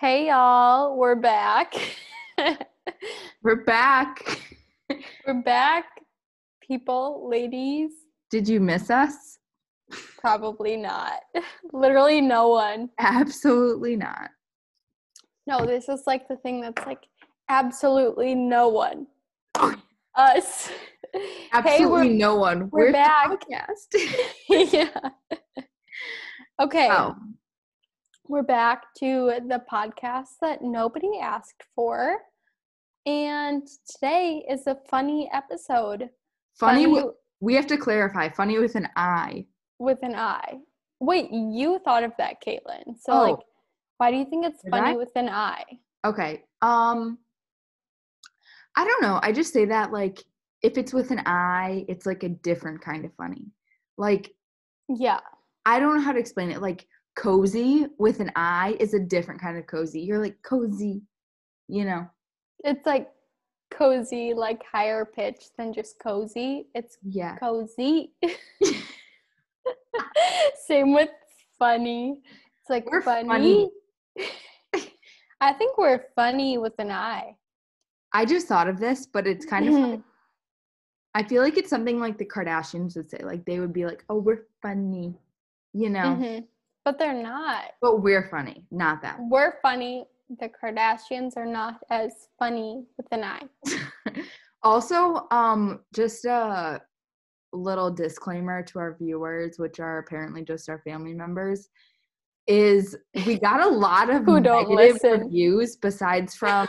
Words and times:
Hey 0.00 0.28
y'all, 0.28 0.96
we're 0.96 1.14
back. 1.14 1.72
We're 3.42 3.64
back. 3.64 4.40
we're 5.26 5.42
back, 5.42 5.86
people, 6.60 7.26
ladies. 7.30 7.92
Did 8.30 8.46
you 8.46 8.60
miss 8.60 8.90
us? 8.90 9.38
Probably 10.18 10.76
not. 10.76 11.20
Literally 11.72 12.20
no 12.20 12.48
one. 12.48 12.90
Absolutely 12.98 13.96
not. 13.96 14.30
No, 15.46 15.64
this 15.64 15.88
is 15.88 16.02
like 16.06 16.28
the 16.28 16.36
thing 16.36 16.60
that's 16.60 16.84
like 16.86 17.06
absolutely 17.48 18.34
no 18.34 18.68
one. 18.68 19.06
Us. 20.14 20.70
Absolutely 21.54 21.88
we're- 22.08 22.18
no 22.18 22.36
one. 22.36 22.68
we're 22.70 22.88
the 22.88 22.92
back. 22.92 23.30
yeah. 24.50 24.90
Okay, 26.60 26.88
oh, 26.90 27.14
we're 28.28 28.42
back 28.42 28.82
to 28.98 29.40
the 29.48 29.62
podcast 29.70 30.38
that 30.40 30.62
nobody 30.62 31.18
asked 31.20 31.62
for. 31.74 32.16
And 33.06 33.66
today 33.90 34.44
is 34.50 34.66
a 34.66 34.76
funny 34.88 35.30
episode. 35.32 36.10
funny. 36.58 36.84
Funny 36.86 37.04
we 37.40 37.54
have 37.54 37.66
to 37.68 37.76
clarify. 37.76 38.28
Funny 38.30 38.58
with 38.58 38.74
an 38.74 38.88
I. 38.96 39.46
with 39.78 39.98
an 40.02 40.14
I. 40.16 40.58
Wait, 41.00 41.30
you 41.30 41.78
thought 41.84 42.02
of 42.02 42.12
that, 42.18 42.42
Caitlin. 42.42 42.98
So 42.98 43.12
Oh. 43.12 43.22
like 43.32 43.38
why 43.98 44.10
do 44.10 44.16
you 44.18 44.24
think 44.26 44.44
it's 44.46 44.62
Did 44.62 44.70
funny 44.70 44.90
I? 44.90 44.94
with 44.96 45.12
an 45.16 45.28
I? 45.28 45.62
Okay. 46.04 46.42
Um, 46.62 47.18
I 48.76 48.84
don't 48.84 49.02
know. 49.02 49.18
I 49.22 49.32
just 49.32 49.52
say 49.52 49.66
that 49.66 49.92
like 49.92 50.22
if 50.62 50.76
it's 50.78 50.92
with 50.92 51.10
an 51.10 51.22
I, 51.26 51.84
it's 51.88 52.06
like 52.06 52.22
a 52.24 52.28
different 52.30 52.80
kind 52.80 53.04
of 53.04 53.12
funny. 53.14 53.46
Like 53.98 54.32
Yeah. 54.88 55.20
I 55.64 55.78
don't 55.78 55.96
know 55.96 56.02
how 56.02 56.12
to 56.12 56.18
explain 56.18 56.50
it. 56.50 56.60
Like 56.62 56.86
cozy 57.16 57.86
with 57.98 58.20
an 58.20 58.30
I 58.36 58.76
is 58.78 58.94
a 58.94 59.00
different 59.00 59.40
kind 59.40 59.58
of 59.58 59.66
cozy. 59.66 60.00
You're 60.00 60.20
like 60.20 60.40
cozy, 60.42 61.02
you 61.68 61.84
know. 61.84 62.06
It's 62.64 62.86
like 62.86 63.08
cozy, 63.70 64.34
like 64.34 64.62
higher 64.70 65.04
pitch 65.04 65.46
than 65.58 65.72
just 65.72 65.98
cozy. 65.98 66.68
It's 66.74 66.98
Yeah. 67.02 67.36
cozy. 67.38 68.12
Same 70.66 70.94
with 70.94 71.10
funny. 71.58 72.20
It's 72.60 72.70
like 72.70 72.90
We're 72.90 73.02
funny. 73.02 73.26
funny. 73.26 73.70
I 75.40 75.52
think 75.52 75.76
we're 75.78 76.04
funny 76.14 76.58
with 76.58 76.74
an 76.78 76.90
I. 76.90 77.36
I 78.12 78.24
just 78.24 78.46
thought 78.46 78.68
of 78.68 78.78
this, 78.78 79.06
but 79.06 79.26
it's 79.26 79.44
kind 79.44 79.68
of 79.68 79.74
Mm-hmm. 79.74 79.90
funny. 79.90 80.02
I 81.14 81.22
feel 81.22 81.42
like 81.42 81.56
it's 81.56 81.70
something 81.70 81.98
like 81.98 82.18
the 82.18 82.26
Kardashians 82.26 82.94
would 82.96 83.10
say. 83.10 83.18
Like 83.22 83.44
they 83.46 83.58
would 83.58 83.72
be 83.72 83.86
like, 83.86 84.04
"Oh, 84.08 84.18
we're 84.18 84.46
funny," 84.60 85.18
you 85.72 85.88
know. 85.90 86.18
Mhm. 86.22 86.44
But 86.86 87.00
they're 87.00 87.20
not. 87.20 87.72
But 87.82 88.00
we're 88.00 88.28
funny, 88.30 88.64
not 88.70 89.02
them. 89.02 89.28
We're 89.28 89.54
funny. 89.60 90.04
The 90.38 90.48
Kardashians 90.48 91.36
are 91.36 91.44
not 91.44 91.80
as 91.90 92.28
funny 92.38 92.84
with 92.96 93.08
an 93.10 93.24
I. 93.24 93.42
also, 94.62 95.26
um, 95.32 95.80
just 95.92 96.24
a 96.26 96.80
little 97.52 97.90
disclaimer 97.90 98.62
to 98.62 98.78
our 98.78 98.96
viewers, 98.96 99.58
which 99.58 99.80
are 99.80 99.98
apparently 99.98 100.44
just 100.44 100.68
our 100.68 100.78
family 100.82 101.12
members, 101.12 101.68
is 102.46 102.96
we 103.26 103.36
got 103.40 103.66
a 103.66 103.68
lot 103.68 104.08
of 104.08 104.22
Who 104.24 104.40
don't 104.40 104.70
negative 104.70 105.02
listen. 105.02 105.20
reviews 105.22 105.74
besides 105.74 106.36
from 106.36 106.68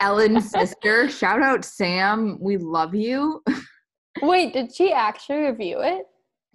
Ellen's 0.00 0.50
sister. 0.50 1.08
Shout 1.08 1.42
out 1.42 1.64
Sam, 1.64 2.38
we 2.40 2.56
love 2.56 2.92
you. 2.92 3.40
Wait, 4.20 4.52
did 4.52 4.74
she 4.74 4.92
actually 4.92 5.42
review 5.42 5.78
it? 5.82 6.06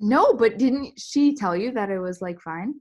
No, 0.04 0.34
but 0.34 0.58
didn't 0.58 1.00
she 1.00 1.34
tell 1.34 1.56
you 1.56 1.72
that 1.72 1.90
it 1.90 2.00
was 2.00 2.22
like 2.22 2.40
fine? 2.42 2.76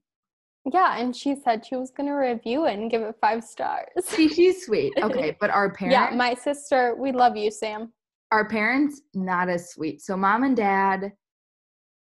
Yeah, 0.73 0.99
and 0.99 1.15
she 1.15 1.37
said 1.37 1.65
she 1.65 1.77
was 1.77 1.93
gonna 1.93 2.17
review 2.17 2.67
it 2.67 2.75
and 2.79 2.91
give 2.91 3.03
it 3.03 3.15
five 3.21 3.45
stars. 3.45 3.87
See, 4.01 4.29
she's 4.29 4.67
sweet. 4.67 4.93
Okay, 5.03 5.37
but 5.41 5.49
our 5.51 5.73
parents, 5.73 6.11
yeah, 6.11 6.17
my 6.17 6.35
sister, 6.35 6.97
we 6.99 7.13
love 7.13 7.37
you, 7.37 7.51
Sam. 7.53 7.93
our 8.33 8.49
parents, 8.49 9.03
not 9.15 9.49
as 9.49 9.71
sweet. 9.71 10.03
So 10.03 10.17
mom 10.17 10.43
and 10.43 10.57
dad, 10.57 11.13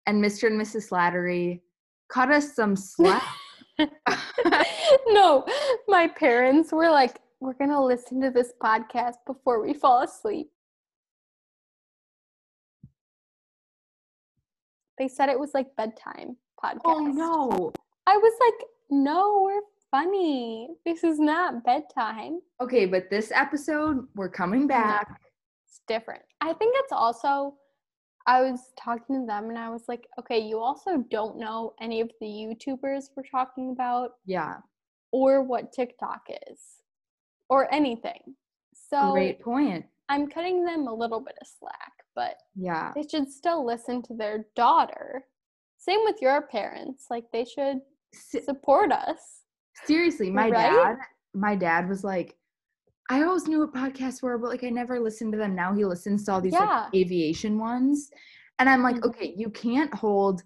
and 0.06 0.22
Mr. 0.22 0.46
and 0.46 0.60
Mrs. 0.60 0.88
Slattery 0.88 1.62
cut 2.08 2.30
us 2.30 2.54
some 2.54 2.76
slack. 2.76 3.22
no, 5.08 5.44
my 5.88 6.06
parents 6.06 6.72
were 6.72 6.90
like, 6.90 7.20
we're 7.40 7.54
gonna 7.54 7.84
listen 7.84 8.20
to 8.20 8.30
this 8.30 8.52
podcast 8.62 9.16
before 9.26 9.60
we 9.60 9.74
fall 9.74 10.02
asleep. 10.02 10.48
They 14.98 15.08
said 15.08 15.28
it 15.28 15.38
was 15.38 15.50
like 15.54 15.74
bedtime 15.76 16.36
oh, 16.62 16.66
podcast. 16.66 16.80
oh 16.84 17.00
no. 17.00 17.72
I 18.06 18.16
was 18.16 18.32
like, 18.40 18.68
no, 18.90 19.42
we're 19.42 19.60
funny. 19.90 20.68
This 20.84 21.04
is 21.04 21.18
not 21.18 21.64
bedtime. 21.64 22.40
Okay, 22.60 22.86
but 22.86 23.10
this 23.10 23.30
episode, 23.32 24.06
we're 24.14 24.30
coming 24.30 24.66
back. 24.66 25.20
It's 25.66 25.80
different. 25.86 26.22
I 26.40 26.52
think 26.54 26.74
it's 26.78 26.92
also 26.92 27.54
I 28.26 28.42
was 28.42 28.72
talking 28.78 29.22
to 29.22 29.26
them 29.26 29.48
and 29.48 29.58
I 29.58 29.70
was 29.70 29.84
like, 29.88 30.06
okay, 30.18 30.38
you 30.38 30.58
also 30.58 31.04
don't 31.10 31.38
know 31.38 31.72
any 31.80 32.02
of 32.02 32.10
the 32.20 32.26
YouTubers 32.26 33.04
we're 33.16 33.22
talking 33.30 33.70
about 33.70 34.12
Yeah, 34.26 34.56
or 35.12 35.42
what 35.42 35.72
TikTok 35.72 36.22
is 36.50 36.60
or 37.48 37.72
anything. 37.72 38.34
So 38.74 39.12
great 39.12 39.40
point. 39.40 39.86
I'm 40.10 40.28
cutting 40.28 40.64
them 40.64 40.86
a 40.86 40.94
little 40.94 41.20
bit 41.20 41.36
of 41.40 41.46
slack, 41.46 41.92
but 42.18 42.34
Yeah, 42.56 42.90
they 42.96 43.04
should 43.06 43.30
still 43.30 43.64
listen 43.64 44.02
to 44.02 44.14
their 44.14 44.46
daughter. 44.56 45.24
Same 45.76 46.00
with 46.02 46.16
your 46.20 46.42
parents. 46.48 47.06
Like 47.10 47.26
they 47.32 47.44
should 47.44 47.78
support 48.12 48.90
us. 48.90 49.42
seriously, 49.84 50.28
my 50.32 50.50
Right? 50.50 50.72
dad, 50.72 50.96
my 51.34 51.54
dad 51.54 51.88
was 51.88 52.02
like, 52.02 52.36
I 53.08 53.22
always 53.22 53.46
knew 53.46 53.60
what 53.60 53.72
podcasts 53.72 54.20
were, 54.20 54.36
but 54.36 54.48
like 54.50 54.64
I 54.64 54.70
never 54.70 54.98
listened 54.98 55.30
to 55.32 55.38
them. 55.38 55.54
Now 55.54 55.72
he 55.72 55.84
listens 55.84 56.24
to 56.24 56.32
all 56.32 56.40
these 56.40 56.54
Yeah. 56.54 56.86
like 56.86 56.94
aviation 56.94 57.56
ones, 57.58 58.10
and 58.58 58.68
I'm 58.68 58.82
like, 58.82 58.96
Mhm. 58.96 59.04
okay, 59.10 59.32
you 59.36 59.48
can't 59.50 59.94
hold 59.94 60.42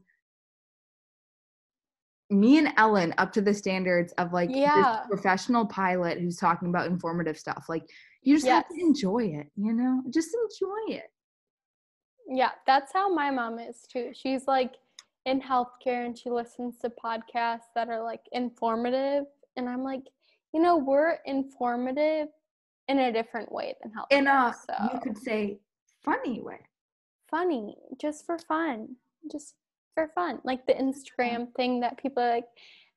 me 2.29 2.59
and 2.59 2.73
Ellen 2.77 3.15
up 3.19 3.33
to 3.33 3.41
the 3.41 3.53
standards 3.55 4.13
of 4.19 4.33
like 4.33 4.51
Yeah. 4.53 4.75
this 4.75 5.07
professional 5.09 5.67
pilot 5.67 6.19
who's 6.21 6.37
talking 6.37 6.69
about 6.69 6.87
informative 6.89 7.39
stuff. 7.39 7.67
Like 7.69 7.85
you 8.23 8.37
just 8.37 8.47
have 8.47 8.69
to 8.69 8.75
enjoy 8.81 9.25
it, 9.25 9.51
you 9.57 9.73
know? 9.73 10.03
Just 10.11 10.35
enjoy 10.35 10.95
it. 10.95 11.12
Yeah, 12.29 12.51
that's 12.67 12.93
how 12.93 13.13
my 13.13 13.31
mom 13.31 13.59
is 13.59 13.83
too. 13.91 14.11
She's 14.15 14.47
like 14.47 14.75
in 15.27 15.41
healthcare 15.41 16.05
and 16.07 16.17
she 16.19 16.31
listens 16.31 16.79
to 16.79 16.91
podcasts 16.91 17.71
that 17.75 17.89
are 17.89 18.03
like 18.03 18.23
informative. 18.33 19.25
And 19.57 19.69
I'm 19.69 19.83
like, 19.83 20.03
you 20.53 20.61
know, 20.61 20.77
we're 20.77 21.19
informative 21.27 22.29
in 22.89 22.99
a 22.99 23.13
different 23.13 23.51
way 23.53 23.75
than 23.83 23.93
healthcare. 23.93 24.19
In 24.19 24.27
a 24.27 24.55
so 24.67 24.75
you 24.93 25.01
could 25.01 25.19
say 25.19 25.59
funny 26.05 26.41
way. 26.41 26.59
funny, 27.31 27.77
just 28.01 28.27
for 28.27 28.39
fun. 28.39 28.97
Just 29.31 29.55
for 29.95 30.09
fun. 30.15 30.41
Like 30.45 30.67
the 30.67 30.75
Instagram 30.75 31.55
thing 31.55 31.81
that 31.81 31.97
people 31.99 32.23
are 32.23 32.31
like, 32.31 32.47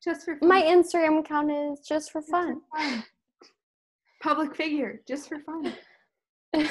Just 0.02 0.24
for 0.24 0.36
fun. 0.36 0.48
my 0.48 0.62
Instagram 0.62 1.20
account 1.20 1.50
is 1.52 1.80
just 1.86 2.10
for 2.10 2.20
Just 2.20 2.30
for 2.30 2.42
fun. 2.42 2.60
fun. 2.76 3.04
Public 4.22 4.56
figure, 4.56 5.00
just 5.06 5.28
for 5.28 5.38
fun. 5.40 5.72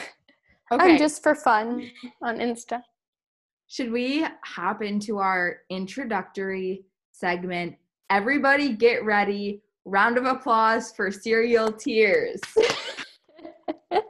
I'm 0.72 0.98
just 0.98 1.22
for 1.24 1.36
fun 1.36 1.92
on 2.22 2.38
Insta. 2.38 2.82
Should 3.68 3.92
we 3.92 4.26
hop 4.44 4.82
into 4.82 5.18
our 5.20 5.58
introductory 5.70 6.86
segment? 7.12 7.76
Everybody 8.10 8.74
get 8.74 9.04
ready. 9.04 9.62
Round 9.86 10.18
of 10.18 10.26
applause 10.26 10.92
for 10.92 11.12
Cereal 11.12 11.72
Tiers. 11.72 12.40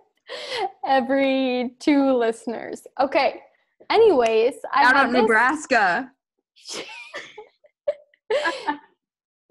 Every 0.88 1.75
two 1.79 2.13
listeners. 2.15 2.85
Okay. 2.99 3.41
Anyways, 3.89 4.55
I 4.71 4.83
Out 4.83 5.05
of 5.05 5.11
this- 5.11 5.21
Nebraska. 5.21 6.11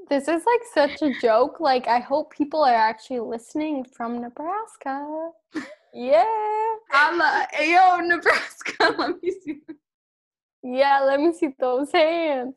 this 0.09 0.29
is 0.29 0.43
like 0.45 0.61
such 0.73 1.03
a 1.03 1.13
joke. 1.21 1.61
Like, 1.61 1.87
I 1.89 2.01
hope 2.01 2.33
people 2.33 2.63
are 2.63 2.75
actually 2.75 3.21
listening 3.21 3.85
from 3.85 4.21
Nebraska. 4.21 5.31
Yeah. 5.95 6.25
Holla, 6.91 7.47
Ayo, 7.55 8.05
Nebraska. 8.05 8.95
Let 8.99 9.23
me 9.23 9.31
see. 9.31 9.61
Yeah, 10.65 11.01
let 11.05 11.21
me 11.21 11.33
see 11.33 11.55
those 11.61 11.93
hands. 11.93 12.55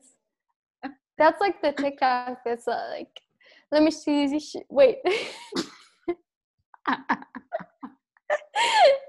That's 1.18 1.40
like 1.40 1.60
the 1.60 1.72
TikTok 1.72 2.38
that's 2.44 2.66
uh, 2.66 2.88
like, 2.90 3.20
let 3.70 3.82
me 3.82 3.90
see 3.90 4.26
this 4.26 4.50
shit. 4.50 4.64
Wait. 4.70 4.96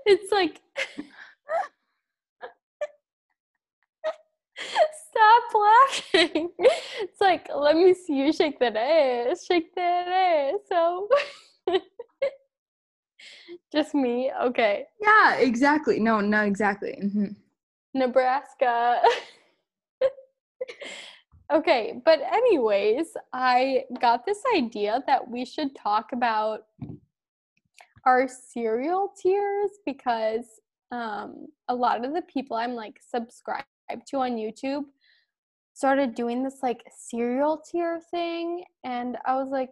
it's 0.05 0.31
like, 0.33 0.59
stop 5.09 5.43
laughing. 5.55 6.49
It's 6.59 7.21
like, 7.21 7.47
let 7.55 7.77
me 7.77 7.93
see 7.93 8.17
you 8.17 8.33
shake 8.33 8.59
that 8.59 8.75
ass, 8.75 9.45
shake 9.45 9.73
that 9.75 10.07
ass. 10.09 10.59
So, 10.67 11.07
just 13.71 13.93
me. 13.93 14.31
Okay. 14.41 14.85
yeah, 15.01 15.35
exactly. 15.35 15.99
No, 15.99 16.19
no, 16.19 16.43
exactly. 16.43 16.97
Mhm. 17.01 17.35
Nebraska. 17.93 19.01
Okay, 21.51 21.99
but 22.05 22.19
anyways, 22.31 23.07
I 23.33 23.85
got 23.99 24.23
this 24.23 24.37
idea 24.55 25.03
that 25.07 25.27
we 25.27 25.45
should 25.45 25.75
talk 25.75 26.11
about 26.13 26.65
our 28.05 28.27
cereal 28.27 29.11
tiers 29.19 29.71
because 29.83 30.45
um, 30.91 31.47
a 31.67 31.73
lot 31.73 32.05
of 32.05 32.13
the 32.13 32.21
people 32.21 32.55
I'm 32.55 32.75
like 32.75 32.99
subscribed 33.01 33.65
to 34.09 34.17
on 34.17 34.35
YouTube 34.35 34.83
started 35.73 36.13
doing 36.13 36.43
this 36.43 36.57
like 36.61 36.83
cereal 36.95 37.63
tier 37.71 37.99
thing, 38.11 38.63
and 38.83 39.17
I 39.25 39.33
was 39.33 39.49
like, 39.49 39.71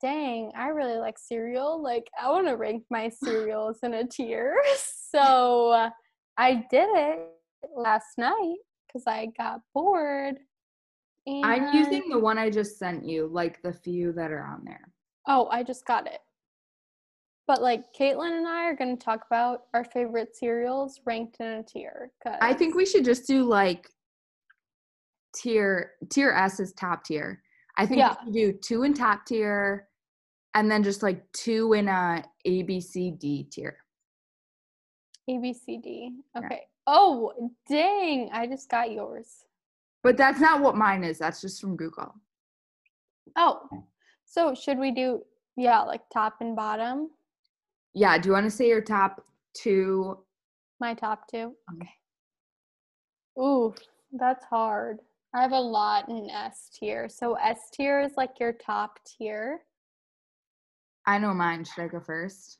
dang, 0.00 0.52
I 0.56 0.68
really 0.68 0.98
like 0.98 1.18
cereal. 1.18 1.82
Like, 1.82 2.08
I 2.20 2.30
want 2.30 2.46
to 2.48 2.56
rank 2.56 2.84
my 2.90 3.08
cereals 3.08 3.78
in 3.82 3.94
a 3.94 4.06
tier. 4.06 4.56
So 5.10 5.90
I 6.36 6.66
did 6.70 6.86
it 6.94 7.18
last 7.74 8.18
night 8.18 8.58
because 8.86 9.04
I 9.06 9.28
got 9.38 9.60
bored. 9.74 10.36
And 11.26 11.46
I'm 11.46 11.74
using 11.74 12.10
the 12.10 12.18
one 12.18 12.36
I 12.36 12.50
just 12.50 12.78
sent 12.78 13.06
you, 13.06 13.26
like 13.32 13.62
the 13.62 13.72
few 13.72 14.12
that 14.12 14.30
are 14.30 14.44
on 14.44 14.66
there. 14.66 14.92
Oh, 15.26 15.48
I 15.50 15.62
just 15.62 15.86
got 15.86 16.06
it. 16.06 16.20
But 17.46 17.62
like 17.62 17.84
Caitlin 17.98 18.36
and 18.36 18.46
I 18.46 18.64
are 18.64 18.76
going 18.76 18.98
to 18.98 19.02
talk 19.02 19.24
about 19.26 19.62
our 19.72 19.84
favorite 19.84 20.36
cereals 20.36 21.00
ranked 21.06 21.40
in 21.40 21.46
a 21.46 21.62
tier. 21.62 22.10
Cause 22.22 22.36
I 22.42 22.52
think 22.52 22.74
we 22.74 22.84
should 22.84 23.06
just 23.06 23.26
do 23.26 23.44
like 23.44 23.88
tier 25.34 25.92
tier 26.10 26.32
S 26.32 26.60
is 26.60 26.74
top 26.74 27.04
tier. 27.04 27.42
I 27.78 27.86
think 27.86 28.00
yeah. 28.00 28.16
we 28.26 28.32
do 28.32 28.52
two 28.52 28.82
in 28.82 28.92
top 28.92 29.24
tier, 29.24 29.86
and 30.54 30.68
then 30.68 30.82
just 30.82 31.02
like 31.02 31.22
two 31.32 31.74
in 31.74 31.86
a 31.86 32.24
A 32.44 32.62
B 32.64 32.80
C 32.80 33.12
D 33.12 33.44
tier. 33.44 33.76
A 35.28 35.38
B 35.38 35.52
C 35.54 35.78
D. 35.78 36.10
Okay. 36.36 36.48
Yeah. 36.50 36.58
Oh 36.88 37.32
dang! 37.70 38.30
I 38.32 38.48
just 38.48 38.68
got 38.68 38.90
yours. 38.90 39.44
But 40.02 40.16
that's 40.16 40.40
not 40.40 40.60
what 40.60 40.76
mine 40.76 41.04
is. 41.04 41.18
That's 41.18 41.40
just 41.40 41.60
from 41.60 41.76
Google. 41.76 42.14
Oh, 43.36 43.68
so 44.24 44.54
should 44.54 44.78
we 44.78 44.90
do 44.90 45.22
yeah 45.56 45.80
like 45.82 46.02
top 46.12 46.36
and 46.40 46.56
bottom? 46.56 47.10
Yeah. 47.94 48.18
Do 48.18 48.28
you 48.28 48.32
want 48.32 48.46
to 48.46 48.50
say 48.50 48.66
your 48.66 48.80
top 48.80 49.24
two? 49.54 50.18
My 50.80 50.94
top 50.94 51.28
two. 51.30 51.54
Mm-hmm. 51.70 51.82
Okay. 51.82 51.90
Ooh, 53.40 53.72
that's 54.12 54.44
hard. 54.46 54.98
I 55.34 55.42
have 55.42 55.52
a 55.52 55.60
lot 55.60 56.08
in 56.08 56.30
S 56.30 56.70
tier. 56.72 57.08
So 57.08 57.34
S 57.34 57.70
tier 57.72 58.00
is 58.00 58.12
like 58.16 58.40
your 58.40 58.52
top 58.52 58.98
tier. 59.04 59.60
I 61.06 61.18
know 61.18 61.34
mine. 61.34 61.64
Should 61.64 61.82
I 61.84 61.88
go 61.88 62.00
first? 62.00 62.58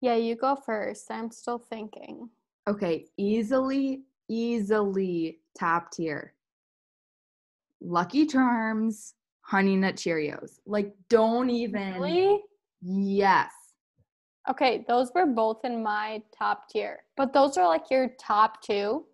Yeah, 0.00 0.14
you 0.14 0.34
go 0.34 0.56
first. 0.56 1.10
I'm 1.10 1.30
still 1.30 1.58
thinking. 1.58 2.30
Okay, 2.68 3.06
easily, 3.16 4.02
easily 4.28 5.40
top 5.58 5.90
tier. 5.90 6.34
Lucky 7.82 8.26
Charms, 8.26 9.14
Honey 9.42 9.76
Nut 9.76 9.96
Cheerios. 9.96 10.60
Like, 10.66 10.94
don't 11.08 11.50
even. 11.50 11.94
Really? 11.94 12.40
Yes. 12.82 13.50
Okay, 14.48 14.84
those 14.88 15.10
were 15.14 15.26
both 15.26 15.64
in 15.64 15.82
my 15.82 16.22
top 16.36 16.68
tier, 16.68 17.00
but 17.16 17.32
those 17.32 17.56
are 17.56 17.66
like 17.66 17.90
your 17.90 18.08
top 18.18 18.62
two. 18.62 19.04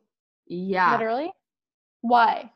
Yeah. 0.46 0.92
Literally. 0.92 1.32
Why? 2.02 2.50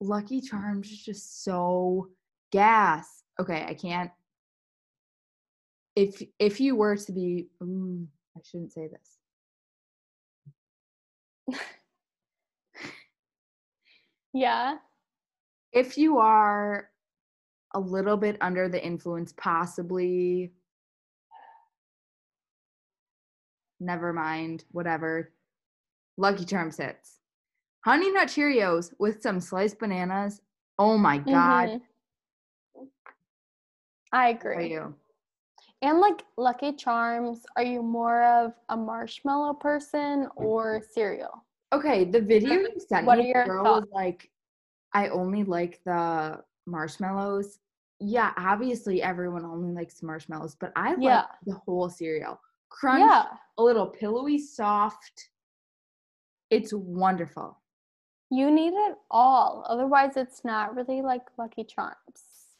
Lucky 0.00 0.40
Charms 0.40 0.90
is 0.90 1.02
just 1.02 1.44
so 1.44 2.08
gas. 2.50 3.22
Okay, 3.38 3.64
I 3.66 3.74
can't. 3.74 4.10
If 5.94 6.22
if 6.38 6.60
you 6.60 6.76
were 6.76 6.96
to 6.96 7.12
be, 7.12 7.48
ooh, 7.62 8.06
I 8.36 8.40
shouldn't 8.44 8.72
say 8.72 8.88
this. 11.48 11.58
yeah. 14.32 14.76
If 15.72 15.98
you 15.98 16.18
are 16.18 16.88
a 17.74 17.80
little 17.80 18.16
bit 18.16 18.36
under 18.40 18.68
the 18.68 18.84
influence, 18.84 19.32
possibly. 19.36 20.52
Never 23.78 24.12
mind, 24.12 24.64
whatever. 24.72 25.32
Lucky 26.16 26.44
Charms 26.44 26.76
hits. 26.76 27.19
Honey 27.84 28.10
Nut 28.12 28.28
Cheerios 28.28 28.92
with 28.98 29.22
some 29.22 29.40
sliced 29.40 29.78
bananas. 29.78 30.42
Oh 30.78 30.98
my 30.98 31.18
god. 31.18 31.68
Mm-hmm. 31.68 32.84
I 34.12 34.28
agree. 34.30 34.70
you? 34.70 34.94
And 35.82 35.98
like 35.98 36.22
Lucky 36.36 36.72
Charms, 36.72 37.46
are 37.56 37.62
you 37.62 37.82
more 37.82 38.22
of 38.24 38.52
a 38.68 38.76
marshmallow 38.76 39.54
person 39.54 40.28
or 40.36 40.82
cereal? 40.92 41.44
Okay, 41.72 42.04
the 42.04 42.20
video 42.20 42.54
you 42.54 42.68
sent 42.86 43.06
what 43.06 43.18
me, 43.18 43.24
are 43.32 43.36
your 43.36 43.44
girl 43.46 43.64
thoughts? 43.64 43.86
was 43.86 43.94
like, 43.94 44.30
I 44.92 45.08
only 45.08 45.44
like 45.44 45.80
the 45.84 46.42
marshmallows. 46.66 47.60
Yeah, 48.00 48.32
obviously 48.36 49.02
everyone 49.02 49.44
only 49.44 49.72
likes 49.72 50.02
marshmallows, 50.02 50.56
but 50.58 50.72
I 50.76 50.90
like 50.90 51.02
yeah. 51.02 51.24
the 51.46 51.54
whole 51.54 51.88
cereal. 51.88 52.40
Crunch, 52.68 53.04
yeah. 53.08 53.24
a 53.56 53.62
little 53.62 53.86
pillowy, 53.86 54.38
soft. 54.38 55.30
It's 56.50 56.72
wonderful. 56.74 57.59
You 58.30 58.50
need 58.50 58.72
it 58.72 58.96
all. 59.10 59.66
Otherwise, 59.68 60.16
it's 60.16 60.44
not 60.44 60.76
really 60.76 61.02
like 61.02 61.22
Lucky 61.36 61.64
Charms. 61.64 61.96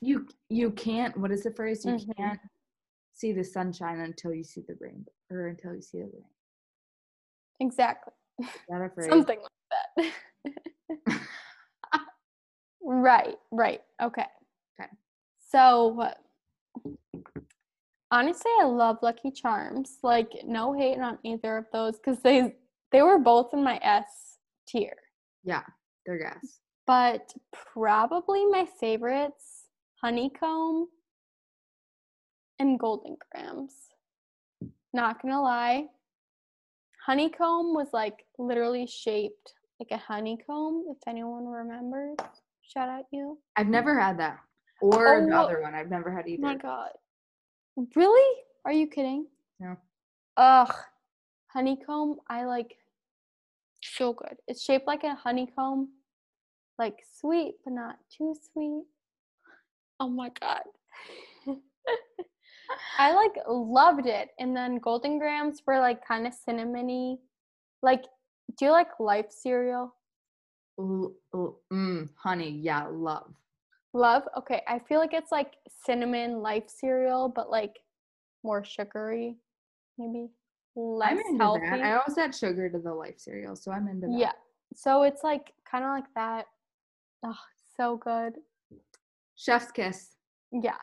You 0.00 0.26
you 0.48 0.70
can't. 0.72 1.16
What 1.16 1.30
is 1.30 1.44
the 1.44 1.52
phrase? 1.52 1.84
You 1.84 1.92
mm-hmm. 1.92 2.12
can't 2.12 2.40
see 3.12 3.32
the 3.32 3.44
sunshine 3.44 4.00
until 4.00 4.34
you 4.34 4.42
see 4.42 4.62
the 4.66 4.76
rain, 4.80 5.06
or 5.30 5.46
until 5.46 5.74
you 5.74 5.82
see 5.82 5.98
the 5.98 6.04
rain. 6.04 6.24
Exactly. 7.60 8.12
Something 9.08 9.38
like 9.96 10.12
that. 11.06 11.20
right. 12.82 13.36
Right. 13.52 13.82
Okay. 14.02 14.24
Okay. 14.80 14.90
So, 15.50 16.10
honestly, 18.10 18.50
I 18.60 18.64
love 18.64 18.98
Lucky 19.02 19.30
Charms. 19.30 19.98
Like, 20.02 20.32
no 20.44 20.72
hate 20.72 20.98
on 20.98 21.18
either 21.22 21.58
of 21.58 21.66
those 21.72 21.96
because 21.98 22.20
they 22.20 22.56
they 22.90 23.02
were 23.02 23.18
both 23.18 23.52
in 23.52 23.62
my 23.62 23.78
S 23.82 24.38
tier. 24.66 24.96
Yeah, 25.44 25.62
they're 26.06 26.18
gas. 26.18 26.60
But 26.86 27.32
probably 27.52 28.46
my 28.46 28.66
favorites 28.78 29.66
honeycomb 30.02 30.88
and 32.58 32.78
Golden 32.78 33.16
Grahams. 33.32 33.74
Not 34.92 35.22
gonna 35.22 35.40
lie, 35.40 35.86
honeycomb 37.04 37.74
was 37.74 37.88
like 37.92 38.24
literally 38.38 38.86
shaped 38.86 39.54
like 39.78 39.90
a 39.90 39.96
honeycomb, 39.96 40.84
if 40.90 40.98
anyone 41.08 41.46
remembers. 41.46 42.16
Shout 42.62 42.88
out 42.88 43.04
you. 43.10 43.38
I've 43.56 43.66
never 43.66 43.98
had 43.98 44.18
that. 44.20 44.38
Or 44.80 45.16
oh, 45.16 45.26
the 45.26 45.36
other 45.36 45.62
one. 45.62 45.74
I've 45.74 45.90
never 45.90 46.14
had 46.14 46.28
either. 46.28 46.42
my 46.42 46.56
god. 46.56 46.90
Really? 47.96 48.42
Are 48.64 48.72
you 48.72 48.86
kidding? 48.86 49.26
No. 49.58 49.76
Ugh. 50.36 50.72
Honeycomb, 51.48 52.16
I 52.28 52.44
like 52.44 52.76
so 53.82 54.12
good. 54.12 54.36
It's 54.46 54.62
shaped 54.62 54.86
like 54.86 55.04
a 55.04 55.14
honeycomb, 55.14 55.88
like 56.78 56.98
sweet 57.18 57.54
but 57.64 57.74
not 57.74 57.96
too 58.16 58.34
sweet. 58.52 58.84
Oh 59.98 60.08
my 60.08 60.30
god. 60.40 60.62
I 62.98 63.14
like 63.14 63.32
loved 63.48 64.06
it. 64.06 64.30
And 64.38 64.56
then 64.56 64.78
Golden 64.78 65.18
Grahams 65.18 65.62
were 65.66 65.80
like 65.80 66.06
kind 66.06 66.26
of 66.26 66.32
cinnamony. 66.48 67.18
Like, 67.82 68.04
do 68.58 68.66
you 68.66 68.70
like 68.70 68.98
life 68.98 69.30
cereal? 69.30 69.94
mm, 70.78 72.08
honey, 72.16 72.50
yeah, 72.50 72.86
love. 72.90 73.34
Love? 73.92 74.22
Okay. 74.38 74.62
I 74.68 74.78
feel 74.78 74.98
like 74.98 75.14
it's 75.14 75.32
like 75.32 75.54
cinnamon 75.84 76.40
life 76.40 76.64
cereal, 76.68 77.28
but 77.28 77.50
like 77.50 77.78
more 78.42 78.64
sugary, 78.64 79.36
maybe 79.98 80.28
less 80.76 81.10
I'm 81.10 81.18
into 81.18 81.42
healthy. 81.42 81.66
That. 81.70 81.82
I 81.82 81.92
always 81.92 82.16
add 82.18 82.34
sugar 82.34 82.68
to 82.68 82.78
the 82.78 82.92
life 82.92 83.18
cereal, 83.18 83.56
so 83.56 83.72
I'm 83.72 83.88
into 83.88 84.06
that. 84.06 84.18
Yeah. 84.18 84.32
So 84.74 85.02
it's 85.02 85.24
like 85.24 85.52
kind 85.70 85.84
of 85.84 85.90
like 85.90 86.12
that. 86.14 86.46
Oh, 87.24 87.38
so 87.76 87.96
good. 87.96 88.34
Chef's 89.36 89.70
kiss. 89.70 90.16
Yeah. 90.52 90.76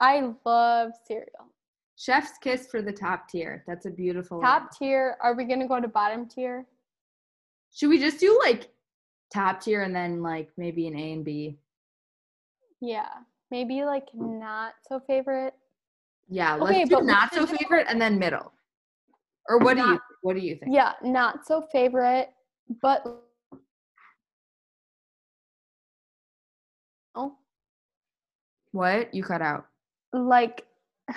I 0.00 0.32
love 0.44 0.92
cereal. 1.06 1.52
Chef's 1.96 2.32
kiss 2.38 2.66
for 2.66 2.82
the 2.82 2.92
top 2.92 3.28
tier. 3.28 3.62
That's 3.66 3.86
a 3.86 3.90
beautiful 3.90 4.40
top 4.40 4.62
one. 4.62 4.70
tier. 4.76 5.16
Are 5.22 5.34
we 5.34 5.44
gonna 5.44 5.68
go 5.68 5.80
to 5.80 5.88
bottom 5.88 6.26
tier? 6.26 6.66
Should 7.74 7.90
we 7.90 7.98
just 7.98 8.18
do 8.18 8.38
like 8.44 8.70
top 9.32 9.60
tier 9.60 9.82
and 9.82 9.94
then 9.94 10.22
like 10.22 10.50
maybe 10.56 10.88
an 10.88 10.96
A 10.96 11.12
and 11.12 11.24
B? 11.24 11.58
Yeah. 12.80 13.08
Maybe 13.50 13.84
like 13.84 14.10
hmm. 14.10 14.38
not 14.38 14.74
so 14.88 14.98
favorite. 14.98 15.54
Yeah, 16.28 16.54
let's 16.54 16.70
okay, 16.70 16.84
do 16.84 17.02
not 17.02 17.34
so 17.34 17.46
favorite 17.46 17.86
and 17.88 18.00
then 18.00 18.18
middle. 18.18 18.52
Or 19.48 19.58
what 19.58 19.76
not, 19.76 19.86
do 19.86 19.92
you 19.92 20.00
what 20.22 20.36
do 20.36 20.40
you 20.40 20.56
think? 20.56 20.74
Yeah, 20.74 20.92
not 21.02 21.46
so 21.46 21.62
favorite, 21.72 22.30
but 22.80 23.04
oh. 27.14 27.36
What? 28.72 29.12
You 29.14 29.22
cut 29.22 29.42
out. 29.42 29.66
Like 30.12 30.64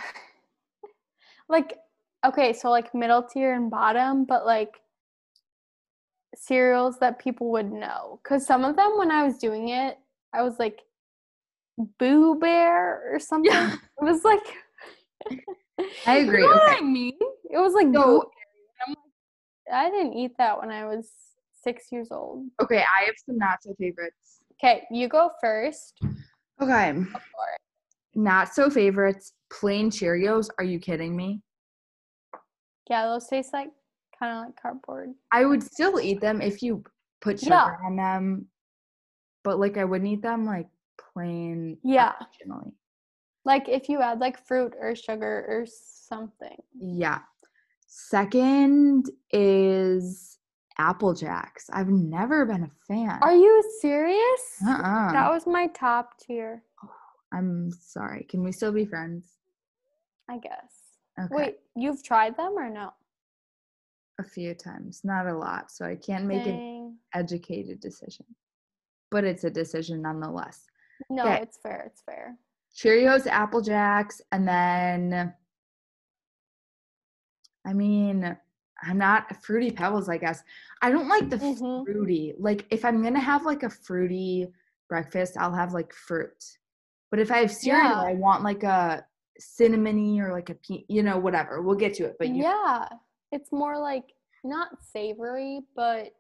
like 1.50 1.78
okay, 2.26 2.54
so 2.54 2.70
like 2.70 2.94
middle 2.96 3.24
tier 3.24 3.54
and 3.54 3.70
bottom, 3.70 4.26
but 4.26 4.46
like 4.46 4.74
cereals 6.36 7.00
that 7.00 7.20
people 7.20 7.52
would 7.52 7.72
know. 7.72 8.20
Because 8.24 8.46
some 8.46 8.64
of 8.64 8.76
them, 8.76 8.94
when 8.98 9.12
I 9.12 9.24
was 9.24 9.38
doing 9.38 9.70
it, 9.70 9.98
I 10.34 10.42
was 10.42 10.60
like, 10.60 10.82
Boo 12.00 12.36
Bear 12.40 13.14
or 13.14 13.20
something. 13.20 13.52
Yeah. 13.52 13.76
It 14.02 14.04
was 14.04 14.24
like, 14.24 14.44
I 16.06 16.18
agree. 16.18 16.42
You 16.42 16.50
know 16.50 16.56
okay. 16.56 16.78
I 16.78 16.82
mean? 16.82 17.18
It 17.50 17.58
was 17.58 17.74
like, 17.74 17.88
so, 17.94 18.30
like, 18.88 18.98
I 19.72 19.90
didn't 19.90 20.14
eat 20.14 20.32
that 20.38 20.60
when 20.60 20.72
I 20.72 20.86
was 20.86 21.12
six 21.64 21.92
years 21.92 22.10
old. 22.12 22.46
Okay, 22.62 22.84
I 22.84 23.06
have 23.06 23.16
some 23.26 23.38
not 23.38 23.64
so 23.64 23.74
favorites. 23.80 24.42
Okay, 24.54 24.84
you 24.92 25.08
go 25.08 25.32
first. 25.42 26.00
Okay. 26.62 26.94
Go 26.94 27.20
not 28.16 28.54
so 28.54 28.70
favorites, 28.70 29.34
plain 29.52 29.92
Cheerios. 29.92 30.50
Are 30.58 30.64
you 30.64 30.80
kidding 30.80 31.16
me? 31.16 31.42
Yeah, 32.90 33.06
those 33.08 33.28
taste 33.28 33.54
like 33.54 33.70
kind 34.18 34.38
of 34.38 34.46
like 34.46 34.62
cardboard. 34.62 35.10
I 35.32 35.46
would 35.46 35.62
still 35.62 36.00
eat 36.00 36.22
them 36.22 36.42
if 36.42 36.64
you 36.64 36.84
put 37.22 37.40
sugar 37.40 37.52
yeah. 37.52 37.76
on 37.86 37.96
them, 37.96 38.48
but 39.44 39.60
like 39.60 39.78
I 39.78 39.84
wouldn't 39.84 40.10
eat 40.10 40.22
them 40.22 40.46
like 40.46 40.68
plain. 41.14 41.78
Yeah. 41.84 42.14
Like 43.46 43.70
if 43.70 43.88
you 43.88 44.02
add 44.02 44.20
like 44.20 44.46
fruit 44.46 44.74
or 44.80 44.96
sugar 44.96 45.46
or 45.48 45.66
something. 45.68 46.58
Yeah. 46.78 47.20
Second 47.88 49.10
is 49.32 50.40
Apple 50.78 51.14
Jacks. 51.14 51.70
I've 51.72 51.90
never 51.90 52.46
been 52.46 52.64
a 52.64 52.70
fan. 52.88 53.20
Are 53.22 53.36
you 53.36 53.64
serious? 53.80 54.42
Uh-uh. 54.68 55.12
That 55.14 55.30
was 55.32 55.46
my 55.46 55.68
top 55.68 56.20
tier. 56.20 56.64
Oh, 56.84 56.90
I'm 57.32 57.72
sorry. 57.72 58.26
Can 58.30 58.44
we 58.44 58.52
still 58.52 58.72
be 58.72 58.86
friends? 58.86 59.26
I 60.30 60.40
guess. 60.40 60.74
Okay. 61.20 61.36
Wait, 61.36 61.58
you've 61.76 62.04
tried 62.04 62.36
them 62.36 62.54
or 62.58 62.70
no? 62.70 62.92
A 64.20 64.24
few 64.24 64.54
times, 64.54 65.02
not 65.04 65.28
a 65.28 65.38
lot, 65.38 65.72
so 65.72 65.86
I 65.86 65.96
can't 65.96 66.26
make 66.26 66.46
Dang. 66.46 66.56
an 66.56 66.98
educated 67.14 67.80
decision. 67.80 68.26
But 69.12 69.24
it's 69.24 69.44
a 69.44 69.50
decision 69.50 70.02
nonetheless. 70.02 70.66
No, 71.10 71.24
okay. 71.24 71.42
it's 71.42 71.58
fair. 71.58 71.84
It's 71.88 72.02
fair. 72.02 72.38
Cheerios, 72.76 73.26
Apple 73.28 73.62
Jacks, 73.62 74.22
and 74.32 74.48
then 74.48 75.34
I 77.66 77.74
mean, 77.74 78.38
I'm 78.84 78.98
not 78.98 79.44
fruity 79.44 79.72
pebbles, 79.72 80.10
I 80.10 80.18
guess. 80.18 80.44
I 80.82 80.92
don't 80.92 81.08
like 81.08 81.30
the 81.30 81.38
mm-hmm. 81.38 81.84
fruity. 81.84 82.34
Like 82.38 82.66
if 82.70 82.86
I'm 82.86 83.02
gonna 83.02 83.20
have 83.20 83.46
like 83.46 83.64
a 83.64 83.70
fruity 83.70 84.48
breakfast, 84.90 85.38
I'll 85.38 85.54
have 85.54 85.74
like 85.74 85.94
fruit. 85.94 86.44
But 87.10 87.20
if 87.20 87.32
I 87.32 87.38
have 87.38 87.52
cereal, 87.52 87.84
yeah. 87.84 88.02
I 88.02 88.14
want 88.14 88.44
like 88.44 88.64
a 88.64 89.06
cinnamony 89.42 90.20
or 90.20 90.32
like 90.32 90.50
a 90.50 90.56
you 90.88 91.04
know 91.04 91.18
whatever. 91.18 91.62
We'll 91.62 91.76
get 91.76 91.94
to 91.96 92.06
it. 92.06 92.18
But 92.20 92.30
you- 92.30 92.44
yeah, 92.44 92.88
it's 93.32 93.52
more 93.52 93.80
like 93.80 94.14
not 94.44 94.70
savory, 94.82 95.62
but 95.76 96.12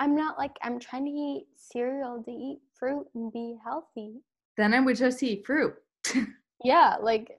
I'm 0.00 0.14
not 0.14 0.38
like 0.38 0.52
I'm 0.62 0.78
trying 0.78 1.06
to 1.06 1.10
eat 1.10 1.46
cereal 1.56 2.22
to 2.22 2.30
eat 2.30 2.60
fruit 2.78 3.06
and 3.14 3.32
be 3.32 3.56
healthy. 3.64 4.20
Then 4.58 4.74
I 4.74 4.80
would 4.80 4.96
just 4.96 5.22
eat 5.22 5.46
fruit. 5.46 5.74
yeah, 6.64 6.96
like 7.00 7.38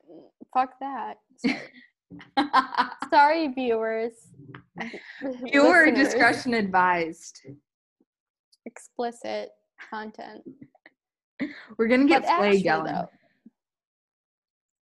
fuck 0.54 0.80
that. 0.80 1.18
Sorry, 3.12 3.50
viewers. 3.50 4.14
Viewer 5.44 5.92
discretion 5.92 6.54
advised. 6.54 7.42
Explicit 8.66 9.50
content. 9.92 10.44
We're 11.78 11.88
gonna 11.88 12.08
get 12.08 12.26
Slay 12.26 12.56
yelling. 12.56 12.94
Though, 12.94 13.10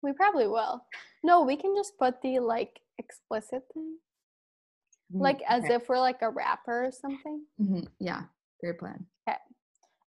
we 0.02 0.12
probably 0.12 0.46
will. 0.46 0.84
No, 1.24 1.42
we 1.42 1.56
can 1.56 1.74
just 1.74 1.98
put 1.98 2.20
the 2.20 2.38
like 2.40 2.80
explicit 2.98 3.62
thing. 3.72 3.96
Mm, 5.14 5.22
like 5.22 5.40
as 5.48 5.64
okay. 5.64 5.74
if 5.74 5.88
we're 5.88 5.98
like 5.98 6.20
a 6.20 6.28
rapper 6.28 6.84
or 6.84 6.92
something. 6.92 7.44
Mm-hmm. 7.60 7.80
Yeah, 7.98 8.24
great 8.60 8.78
plan. 8.78 9.06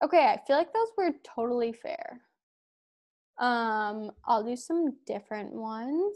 Okay. 0.07 0.25
I 0.25 0.41
feel 0.47 0.57
like 0.57 0.73
those 0.73 0.93
were 0.97 1.11
totally 1.25 1.73
fair. 1.73 2.21
Um, 3.41 4.13
I'll 4.25 4.45
do 4.45 4.55
some 4.55 4.95
different 5.05 5.53
ones. 5.53 6.15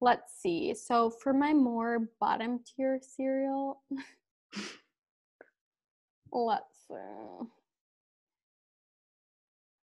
Let's 0.00 0.32
see. 0.42 0.74
So 0.74 1.10
for 1.10 1.32
my 1.32 1.54
more 1.54 2.08
bottom 2.20 2.58
tier 2.66 2.98
cereal, 3.00 3.80
let's 6.32 6.74
see. 6.88 7.46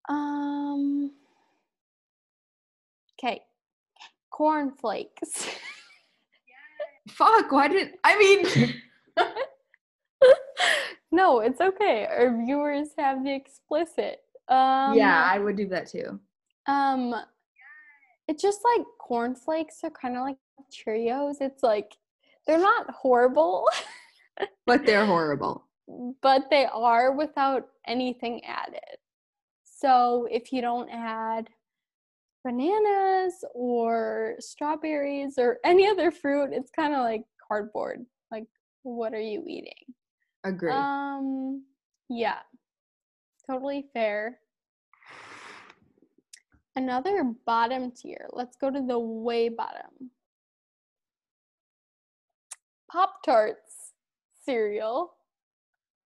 Um. 0.08 1.10
Okay. 3.18 3.42
Cornflakes. 4.30 5.48
Fuck, 7.08 7.50
why 7.50 7.66
did 7.66 7.94
I 8.04 8.16
mean 8.16 8.74
No, 11.12 11.40
it's 11.40 11.60
okay. 11.60 12.06
Our 12.06 12.44
viewers 12.44 12.88
have 12.98 13.24
the 13.24 13.34
explicit. 13.34 14.20
Um 14.48 14.94
Yeah, 14.94 15.28
I 15.30 15.38
would 15.38 15.56
do 15.56 15.68
that 15.68 15.88
too. 15.88 16.18
Um 16.66 17.14
it's 18.28 18.42
just 18.42 18.60
like 18.64 18.86
cornflakes 18.98 19.78
are 19.82 19.90
kind 19.90 20.16
of 20.16 20.22
like 20.22 20.36
Cheerios. 20.70 21.36
It's 21.40 21.62
like 21.62 21.96
they're 22.46 22.58
not 22.58 22.90
horrible. 22.90 23.66
but 24.66 24.86
they're 24.86 25.06
horrible. 25.06 25.66
But 26.22 26.48
they 26.50 26.66
are 26.66 27.12
without 27.12 27.68
anything 27.86 28.44
added. 28.44 28.98
So 29.64 30.28
if 30.30 30.52
you 30.52 30.60
don't 30.60 30.88
add 30.90 31.48
bananas 32.44 33.44
or 33.54 34.36
strawberries 34.38 35.38
or 35.38 35.58
any 35.64 35.88
other 35.88 36.10
fruit, 36.10 36.50
it's 36.52 36.70
kind 36.70 36.94
of 36.94 37.00
like 37.00 37.24
cardboard. 37.46 38.04
Like, 38.30 38.46
what 38.82 39.12
are 39.14 39.20
you 39.20 39.44
eating? 39.46 39.94
Agree. 40.44 40.72
Um, 40.72 41.64
yeah, 42.08 42.38
totally 43.46 43.86
fair. 43.92 44.38
Another 46.76 47.32
bottom 47.46 47.90
tier. 47.90 48.28
Let's 48.32 48.56
go 48.56 48.70
to 48.70 48.80
the 48.80 48.98
way 48.98 49.48
bottom. 49.48 50.10
Pop 52.90 53.22
Tarts 53.24 53.92
cereal. 54.44 55.12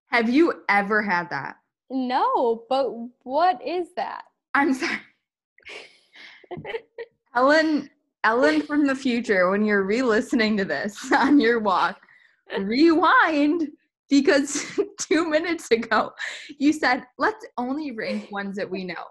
Have 0.07 0.29
you 0.29 0.63
ever 0.69 1.01
had 1.01 1.29
that? 1.29 1.57
No, 1.89 2.63
but 2.69 2.89
what 3.23 3.61
is 3.65 3.89
that? 3.95 4.23
I'm 4.53 4.73
sorry. 4.73 4.99
Ellen, 7.35 7.89
Ellen 8.23 8.61
from 8.61 8.85
the 8.85 8.95
future, 8.95 9.49
when 9.49 9.65
you're 9.65 9.83
re-listening 9.83 10.57
to 10.57 10.65
this 10.65 11.11
on 11.17 11.39
your 11.39 11.59
walk, 11.59 11.99
rewind 12.59 13.69
because 14.13 14.65
two 14.99 15.27
minutes 15.27 15.71
ago 15.71 16.11
you 16.59 16.71
said 16.71 17.03
let's 17.17 17.43
only 17.57 17.91
rank 17.91 18.31
ones 18.31 18.55
that 18.57 18.69
we 18.69 18.83
know. 18.83 19.05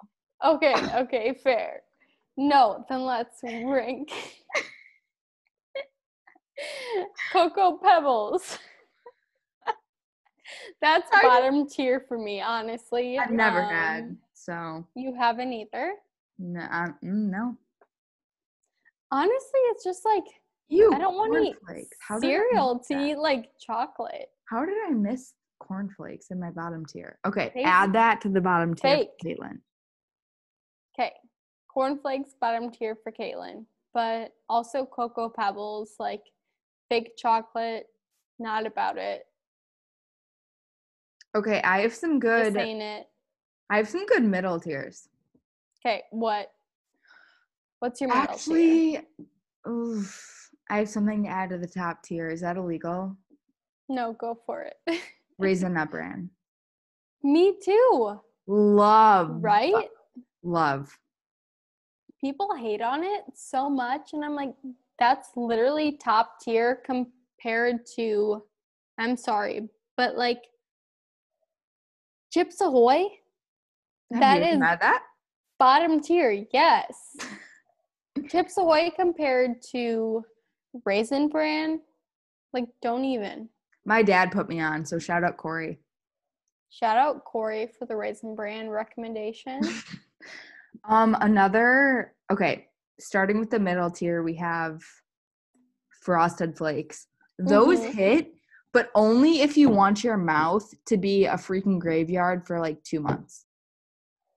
Okay, 0.44 0.74
okay, 0.94 1.34
fair. 1.42 1.82
No, 2.36 2.84
then 2.88 3.02
let's 3.02 3.40
rank 3.42 4.10
Cocoa 7.32 7.78
Pebbles. 7.82 8.58
That's 10.80 11.08
bottom 11.22 11.68
tier 11.68 12.04
for 12.06 12.18
me, 12.18 12.40
honestly. 12.40 13.18
I've 13.18 13.30
never 13.30 13.62
um, 13.62 13.70
had, 13.70 14.16
so. 14.34 14.86
You 14.94 15.14
haven't 15.14 15.52
either? 15.52 15.94
No, 16.38 16.60
uh, 16.60 16.88
mm, 17.04 17.30
no. 17.30 17.56
Honestly, 19.10 19.60
it's 19.70 19.84
just 19.84 20.04
like 20.04 20.24
you. 20.68 20.92
I 20.92 20.98
don't 20.98 21.14
want 21.14 21.34
to 21.34 21.76
eat 21.76 21.86
cereal 22.20 22.82
to 22.88 22.94
eat 22.98 23.18
like 23.18 23.50
chocolate. 23.60 24.30
How 24.52 24.66
did 24.66 24.74
I 24.86 24.90
miss 24.90 25.32
cornflakes 25.60 26.26
in 26.30 26.38
my 26.38 26.50
bottom 26.50 26.84
tier? 26.84 27.18
Okay, 27.26 27.50
add 27.64 27.94
that 27.94 28.20
to 28.20 28.28
the 28.28 28.40
bottom 28.40 28.74
tier, 28.74 28.98
Fake. 28.98 29.08
Caitlin. 29.24 29.60
Okay, 30.94 31.12
cornflakes 31.72 32.34
bottom 32.38 32.70
tier 32.70 32.94
for 33.02 33.12
Caitlin, 33.12 33.64
but 33.94 34.32
also 34.50 34.84
cocoa 34.84 35.30
pebbles, 35.30 35.94
like 35.98 36.20
fake 36.90 37.12
chocolate. 37.16 37.86
Not 38.38 38.66
about 38.66 38.98
it. 38.98 39.22
Okay, 41.34 41.62
I 41.62 41.80
have 41.80 41.94
some 41.94 42.18
good. 42.18 42.52
Just 42.52 42.56
saying 42.56 42.82
it. 42.82 43.06
I 43.70 43.78
have 43.78 43.88
some 43.88 44.04
good 44.04 44.22
middle 44.22 44.60
tiers. 44.60 45.08
Okay, 45.80 46.02
what? 46.10 46.52
What's 47.78 48.02
your 48.02 48.08
middle 48.08 48.22
Actually, 48.22 49.00
oof, 49.66 50.50
I 50.68 50.76
have 50.76 50.90
something 50.90 51.24
to 51.24 51.30
add 51.30 51.48
to 51.50 51.58
the 51.58 51.66
top 51.66 52.02
tier. 52.02 52.28
Is 52.28 52.42
that 52.42 52.58
illegal? 52.58 53.16
No, 53.88 54.12
go 54.14 54.38
for 54.46 54.62
it. 54.62 55.00
Raisin 55.38 55.72
Nut 55.74 55.90
Bran. 55.90 56.30
Me 57.22 57.56
too. 57.62 58.20
Love. 58.46 59.42
Right? 59.42 59.88
Love. 60.42 60.98
People 62.20 62.54
hate 62.54 62.80
on 62.80 63.02
it 63.02 63.24
so 63.34 63.68
much, 63.68 64.12
and 64.12 64.24
I'm 64.24 64.34
like, 64.34 64.54
that's 64.98 65.30
literally 65.36 65.92
top 65.92 66.40
tier 66.40 66.80
compared 66.84 67.86
to. 67.96 68.42
I'm 68.98 69.16
sorry, 69.16 69.68
but 69.96 70.16
like 70.16 70.42
Chips 72.32 72.60
Ahoy. 72.60 73.04
Have 74.12 74.20
that 74.20 74.42
is 74.42 74.58
that? 74.60 75.02
bottom 75.58 76.00
tier. 76.00 76.44
Yes. 76.52 77.16
Chips 78.30 78.56
Ahoy 78.58 78.90
compared 78.94 79.62
to 79.72 80.24
Raisin 80.84 81.28
Bran, 81.28 81.80
like 82.52 82.66
don't 82.80 83.04
even. 83.04 83.48
My 83.84 84.02
dad 84.02 84.30
put 84.30 84.48
me 84.48 84.60
on, 84.60 84.84
so 84.84 84.98
shout 84.98 85.24
out 85.24 85.36
Corey. 85.36 85.80
Shout 86.70 86.96
out 86.96 87.24
Corey 87.24 87.68
for 87.78 87.86
the 87.86 87.96
Raisin 87.96 88.34
Bran 88.34 88.70
recommendation. 88.70 89.60
um, 90.84 91.16
another 91.20 92.14
okay, 92.30 92.68
starting 92.98 93.38
with 93.38 93.50
the 93.50 93.58
middle 93.58 93.90
tier, 93.90 94.22
we 94.22 94.34
have 94.34 94.80
frosted 96.02 96.56
flakes. 96.56 97.06
Those 97.38 97.80
mm-hmm. 97.80 97.92
hit, 97.92 98.34
but 98.72 98.90
only 98.94 99.40
if 99.40 99.56
you 99.56 99.68
want 99.68 100.04
your 100.04 100.16
mouth 100.16 100.72
to 100.86 100.96
be 100.96 101.26
a 101.26 101.34
freaking 101.34 101.78
graveyard 101.78 102.46
for 102.46 102.60
like 102.60 102.82
two 102.84 103.00
months. 103.00 103.44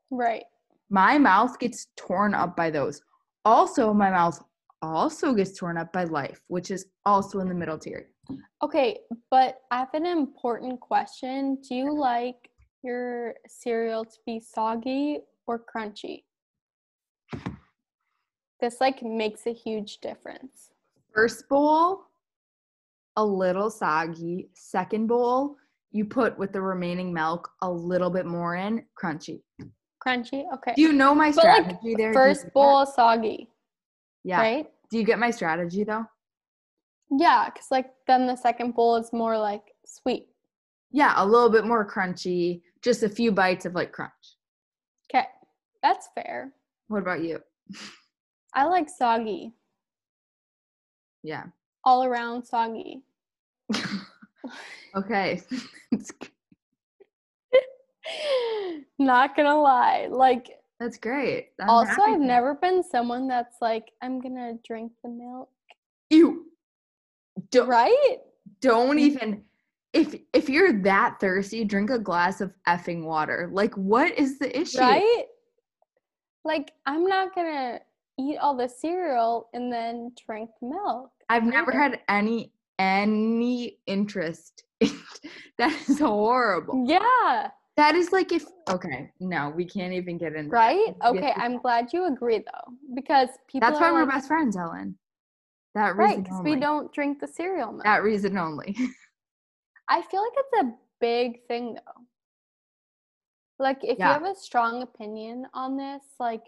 Right. 0.10 0.44
My 0.90 1.18
mouth 1.18 1.60
gets 1.60 1.88
torn 1.96 2.34
up 2.34 2.56
by 2.56 2.70
those. 2.70 3.02
Also, 3.44 3.94
my 3.94 4.10
mouth 4.10 4.42
also 4.82 5.34
gets 5.34 5.58
torn 5.58 5.78
up 5.78 5.92
by 5.94 6.04
life, 6.04 6.42
which 6.48 6.72
is 6.72 6.88
also 7.06 7.40
in 7.40 7.48
the 7.48 7.56
middle 7.56 7.78
tier. 7.78 8.10
Okay, 8.64 9.00
but 9.30 9.62
I 9.72 9.80
have 9.80 9.94
an 9.94 10.06
important 10.06 10.80
question. 10.80 11.58
Do 11.68 11.76
you 11.76 11.94
like 11.94 12.50
your 12.84 13.36
cereal 13.48 14.06
to 14.06 14.18
be 14.26 14.40
soggy 14.40 15.20
or 15.48 15.60
crunchy? 15.60 16.24
This 18.60 18.80
like 18.80 19.04
makes 19.04 19.46
a 19.48 19.54
huge 19.54 20.00
difference. 20.00 20.72
First 21.14 21.48
bowl, 21.50 22.02
a 23.16 23.26
little 23.26 23.70
soggy. 23.70 24.50
Second 24.54 25.08
bowl, 25.08 25.58
you 25.92 26.06
put 26.06 26.38
with 26.38 26.52
the 26.52 26.62
remaining 26.62 27.14
milk 27.14 27.50
a 27.62 27.72
little 27.72 28.10
bit 28.10 28.26
more 28.26 28.56
in, 28.56 28.86
crunchy. 29.02 29.42
Crunchy, 30.06 30.46
okay. 30.54 30.74
Do 30.76 30.82
you 30.82 30.94
know 30.94 31.16
my 31.16 31.32
strategy 31.32 31.78
like, 31.84 31.98
there? 31.98 32.14
First 32.14 32.52
bowl 32.54 32.86
soggy. 32.86 33.50
Yeah. 34.24 34.40
Right? 34.40 34.70
Do 34.90 34.98
you 34.98 35.04
get 35.04 35.20
my 35.20 35.32
strategy 35.32 35.84
though? 35.84 36.06
Yeah, 37.12 37.50
because 37.50 37.68
like 37.72 37.92
then 38.08 38.28
the 38.28 38.36
second 38.36 38.76
bowl 38.76 38.96
is 38.96 39.12
more 39.14 39.38
like 39.38 39.64
sweet. 39.86 40.28
Yeah, 40.92 41.14
a 41.18 41.26
little 41.26 41.50
bit 41.50 41.66
more 41.66 41.90
crunchy, 41.90 42.62
just 42.82 43.04
a 43.04 43.10
few 43.10 43.32
bites 43.32 43.66
of 43.66 43.74
like 43.74 43.92
crunch. 43.92 44.12
Okay, 45.10 45.28
that's 45.84 46.10
fair. 46.16 46.54
What 46.88 47.02
about 47.02 47.24
you? 47.24 47.40
I 48.54 48.66
like 48.66 48.90
soggy. 48.90 49.54
Yeah. 51.24 51.44
All 51.84 52.04
around 52.06 52.46
soggy. 52.46 53.04
okay. 54.96 55.42
Not 59.00 59.36
gonna 59.36 59.60
lie, 59.60 60.08
like 60.10 60.50
that's 60.80 60.98
great. 60.98 61.50
I'm 61.62 61.70
also, 61.70 62.02
I've 62.02 62.20
never 62.20 62.56
been 62.56 62.84
someone 62.84 63.28
that's 63.28 63.58
like, 63.62 63.92
I'm 64.02 64.20
gonna 64.20 64.54
drink 64.66 64.92
the 65.04 65.10
milk. 65.10 65.50
You 66.10 66.48
don't, 67.52 67.68
right? 67.68 68.18
Don't 68.62 68.98
mm-hmm. 68.98 69.00
even 69.00 69.44
if 69.94 70.16
if 70.34 70.50
you're 70.50 70.82
that 70.82 71.18
thirsty, 71.20 71.64
drink 71.64 71.90
a 71.90 72.00
glass 72.00 72.42
of 72.42 72.54
effing 72.68 73.04
water. 73.04 73.50
Like, 73.52 73.74
what 73.76 74.18
is 74.18 74.40
the 74.40 74.58
issue? 74.60 74.80
Right? 74.80 75.26
Like, 76.44 76.74
I'm 76.86 77.06
not 77.06 77.34
gonna 77.34 77.80
eat 78.20 78.38
all 78.38 78.56
the 78.56 78.68
cereal 78.68 79.50
and 79.54 79.72
then 79.72 80.12
drink 80.26 80.50
milk. 80.62 81.12
I've 81.30 81.46
never 81.46 81.72
had 81.72 82.02
any 82.10 82.52
any 82.78 83.78
interest. 83.88 84.64
In, 84.80 84.92
that 85.58 85.74
is 85.88 86.00
horrible. 86.00 86.86
Yeah. 86.88 87.50
That 87.78 87.96
is 87.96 88.12
like 88.12 88.32
if 88.32 88.46
okay, 88.70 89.12
no, 89.20 89.50
we 89.50 89.66
can't 89.66 89.94
even 89.94 90.18
get 90.18 90.34
in. 90.34 90.50
Right? 90.50 90.96
Okay, 91.06 91.34
I'm 91.36 91.58
glad 91.58 91.92
you 91.92 92.08
agree 92.08 92.40
though, 92.40 92.74
because 92.94 93.30
people. 93.48 93.68
That's 93.68 93.82
why 93.82 93.92
we're 93.92 94.06
best 94.06 94.28
friends, 94.28 94.56
Ellen. 94.56 94.98
That 95.76 95.98
reason 95.98 96.16
right, 96.16 96.24
because 96.24 96.42
we 96.42 96.56
don't 96.56 96.92
drink 96.94 97.20
the 97.20 97.28
cereal 97.28 97.72
milk. 97.72 97.84
That 97.84 98.02
reason 98.02 98.38
only. 98.38 98.76
I 99.90 100.02
feel 100.02 100.22
like 100.22 100.32
it's 100.38 100.62
a 100.62 100.74
big 101.02 101.46
thing 101.48 101.76
though. 101.76 102.02
Like 103.60 103.84
if 103.84 104.00
yeah. 104.00 104.08
you 104.08 104.14
have 104.14 104.36
a 104.36 104.40
strong 104.40 104.82
opinion 104.82 105.48
on 105.54 105.78
this, 105.78 106.02
like 106.20 106.44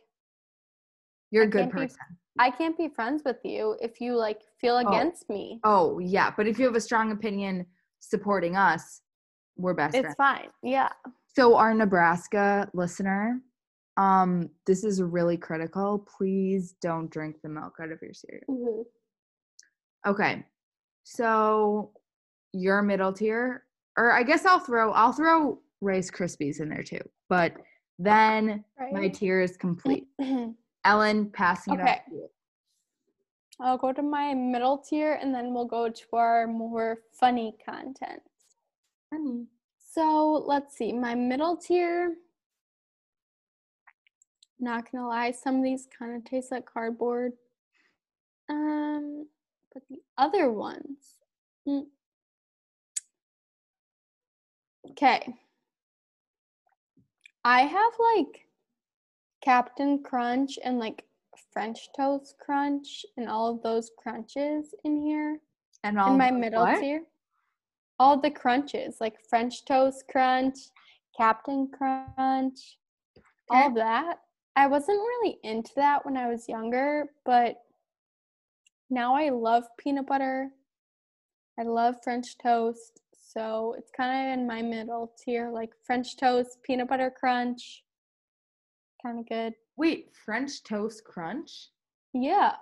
you're 1.29 1.43
a 1.43 1.49
good 1.49 1.69
person. 1.69 1.97
Be, 2.09 2.15
I 2.39 2.51
can't 2.51 2.77
be 2.77 2.87
friends 2.87 3.23
with 3.25 3.37
you 3.43 3.77
if 3.81 3.99
you 3.99 4.15
like 4.15 4.41
feel 4.59 4.75
oh. 4.75 4.87
against 4.87 5.29
me. 5.29 5.59
Oh 5.65 5.99
yeah, 5.99 6.31
but 6.35 6.47
if 6.47 6.57
you 6.57 6.65
have 6.65 6.75
a 6.75 6.81
strong 6.81 7.11
opinion 7.11 7.65
supporting 7.99 8.55
us, 8.55 9.01
we're 9.57 9.73
best 9.73 9.93
it's 9.93 10.15
friends. 10.15 10.15
fine. 10.17 10.47
Yeah. 10.63 10.89
So 11.35 11.55
our 11.55 11.73
Nebraska 11.73 12.69
listener, 12.73 13.41
um, 13.97 14.49
this 14.65 14.85
is 14.85 15.01
really 15.01 15.37
critical. 15.37 16.07
Please 16.17 16.75
don't 16.81 17.11
drink 17.11 17.37
the 17.43 17.49
milk 17.49 17.73
out 17.81 17.91
of 17.91 17.99
your 18.01 18.13
cereal. 18.13 18.45
Mm-hmm. 18.49 18.81
Okay. 20.07 20.43
So 21.03 21.91
your 22.53 22.81
middle 22.81 23.11
tier, 23.11 23.63
or 23.97 24.13
I 24.13 24.23
guess 24.23 24.45
I'll 24.45 24.59
throw 24.59 24.91
I'll 24.93 25.11
throw 25.11 25.59
Rice 25.81 26.09
Krispies 26.09 26.61
in 26.61 26.69
there 26.69 26.83
too. 26.83 27.01
But 27.29 27.53
then 27.99 28.63
right. 28.79 28.93
my 28.93 29.07
tier 29.09 29.41
is 29.41 29.57
complete. 29.57 30.07
Ellen, 30.85 31.29
passing 31.31 31.73
okay. 31.73 31.83
it 31.83 31.89
off 31.89 32.05
to 32.05 32.15
you. 32.15 32.29
I'll 33.59 33.77
go 33.77 33.91
to 33.91 34.01
my 34.03 34.33
middle 34.33 34.77
tier 34.77 35.19
and 35.21 35.33
then 35.33 35.53
we'll 35.53 35.65
go 35.65 35.89
to 35.89 36.05
our 36.13 36.47
more 36.47 36.99
funny 37.11 37.55
content. 37.65 38.21
Funny. 39.09 39.45
So 39.93 40.43
let's 40.45 40.77
see, 40.77 40.93
my 40.93 41.15
middle 41.15 41.57
tier. 41.57 42.15
Not 44.59 44.91
gonna 44.91 45.07
lie, 45.07 45.31
some 45.31 45.57
of 45.57 45.63
these 45.63 45.87
kind 45.97 46.15
of 46.15 46.23
taste 46.23 46.51
like 46.51 46.65
cardboard. 46.65 47.33
Um, 48.49 49.27
but 49.77 49.83
the 49.89 50.01
other 50.17 50.51
ones. 50.51 51.17
Mm. 51.67 51.85
Okay. 54.91 55.35
I 57.43 57.61
have 57.61 57.93
like 57.99 58.47
Captain 59.43 60.01
Crunch 60.01 60.57
and 60.63 60.79
like 60.79 61.05
French 61.53 61.89
Toast 61.95 62.35
Crunch 62.39 63.05
and 63.17 63.29
all 63.29 63.53
of 63.53 63.61
those 63.61 63.91
crunches 63.97 64.73
in 64.83 65.01
here. 65.01 65.39
And 65.83 65.99
all 65.99 66.11
in 66.11 66.17
my 66.17 66.31
middle 66.31 66.63
what? 66.63 66.79
tier 66.79 67.03
all 67.99 68.19
the 68.19 68.31
crunches 68.31 68.97
like 69.01 69.15
French 69.29 69.65
toast 69.65 70.05
crunch, 70.09 70.57
Captain 71.15 71.67
Crunch, 71.67 72.77
okay. 73.51 73.63
all 73.63 73.73
that. 73.73 74.19
I 74.55 74.67
wasn't 74.67 74.99
really 74.99 75.37
into 75.43 75.71
that 75.75 76.05
when 76.05 76.17
I 76.17 76.27
was 76.27 76.49
younger, 76.49 77.11
but 77.25 77.57
now 78.89 79.15
I 79.15 79.29
love 79.29 79.63
peanut 79.77 80.07
butter. 80.07 80.49
I 81.59 81.63
love 81.63 81.95
French 82.03 82.37
toast. 82.37 83.01
So 83.11 83.75
it's 83.77 83.91
kind 83.95 84.31
of 84.31 84.39
in 84.39 84.47
my 84.47 84.61
middle 84.61 85.11
tier, 85.23 85.51
like 85.51 85.71
French 85.83 86.15
toast, 86.15 86.59
peanut 86.63 86.87
butter 86.87 87.11
crunch. 87.11 87.83
Kind 89.03 89.19
of 89.19 89.27
good. 89.27 89.53
Wait, 89.75 90.11
French 90.25 90.63
toast 90.63 91.03
crunch? 91.03 91.69
Yeah. 92.13 92.53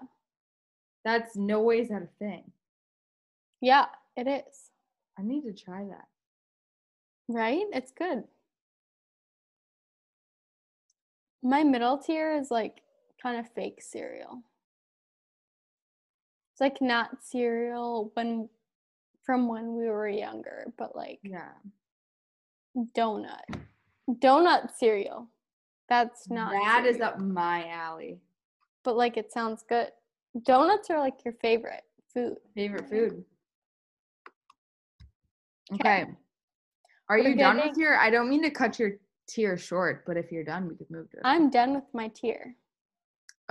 That's 1.04 1.36
no 1.36 1.62
ways 1.62 1.90
that 1.90 2.02
a 2.02 2.08
thing. 2.20 2.52
Yeah, 3.62 3.86
it 4.18 4.28
is. 4.28 4.72
I 5.18 5.22
need 5.22 5.44
to 5.44 5.54
try 5.54 5.86
that. 5.86 6.08
Right? 7.28 7.66
It's 7.72 7.92
good. 7.92 8.24
My 11.44 11.64
middle 11.64 12.00
tier 12.00 12.36
is 12.36 12.50
like 12.50 12.82
kind 13.22 13.40
of 13.40 13.48
fake 13.54 13.82
cereal. 13.82 14.42
It's 16.56 16.62
like 16.62 16.82
not 16.82 17.22
cereal 17.22 18.12
when 18.14 18.48
from 19.26 19.50
when 19.50 19.76
we 19.76 19.90
were 19.90 20.08
younger, 20.08 20.72
but 20.78 20.96
like 20.96 21.20
yeah. 21.22 21.50
Donut. 22.96 23.42
Donut 24.10 24.72
cereal. 24.74 25.28
That's 25.90 26.30
not 26.30 26.54
That 26.54 26.84
cereal. 26.84 26.96
is 26.96 27.02
up 27.02 27.20
my 27.20 27.68
alley. 27.68 28.22
But 28.86 28.96
like 28.96 29.18
it 29.18 29.34
sounds 29.34 29.66
good. 29.68 29.90
Donuts 30.46 30.90
are 30.90 30.98
like 30.98 31.26
your 31.26 31.34
favorite 31.42 31.84
food. 32.14 32.38
Favorite 32.56 32.90
food. 32.90 33.26
Okay. 35.74 36.06
Are 37.10 37.18
We're 37.18 37.32
you 37.32 37.36
done 37.36 37.58
with 37.58 37.76
your? 37.76 37.98
I 37.98 38.10
don't 38.10 38.30
mean 38.30 38.44
to 38.44 38.50
cut 38.50 38.80
your 38.80 38.92
tier 39.28 39.58
short, 39.58 40.06
but 40.08 40.16
if 40.16 40.32
you're 40.32 40.46
done, 40.46 40.70
we 40.70 40.76
could 40.76 40.90
move 40.90 41.12
to. 41.12 41.18
I'm 41.26 41.50
done 41.50 41.74
with 41.74 41.84
my 41.92 42.08
tier. 42.08 42.56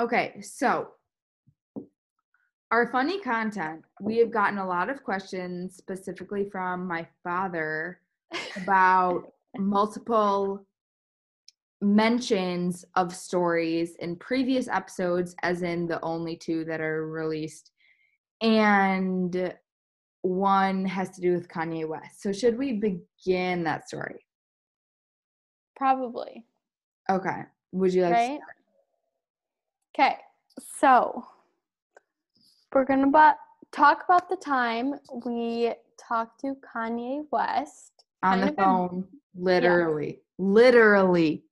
Okay, 0.00 0.40
so 0.40 0.92
our 2.70 2.90
funny 2.90 3.20
content. 3.20 3.84
We 4.00 4.18
have 4.18 4.30
gotten 4.30 4.58
a 4.58 4.66
lot 4.66 4.90
of 4.90 5.04
questions, 5.04 5.76
specifically 5.76 6.48
from 6.50 6.86
my 6.86 7.06
father, 7.22 8.00
about 8.56 9.32
multiple 9.56 10.66
mentions 11.80 12.84
of 12.96 13.14
stories 13.14 13.96
in 13.96 14.16
previous 14.16 14.68
episodes, 14.68 15.36
as 15.42 15.62
in 15.62 15.86
the 15.86 16.00
only 16.02 16.36
two 16.36 16.64
that 16.64 16.80
are 16.80 17.06
released, 17.06 17.70
and 18.40 19.54
one 20.22 20.86
has 20.86 21.10
to 21.10 21.20
do 21.20 21.32
with 21.32 21.48
Kanye 21.48 21.86
West. 21.86 22.22
So 22.22 22.32
should 22.32 22.56
we 22.56 22.72
begin 22.72 23.64
that 23.64 23.86
story? 23.88 24.24
Probably. 25.76 26.46
Okay. 27.10 27.42
Would 27.72 27.92
you 27.92 28.02
like 28.02 28.12
right? 28.12 28.40
Okay. 29.94 30.16
So 30.78 31.24
we're 32.74 32.84
gonna 32.84 33.36
talk 33.72 34.04
about 34.04 34.28
the 34.28 34.36
time 34.36 34.94
we 35.24 35.72
talked 35.96 36.40
to 36.40 36.56
Kanye 36.74 37.24
West 37.30 38.04
on 38.22 38.40
the 38.40 38.52
phone, 38.52 39.06
a, 39.12 39.40
literally, 39.40 40.06
yeah. 40.06 40.44
literally. 40.44 41.44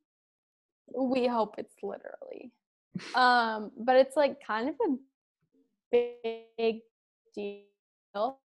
We 0.96 1.26
hope 1.26 1.54
it's 1.58 1.76
literally. 1.82 2.52
um, 3.14 3.70
but 3.78 3.96
it's 3.96 4.16
like 4.16 4.44
kind 4.44 4.68
of 4.68 4.74
a 5.94 6.06
big 6.58 6.80
deal. 7.34 8.38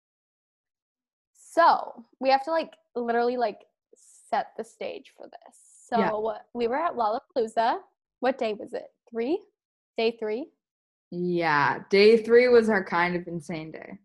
So 1.33 2.05
we 2.19 2.29
have 2.31 2.45
to 2.45 2.51
like 2.51 2.75
literally 2.97 3.37
like 3.37 3.61
set 3.95 4.49
the 4.57 4.65
stage 4.65 5.13
for 5.17 5.27
this. 5.27 5.57
So 5.89 5.99
yeah. 5.99 6.39
we 6.55 6.67
were 6.67 6.77
at 6.77 6.95
Lollapalooza. 6.95 7.79
What 8.21 8.39
day 8.39 8.55
was 8.55 8.73
it? 8.73 8.89
Three? 9.11 9.39
Day 9.97 10.17
three? 10.19 10.49
Yeah, 11.11 11.81
day 11.91 12.17
three 12.17 12.49
was 12.49 12.69
our 12.69 12.85
kind 12.85 13.17
of 13.17 13.27
insane 13.27 13.73
day. 13.73 13.99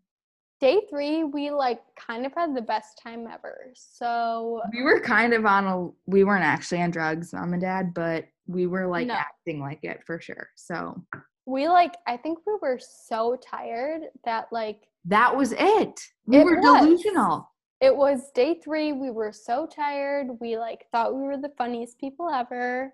Day 0.60 0.82
three, 0.90 1.24
we 1.24 1.50
like 1.50 1.80
kind 1.98 2.26
of 2.26 2.32
had 2.34 2.54
the 2.54 2.62
best 2.62 3.00
time 3.02 3.26
ever. 3.26 3.72
So 3.74 4.60
we 4.72 4.82
were 4.82 5.00
kind 5.00 5.32
of 5.32 5.46
on 5.46 5.66
a, 5.66 5.88
we 6.06 6.22
weren't 6.24 6.44
actually 6.44 6.82
on 6.82 6.90
drugs, 6.90 7.32
mom 7.32 7.54
and 7.54 7.62
dad, 7.62 7.94
but 7.94 8.26
we 8.46 8.66
were 8.66 8.86
like 8.86 9.06
no. 9.06 9.14
acting 9.14 9.60
like 9.60 9.82
it 9.84 10.02
for 10.04 10.20
sure. 10.20 10.50
So 10.56 11.02
we 11.46 11.68
like, 11.68 11.94
I 12.06 12.16
think 12.18 12.40
we 12.46 12.54
were 12.60 12.78
so 12.78 13.38
tired 13.42 14.02
that 14.24 14.48
like, 14.52 14.82
that 15.06 15.34
was 15.34 15.52
it. 15.58 15.98
We 16.26 16.38
it 16.38 16.44
were 16.44 16.60
was. 16.60 16.80
delusional. 16.80 17.50
It 17.80 17.96
was 17.96 18.30
day 18.34 18.60
three. 18.62 18.92
We 18.92 19.10
were 19.10 19.32
so 19.32 19.66
tired. 19.66 20.26
We 20.40 20.58
like 20.58 20.84
thought 20.92 21.14
we 21.14 21.22
were 21.22 21.38
the 21.38 21.52
funniest 21.56 21.98
people 21.98 22.28
ever. 22.28 22.92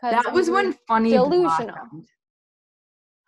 That 0.00 0.32
was 0.32 0.48
when 0.48 0.76
funny 0.86 1.10
delusional. 1.10 1.74
Blossomed. 1.74 2.06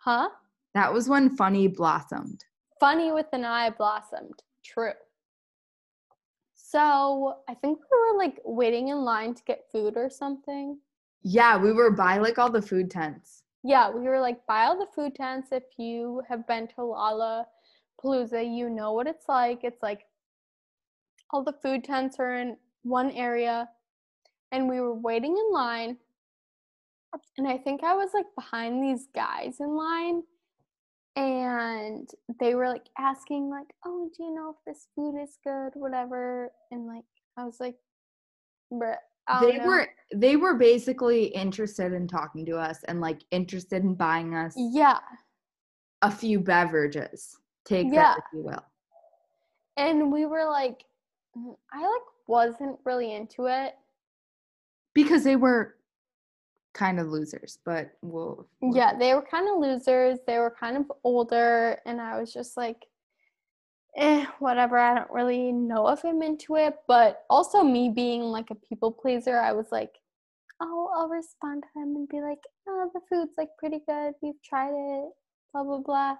Huh? 0.05 0.29
That 0.75 0.93
was 0.93 1.09
when 1.09 1.35
funny 1.35 1.67
blossomed. 1.67 2.45
Funny 2.79 3.11
with 3.11 3.25
an 3.33 3.43
eye 3.43 3.71
blossomed. 3.71 4.43
True. 4.63 4.91
So 6.53 7.37
I 7.49 7.55
think 7.55 7.79
we 7.79 7.97
were 7.97 8.17
like 8.17 8.39
waiting 8.45 8.89
in 8.89 8.97
line 8.97 9.33
to 9.33 9.43
get 9.45 9.71
food 9.71 9.97
or 9.97 10.11
something. 10.11 10.77
Yeah, 11.23 11.57
we 11.57 11.71
were 11.71 11.89
by 11.89 12.19
like 12.19 12.37
all 12.37 12.51
the 12.51 12.61
food 12.61 12.91
tents. 12.91 13.41
Yeah, 13.63 13.89
we 13.89 14.01
were 14.01 14.19
like 14.19 14.45
by 14.45 14.65
all 14.65 14.77
the 14.77 14.91
food 14.93 15.15
tents. 15.15 15.47
If 15.51 15.63
you 15.77 16.21
have 16.29 16.45
been 16.45 16.67
to 16.75 16.83
Lala 16.83 17.47
Palooza, 17.99 18.43
you 18.43 18.69
know 18.69 18.93
what 18.93 19.07
it's 19.07 19.27
like. 19.27 19.63
It's 19.63 19.81
like 19.81 20.05
all 21.31 21.43
the 21.43 21.57
food 21.63 21.83
tents 21.83 22.17
are 22.19 22.35
in 22.35 22.57
one 22.83 23.09
area, 23.09 23.69
and 24.51 24.69
we 24.69 24.79
were 24.81 24.93
waiting 24.93 25.35
in 25.35 25.51
line 25.51 25.97
and 27.37 27.47
I 27.47 27.57
think 27.57 27.83
I 27.83 27.93
was 27.93 28.09
like 28.13 28.25
behind 28.35 28.83
these 28.83 29.07
guys 29.13 29.57
in 29.59 29.75
line 29.75 30.23
and 31.15 32.09
they 32.39 32.55
were 32.55 32.67
like 32.67 32.87
asking 32.99 33.49
like, 33.49 33.67
"Oh, 33.85 34.09
do 34.15 34.23
you 34.23 34.35
know 34.35 34.49
if 34.49 34.57
this 34.65 34.87
food 34.95 35.21
is 35.21 35.37
good, 35.43 35.71
whatever?" 35.75 36.51
And 36.71 36.87
like 36.87 37.05
I 37.37 37.45
was 37.45 37.57
like, 37.59 37.75
"Bruh, 38.71 38.97
they 39.41 39.57
know. 39.57 39.67
were 39.67 39.87
they 40.13 40.35
were 40.35 40.55
basically 40.55 41.25
interested 41.25 41.93
in 41.93 42.07
talking 42.07 42.45
to 42.45 42.57
us 42.57 42.83
and 42.87 43.01
like 43.01 43.21
interested 43.31 43.83
in 43.83 43.95
buying 43.95 44.35
us 44.35 44.53
yeah 44.55 44.99
a 46.01 46.11
few 46.11 46.39
beverages 46.39 47.37
take 47.65 47.87
yeah. 47.87 48.01
that 48.01 48.17
if 48.19 48.23
you 48.33 48.43
will 48.43 48.63
and 49.77 50.11
we 50.11 50.25
were 50.25 50.45
like 50.45 50.83
mm, 51.35 51.55
i 51.73 51.81
like 51.81 52.01
wasn't 52.27 52.77
really 52.85 53.13
into 53.13 53.45
it 53.45 53.73
because 54.93 55.23
they 55.23 55.35
were 55.35 55.75
kind 56.75 56.99
of 56.99 57.07
losers, 57.07 57.57
but 57.65 57.91
we'll, 58.01 58.47
we'll. 58.61 58.75
Yeah, 58.75 58.95
they 58.97 59.13
were 59.15 59.23
kind 59.23 59.49
of 59.49 59.59
losers. 59.59 60.19
They 60.27 60.37
were 60.37 60.55
kind 60.59 60.77
of 60.77 60.91
older, 61.03 61.79
and 61.85 61.99
I 61.99 62.19
was 62.19 62.31
just 62.31 62.57
like, 62.57 62.85
eh, 63.97 64.25
whatever. 64.39 64.77
I 64.77 64.93
don't 64.93 65.09
really 65.09 65.51
know 65.51 65.87
if 65.87 66.03
I'm 66.03 66.21
into 66.21 66.57
it. 66.57 66.75
But 66.87 67.23
also, 67.29 67.63
me 67.63 67.89
being 67.89 68.21
like 68.21 68.51
a 68.51 68.55
people 68.55 68.91
pleaser, 68.91 69.39
I 69.39 69.53
was 69.53 69.67
like, 69.71 69.95
oh, 70.61 70.91
I'll 70.95 71.09
respond 71.09 71.63
to 71.63 71.69
them 71.79 71.95
and 71.95 72.09
be 72.09 72.21
like, 72.21 72.39
oh, 72.67 72.91
the 72.93 73.01
food's 73.09 73.33
like 73.37 73.49
pretty 73.57 73.81
good. 73.87 74.13
We've 74.21 74.41
tried 74.43 74.73
it, 74.73 75.09
blah, 75.53 75.63
blah, 75.63 75.79
blah. 75.79 76.15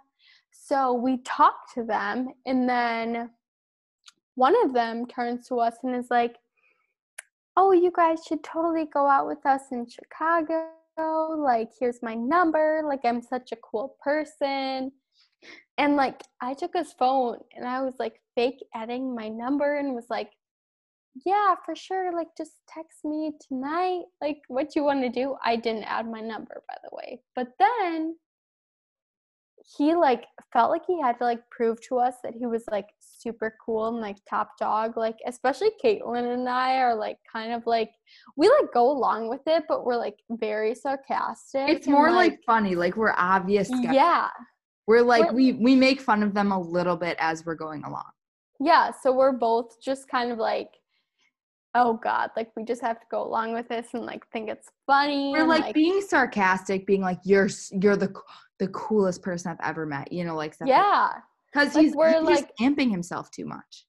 So 0.51 0.93
we 0.93 1.17
talked 1.23 1.73
to 1.75 1.83
them, 1.83 2.29
and 2.45 2.67
then 2.67 3.29
one 4.35 4.55
of 4.65 4.73
them 4.73 5.05
turns 5.05 5.47
to 5.49 5.59
us 5.59 5.75
and 5.83 5.95
is 5.95 6.09
like, 6.09 6.37
oh, 7.57 7.71
you 7.71 7.91
guys 7.95 8.19
should 8.27 8.43
totally 8.43 8.85
go 8.85 9.07
out 9.07 9.27
with 9.27 9.45
us 9.45 9.61
in 9.71 9.87
Chicago. 9.87 10.67
Like, 10.97 11.69
here's 11.79 12.01
my 12.01 12.13
number. 12.13 12.81
Like, 12.85 13.01
I'm 13.03 13.21
such 13.21 13.51
a 13.51 13.57
cool 13.57 13.95
person. 14.01 14.91
And 15.77 15.95
like, 15.95 16.21
I 16.41 16.53
took 16.53 16.71
his 16.73 16.93
phone 16.93 17.39
and 17.55 17.65
I 17.67 17.81
was 17.81 17.95
like 17.99 18.21
fake 18.35 18.63
adding 18.73 19.13
my 19.13 19.27
number 19.27 19.77
and 19.77 19.93
was 19.93 20.07
like, 20.09 20.31
yeah, 21.25 21.55
for 21.65 21.75
sure. 21.75 22.11
Like, 22.13 22.27
just 22.37 22.53
text 22.67 23.05
me 23.05 23.31
tonight. 23.47 24.03
Like, 24.21 24.39
what 24.47 24.75
you 24.75 24.83
want 24.83 25.01
to 25.03 25.09
do? 25.09 25.35
I 25.43 25.55
didn't 25.55 25.83
add 25.83 26.09
my 26.09 26.21
number, 26.21 26.63
by 26.67 26.75
the 26.83 26.95
way. 26.95 27.21
But 27.35 27.47
then 27.59 28.15
he 29.65 29.95
like 29.95 30.25
felt 30.53 30.69
like 30.69 30.83
he 30.85 31.01
had 31.01 31.17
to 31.17 31.23
like 31.23 31.41
prove 31.49 31.81
to 31.81 31.97
us 31.97 32.15
that 32.23 32.33
he 32.37 32.45
was 32.45 32.63
like 32.69 32.87
super 32.99 33.55
cool 33.65 33.87
and 33.87 33.99
like 33.99 34.17
top 34.29 34.51
dog. 34.59 34.95
Like 34.95 35.17
especially 35.25 35.71
Caitlin 35.83 36.33
and 36.33 36.47
I 36.47 36.77
are 36.77 36.95
like 36.95 37.17
kind 37.31 37.51
of 37.51 37.65
like 37.65 37.89
we 38.37 38.47
like 38.47 38.71
go 38.73 38.91
along 38.91 39.29
with 39.29 39.41
it, 39.47 39.63
but 39.67 39.85
we're 39.85 39.97
like 39.97 40.17
very 40.29 40.75
sarcastic. 40.75 41.67
It's 41.67 41.87
more 41.87 42.11
like, 42.11 42.31
like, 42.31 42.39
funny. 42.45 42.75
Like 42.75 42.95
we're 42.95 43.15
obvious. 43.17 43.67
Skeptics. 43.67 43.93
Yeah. 43.93 44.29
We're 44.87 45.01
like 45.01 45.31
we're, 45.31 45.33
we 45.33 45.53
we 45.53 45.75
make 45.75 45.99
fun 45.99 46.21
of 46.21 46.35
them 46.35 46.51
a 46.51 46.59
little 46.59 46.95
bit 46.95 47.17
as 47.19 47.43
we're 47.45 47.55
going 47.55 47.83
along. 47.83 48.11
Yeah, 48.59 48.91
so 49.01 49.11
we're 49.11 49.33
both 49.33 49.81
just 49.81 50.07
kind 50.07 50.31
of 50.31 50.37
like 50.37 50.69
oh 51.77 51.99
god 52.01 52.29
like 52.37 52.49
we 52.55 52.63
just 52.63 52.81
have 52.81 53.01
to 53.01 53.05
go 53.11 53.21
along 53.21 53.53
with 53.53 53.67
this 53.67 53.87
and 53.93 54.05
like 54.05 54.25
think 54.31 54.49
it's 54.49 54.69
funny 54.87 55.33
we're 55.33 55.45
like, 55.45 55.61
like, 55.61 55.75
being 55.75 55.99
sarcastic 55.99 56.87
being 56.87 57.01
like 57.01 57.19
you're 57.25 57.49
you're 57.81 57.97
the 57.97 58.13
the 58.59 58.67
coolest 58.69 59.21
person 59.21 59.51
I've 59.51 59.69
ever 59.69 59.85
met. 59.85 60.11
You 60.11 60.23
know, 60.23 60.35
like 60.35 60.55
yeah, 60.65 61.09
because 61.51 61.75
like, 61.75 61.85
he's, 61.85 61.95
we're 61.95 62.19
he's 62.19 62.23
like 62.23 62.51
amping 62.59 62.91
himself 62.91 63.31
too 63.31 63.45
much. 63.45 63.85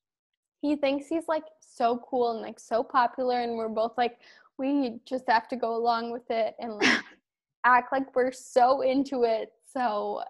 He 0.62 0.76
thinks 0.76 1.06
he's 1.06 1.28
like 1.28 1.44
so 1.60 2.02
cool 2.08 2.32
and 2.32 2.40
like 2.40 2.58
so 2.58 2.82
popular, 2.82 3.40
and 3.40 3.56
we're 3.56 3.68
both 3.68 3.92
like 3.96 4.18
we 4.58 5.00
just 5.04 5.24
have 5.28 5.48
to 5.48 5.56
go 5.56 5.76
along 5.76 6.12
with 6.12 6.30
it 6.30 6.54
and 6.58 6.74
like 6.74 7.00
act 7.64 7.92
like 7.92 8.14
we're 8.14 8.32
so 8.32 8.82
into 8.82 9.24
it. 9.24 9.52
So 9.72 10.22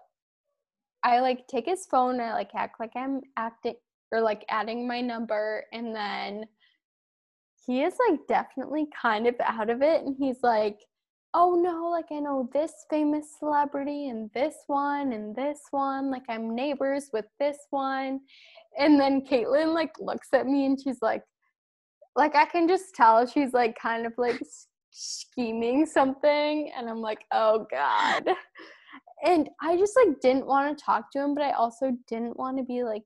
I 1.03 1.19
like 1.19 1.47
take 1.47 1.65
his 1.65 1.85
phone, 1.85 2.19
I 2.19 2.33
like 2.33 2.51
act 2.55 2.79
like 2.79 2.91
I'm 2.95 3.21
acting 3.37 3.75
or 4.11 4.21
like 4.21 4.45
adding 4.49 4.87
my 4.87 5.01
number, 5.01 5.65
and 5.71 5.95
then 5.95 6.45
he 7.65 7.83
is 7.83 7.95
like 8.09 8.19
definitely 8.27 8.87
kind 8.99 9.27
of 9.27 9.35
out 9.41 9.69
of 9.69 9.81
it, 9.81 10.03
and 10.03 10.15
he's 10.17 10.43
like 10.43 10.79
oh 11.37 11.53
no, 11.53 11.89
like 11.91 12.07
I 12.11 12.17
know 12.19 12.49
this 12.51 12.73
famous 12.89 13.27
celebrity 13.37 14.09
and 14.09 14.31
this 14.33 14.55
one 14.65 15.13
and 15.13 15.35
this 15.35 15.59
one, 15.69 16.09
like 16.09 16.23
I'm 16.27 16.55
neighbors 16.55 17.11
with 17.13 17.25
this 17.39 17.57
one. 17.69 18.21
And 18.79 18.99
then 18.99 19.21
Caitlin 19.21 19.71
like 19.71 19.91
looks 19.99 20.29
at 20.33 20.47
me 20.47 20.65
and 20.65 20.81
she's 20.81 20.99
like, 20.99 21.21
like 22.15 22.35
I 22.35 22.45
can 22.45 22.67
just 22.67 22.95
tell 22.95 23.27
she's 23.27 23.53
like 23.53 23.77
kind 23.79 24.07
of 24.07 24.13
like 24.17 24.41
scheming 24.91 25.85
something. 25.85 26.71
And 26.75 26.89
I'm 26.89 27.01
like, 27.01 27.23
oh 27.31 27.67
God. 27.69 28.23
And 29.23 29.47
I 29.61 29.77
just 29.77 29.93
like 29.95 30.19
didn't 30.19 30.47
want 30.47 30.75
to 30.75 30.83
talk 30.83 31.11
to 31.11 31.19
him, 31.19 31.35
but 31.35 31.43
I 31.43 31.51
also 31.51 31.91
didn't 32.07 32.37
want 32.37 32.57
to 32.57 32.63
be 32.63 32.83
like 32.83 33.03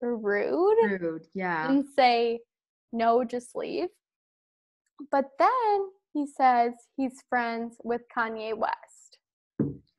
rude. 0.00 1.02
Rude, 1.02 1.26
yeah. 1.34 1.68
And 1.68 1.84
say, 1.94 2.40
no, 2.94 3.24
just 3.24 3.54
leave. 3.54 3.88
But 5.10 5.26
then 5.38 5.80
he 6.14 6.26
says 6.26 6.72
he's 6.96 7.22
friends 7.28 7.76
with 7.82 8.02
Kanye 8.16 8.56
West, 8.56 9.18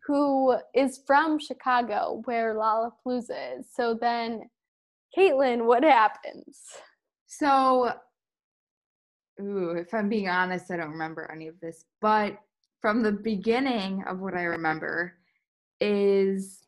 who 0.07 0.55
is 0.73 1.01
from 1.05 1.37
Chicago, 1.37 2.21
where 2.23 2.55
Lollapalooza 2.55 3.59
is. 3.59 3.67
So 3.75 3.97
then, 3.99 4.49
Caitlin, 5.15 5.65
what 5.65 5.83
happens? 5.83 6.57
So, 7.27 7.91
ooh, 9.41 9.71
if 9.71 9.93
I'm 9.93 10.07
being 10.07 10.29
honest, 10.29 10.71
I 10.71 10.77
don't 10.77 10.91
remember 10.91 11.29
any 11.29 11.47
of 11.49 11.59
this. 11.59 11.83
But 12.01 12.37
from 12.81 13.03
the 13.03 13.11
beginning 13.11 14.03
of 14.07 14.19
what 14.19 14.35
I 14.35 14.43
remember, 14.43 15.13
is 15.81 16.61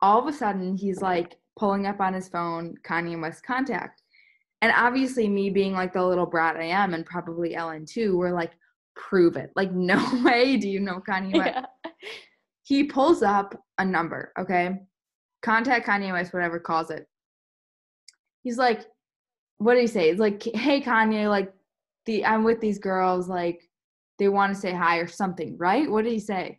all 0.00 0.20
of 0.20 0.32
a 0.32 0.36
sudden 0.36 0.76
he's 0.76 1.02
like 1.02 1.38
pulling 1.58 1.86
up 1.86 2.00
on 2.00 2.14
his 2.14 2.28
phone 2.28 2.76
Kanye 2.84 3.20
West 3.20 3.44
contact. 3.44 4.02
And 4.60 4.72
obviously, 4.76 5.28
me 5.28 5.50
being 5.50 5.72
like 5.72 5.92
the 5.92 6.06
little 6.06 6.26
brat 6.26 6.56
I 6.56 6.66
am, 6.66 6.94
and 6.94 7.04
probably 7.04 7.56
Ellen 7.56 7.84
too, 7.84 8.16
we're 8.16 8.32
like, 8.32 8.52
prove 8.94 9.36
it. 9.36 9.50
Like, 9.56 9.72
no 9.72 10.04
way 10.22 10.56
do 10.56 10.68
you 10.68 10.80
know 10.80 11.00
Kanye 11.08 11.36
West. 11.36 11.50
Yeah. 11.54 11.90
He 12.64 12.84
pulls 12.84 13.22
up 13.22 13.54
a 13.78 13.84
number, 13.84 14.32
okay? 14.38 14.80
Contact 15.42 15.86
Kanye 15.86 16.12
West, 16.12 16.32
whatever 16.32 16.60
calls 16.60 16.90
it. 16.90 17.06
He's 18.42 18.56
like, 18.56 18.86
what 19.58 19.74
did 19.74 19.82
he 19.82 19.86
say? 19.86 20.10
It's 20.10 20.20
like, 20.20 20.42
hey 20.42 20.80
Kanye, 20.80 21.28
like 21.28 21.52
the 22.06 22.24
I'm 22.24 22.44
with 22.44 22.60
these 22.60 22.78
girls, 22.78 23.28
like 23.28 23.60
they 24.18 24.28
want 24.28 24.54
to 24.54 24.60
say 24.60 24.72
hi 24.72 24.98
or 24.98 25.06
something, 25.06 25.56
right? 25.58 25.90
What 25.90 26.04
did 26.04 26.12
he 26.12 26.20
say? 26.20 26.58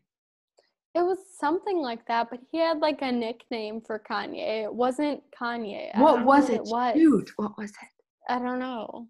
It 0.96 1.02
was 1.02 1.18
something 1.40 1.82
like 1.82 2.06
that, 2.08 2.30
but 2.30 2.40
he 2.52 2.60
had 2.60 2.80
like 2.80 3.02
a 3.02 3.12
nickname 3.12 3.82
for 3.82 4.00
Kanye. 4.00 4.66
It 4.66 4.74
wasn't 4.74 5.24
Kanye. 5.38 5.98
What 5.98 6.24
was 6.24 6.50
it? 6.50 6.56
it 6.56 6.64
was. 6.66 6.94
Dude, 6.94 7.30
what 7.38 7.58
was 7.58 7.72
it? 7.72 7.90
I 8.30 8.40
don't 8.40 8.60
know. 8.60 9.08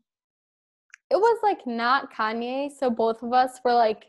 It 1.10 1.16
was 1.16 1.40
like 1.44 1.66
not 1.68 2.14
Kanye, 2.14 2.72
so 2.72 2.90
both 2.90 3.22
of 3.24 3.34
us 3.34 3.60
were 3.64 3.74
like, 3.74 4.06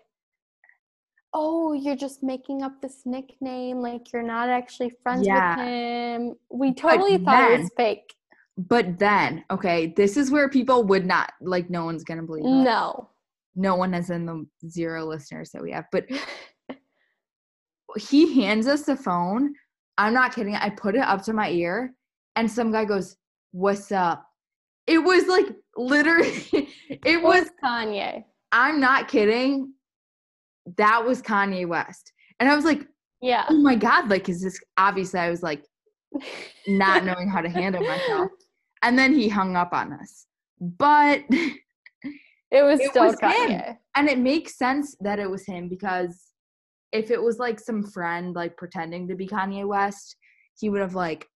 "Oh, 1.32 1.72
you're 1.72 1.96
just 1.96 2.22
making 2.22 2.62
up 2.62 2.80
this 2.80 3.02
nickname. 3.04 3.80
Like 3.80 4.12
you're 4.12 4.22
not 4.22 4.48
actually 4.48 4.92
friends 5.02 5.26
yeah. 5.26 5.56
with 5.56 5.66
him." 5.66 6.34
We 6.50 6.72
totally 6.72 7.18
but 7.18 7.24
thought 7.24 7.48
then, 7.48 7.52
it 7.52 7.62
was 7.62 7.70
fake. 7.76 8.14
But 8.56 8.98
then, 8.98 9.44
okay, 9.50 9.92
this 9.96 10.16
is 10.16 10.30
where 10.30 10.48
people 10.48 10.84
would 10.84 11.04
not 11.04 11.32
like. 11.40 11.68
No 11.70 11.84
one's 11.84 12.04
gonna 12.04 12.22
believe. 12.22 12.44
No. 12.44 13.10
No 13.56 13.76
one 13.76 13.94
is 13.94 14.10
in 14.10 14.26
the 14.26 14.46
zero 14.68 15.04
listeners 15.04 15.50
that 15.52 15.62
we 15.62 15.72
have, 15.72 15.84
but 15.92 16.06
he 17.96 18.42
hands 18.42 18.66
us 18.66 18.82
the 18.82 18.96
phone. 18.96 19.54
I'm 19.96 20.14
not 20.14 20.34
kidding. 20.34 20.56
I 20.56 20.70
put 20.70 20.96
it 20.96 21.02
up 21.02 21.22
to 21.24 21.32
my 21.32 21.50
ear, 21.50 21.94
and 22.36 22.50
some 22.50 22.72
guy 22.72 22.84
goes, 22.84 23.16
"What's 23.52 23.92
up?" 23.92 24.24
It 24.86 24.98
was 24.98 25.26
like 25.26 25.46
literally, 25.76 26.42
it 26.88 27.22
was 27.22 27.50
Kanye. 27.62 28.24
I'm 28.52 28.80
not 28.80 29.08
kidding. 29.08 29.72
That 30.76 31.04
was 31.04 31.20
Kanye 31.20 31.66
West, 31.66 32.12
and 32.40 32.48
I 32.48 32.56
was 32.56 32.64
like, 32.64 32.86
"Yeah, 33.20 33.44
oh 33.48 33.58
my 33.58 33.74
god!" 33.74 34.08
Like, 34.08 34.28
is 34.28 34.42
this 34.42 34.58
obviously? 34.76 35.20
I 35.20 35.30
was 35.30 35.42
like, 35.42 35.64
not 36.68 37.04
knowing 37.04 37.28
how 37.28 37.40
to 37.40 37.48
handle 37.48 37.82
myself, 37.82 38.30
and 38.82 38.98
then 38.98 39.14
he 39.14 39.28
hung 39.28 39.56
up 39.56 39.72
on 39.72 39.92
us. 39.92 40.26
But 40.60 41.24
it 41.30 42.62
was 42.62 42.80
it 42.80 42.90
still 42.90 43.06
was 43.06 43.16
Kanye, 43.16 43.66
him. 43.66 43.76
and 43.96 44.08
it 44.08 44.18
makes 44.18 44.56
sense 44.56 44.96
that 45.00 45.18
it 45.18 45.30
was 45.30 45.44
him 45.46 45.68
because 45.68 46.34
if 46.92 47.10
it 47.10 47.20
was 47.20 47.38
like 47.38 47.58
some 47.58 47.82
friend 47.82 48.34
like 48.34 48.56
pretending 48.56 49.08
to 49.08 49.16
be 49.16 49.26
Kanye 49.26 49.66
West, 49.66 50.16
he 50.56 50.70
would 50.70 50.80
have 50.80 50.94
like 50.94 51.26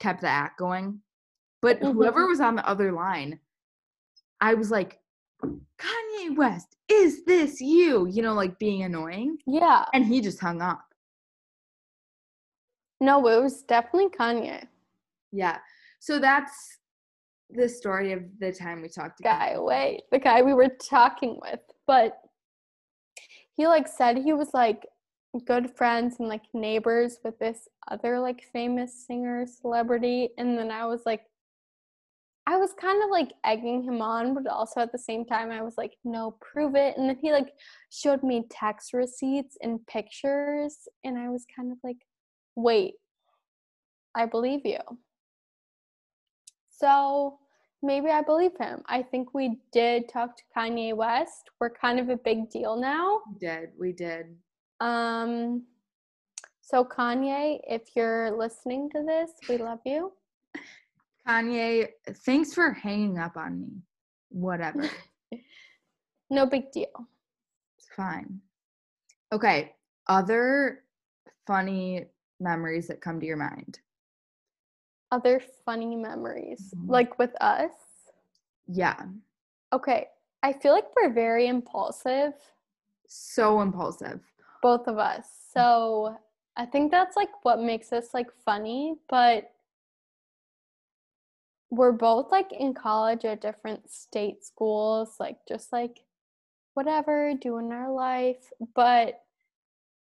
kept 0.00 0.20
the 0.20 0.28
act 0.28 0.58
going. 0.58 1.00
But 1.62 1.80
mm-hmm. 1.80 1.92
whoever 1.92 2.26
was 2.26 2.40
on 2.40 2.56
the 2.56 2.68
other 2.68 2.92
line, 2.92 3.38
I 4.40 4.54
was 4.54 4.70
like, 4.70 4.98
Kanye 5.42 6.36
West, 6.36 6.76
is 6.88 7.24
this 7.24 7.60
you? 7.60 8.06
You 8.08 8.22
know, 8.22 8.34
like 8.34 8.58
being 8.58 8.82
annoying. 8.82 9.38
Yeah. 9.46 9.84
And 9.92 10.04
he 10.04 10.20
just 10.20 10.40
hung 10.40 10.62
up. 10.62 10.82
No, 13.00 13.26
it 13.28 13.42
was 13.42 13.62
definitely 13.62 14.08
Kanye. 14.08 14.66
Yeah. 15.32 15.58
So 16.00 16.18
that's 16.18 16.78
the 17.50 17.68
story 17.68 18.12
of 18.12 18.22
the 18.40 18.52
time 18.52 18.82
we 18.82 18.88
talked 18.88 19.18
to 19.18 19.22
guy. 19.22 19.54
Wait, 19.58 20.02
the 20.10 20.18
guy 20.18 20.42
we 20.42 20.54
were 20.54 20.70
talking 20.88 21.38
with, 21.42 21.60
but 21.86 22.18
he 23.56 23.66
like 23.66 23.88
said 23.88 24.18
he 24.18 24.32
was 24.32 24.52
like 24.54 24.86
good 25.44 25.70
friends 25.70 26.16
and 26.18 26.28
like 26.28 26.42
neighbors 26.54 27.18
with 27.24 27.38
this 27.38 27.68
other 27.88 28.18
like 28.18 28.44
famous 28.52 29.06
singer 29.06 29.46
celebrity 29.46 30.30
and 30.38 30.56
then 30.56 30.70
i 30.70 30.86
was 30.86 31.02
like 31.04 31.22
i 32.46 32.56
was 32.56 32.72
kind 32.80 33.02
of 33.02 33.10
like 33.10 33.32
egging 33.44 33.82
him 33.82 34.00
on 34.00 34.34
but 34.34 34.46
also 34.46 34.80
at 34.80 34.92
the 34.92 34.98
same 34.98 35.24
time 35.24 35.50
i 35.50 35.62
was 35.62 35.74
like 35.76 35.92
no 36.04 36.36
prove 36.40 36.74
it. 36.74 36.96
And 36.96 37.08
then 37.08 37.18
he 37.20 37.32
like 37.32 37.52
showed 37.90 38.22
me 38.22 38.46
text 38.50 38.92
receipts 38.92 39.56
and 39.62 39.84
pictures 39.86 40.88
and 41.04 41.18
i 41.18 41.28
was 41.28 41.44
kind 41.54 41.72
of 41.72 41.78
like 41.82 41.98
wait 42.54 42.94
i 44.14 44.26
believe 44.26 44.64
you. 44.64 44.80
So 46.70 47.38
maybe 47.82 48.08
i 48.08 48.22
believe 48.22 48.52
him. 48.58 48.82
I 48.86 49.02
think 49.02 49.34
we 49.34 49.58
did 49.72 50.08
talk 50.08 50.36
to 50.36 50.42
kanye 50.56 50.94
west. 50.94 51.50
We're 51.60 51.70
kind 51.70 51.98
of 51.98 52.08
a 52.08 52.16
big 52.16 52.50
deal 52.50 52.76
now. 52.76 53.20
We 53.32 53.38
did 53.38 53.70
we 53.78 53.92
did. 53.92 54.26
Um, 54.80 55.64
so 56.60 56.84
Kanye, 56.84 57.60
if 57.68 57.82
you're 57.94 58.36
listening 58.36 58.90
to 58.90 59.04
this, 59.04 59.30
we 59.48 59.56
love 59.58 59.78
you. 59.84 60.12
Kanye, 61.26 61.88
thanks 62.24 62.54
for 62.54 62.72
hanging 62.72 63.18
up 63.18 63.36
on 63.36 63.60
me. 63.60 63.82
Whatever. 64.28 64.88
no 66.30 66.46
big 66.46 66.70
deal. 66.72 67.08
It's 67.78 67.88
fine. 67.96 68.40
Okay, 69.32 69.74
other 70.08 70.84
funny 71.46 72.06
memories 72.38 72.88
that 72.88 73.00
come 73.00 73.18
to 73.20 73.26
your 73.26 73.36
mind. 73.36 73.80
Other 75.10 75.40
funny 75.64 75.96
memories, 75.96 76.72
mm-hmm. 76.74 76.90
like 76.90 77.18
with 77.18 77.34
us? 77.40 77.70
Yeah. 78.68 79.02
Okay, 79.72 80.06
I 80.42 80.52
feel 80.52 80.72
like 80.72 80.86
we're 80.94 81.12
very 81.12 81.48
impulsive. 81.48 82.34
So 83.08 83.60
impulsive 83.60 84.20
both 84.66 84.88
of 84.88 84.98
us. 84.98 85.28
So 85.54 86.16
I 86.56 86.66
think 86.66 86.90
that's 86.90 87.16
like 87.16 87.30
what 87.44 87.60
makes 87.60 87.92
us 87.92 88.12
like 88.14 88.26
funny, 88.44 88.96
but 89.08 89.52
we're 91.70 91.92
both 91.92 92.30
like 92.30 92.52
in 92.52 92.74
college 92.74 93.24
at 93.24 93.40
different 93.40 93.90
state 93.90 94.44
schools, 94.44 95.16
like 95.18 95.38
just 95.48 95.72
like 95.72 96.00
whatever, 96.74 97.34
doing 97.40 97.72
our 97.72 97.90
life. 97.90 98.52
But 98.74 99.22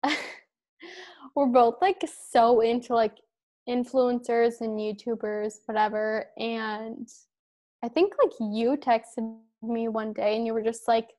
we're 1.35 1.47
both 1.47 1.77
like 1.81 2.03
so 2.31 2.61
into 2.61 2.95
like 2.95 3.19
influencers 3.69 4.61
and 4.61 4.79
YouTubers, 4.79 5.55
whatever. 5.67 6.27
And 6.39 7.09
I 7.83 7.89
think 7.89 8.15
like 8.23 8.33
you 8.41 8.77
texted 8.77 9.37
me 9.63 9.89
one 9.89 10.13
day 10.13 10.37
and 10.37 10.47
you 10.47 10.55
were 10.55 10.63
just 10.63 10.89
like, 10.89 11.11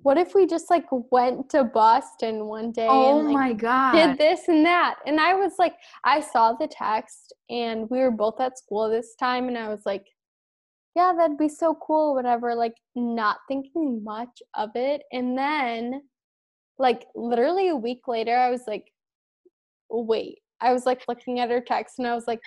what 0.00 0.18
if 0.18 0.34
we 0.34 0.46
just 0.46 0.70
like 0.70 0.86
went 1.10 1.48
to 1.50 1.64
Boston 1.64 2.46
one 2.46 2.70
day 2.70 2.86
oh 2.88 3.18
and 3.18 3.28
like, 3.28 3.34
my 3.34 3.52
god. 3.52 3.92
did 3.92 4.18
this 4.18 4.48
and 4.48 4.64
that? 4.64 4.96
And 5.06 5.20
I 5.20 5.34
was 5.34 5.54
like 5.58 5.74
I 6.04 6.20
saw 6.20 6.52
the 6.52 6.68
text 6.68 7.32
and 7.50 7.88
we 7.90 7.98
were 7.98 8.10
both 8.10 8.40
at 8.40 8.58
school 8.58 8.88
this 8.88 9.14
time 9.16 9.48
and 9.48 9.58
I 9.58 9.68
was 9.68 9.82
like 9.86 10.06
yeah 10.94 11.12
that'd 11.16 11.38
be 11.38 11.48
so 11.48 11.76
cool 11.82 12.14
whatever 12.14 12.54
like 12.54 12.74
not 12.94 13.38
thinking 13.48 14.02
much 14.04 14.42
of 14.54 14.70
it. 14.74 15.02
And 15.12 15.36
then 15.36 16.02
like 16.78 17.06
literally 17.14 17.68
a 17.68 17.76
week 17.76 18.06
later 18.06 18.36
I 18.36 18.50
was 18.50 18.62
like 18.66 18.84
wait 19.90 20.38
I 20.60 20.72
was 20.72 20.86
like 20.86 21.02
looking 21.08 21.40
at 21.40 21.50
her 21.50 21.60
text 21.60 21.98
and 21.98 22.06
I 22.06 22.14
was 22.14 22.26
like 22.26 22.40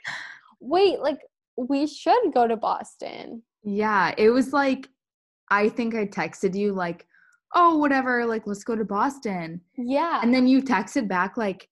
wait 0.60 1.00
like 1.00 1.20
we 1.58 1.88
should 1.88 2.34
go 2.34 2.48
to 2.48 2.56
Boston. 2.56 3.44
Yeah 3.64 4.14
it 4.18 4.30
was 4.30 4.54
like 4.54 4.88
I 5.52 5.68
think 5.68 5.96
I 5.96 6.06
texted 6.06 6.56
you 6.56 6.74
like 6.74 7.06
oh, 7.56 7.78
whatever, 7.78 8.26
like, 8.26 8.46
let's 8.46 8.64
go 8.64 8.76
to 8.76 8.86
Boston. 8.86 9.62
Yeah. 9.78 10.20
And 10.22 10.34
then 10.34 10.48
you 10.48 10.62
texted 10.62 11.08
back, 11.08 11.38
like, 11.38 11.68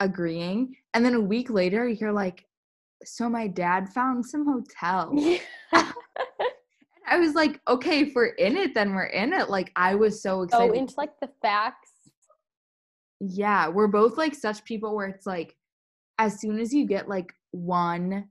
agreeing. 0.00 0.74
And 0.94 1.04
then 1.04 1.14
a 1.14 1.20
week 1.20 1.50
later, 1.50 1.88
you're 1.88 2.12
like, 2.12 2.44
so 3.04 3.28
my 3.28 3.46
dad 3.46 3.88
found 3.88 4.24
some 4.26 4.44
hotel. 4.80 5.12
Yeah. 5.14 5.38
I 7.10 7.18
was 7.18 7.34
like, 7.34 7.60
okay, 7.68 8.00
if 8.00 8.12
we're 8.14 8.26
in 8.26 8.56
it, 8.56 8.72
then 8.74 8.94
we're 8.94 9.06
in 9.06 9.32
it. 9.32 9.50
Like, 9.50 9.72
I 9.74 9.96
was 9.96 10.22
so 10.22 10.40
oh, 10.40 10.42
excited. 10.42 10.70
Oh, 10.70 10.78
into 10.78 10.94
like 10.96 11.18
the 11.20 11.28
facts. 11.42 11.90
Yeah, 13.18 13.68
we're 13.68 13.88
both 13.88 14.16
like 14.16 14.34
such 14.34 14.64
people 14.64 14.94
where 14.94 15.08
it's 15.08 15.26
like, 15.26 15.56
as 16.18 16.40
soon 16.40 16.60
as 16.60 16.72
you 16.72 16.86
get 16.86 17.08
like 17.08 17.32
one 17.50 18.28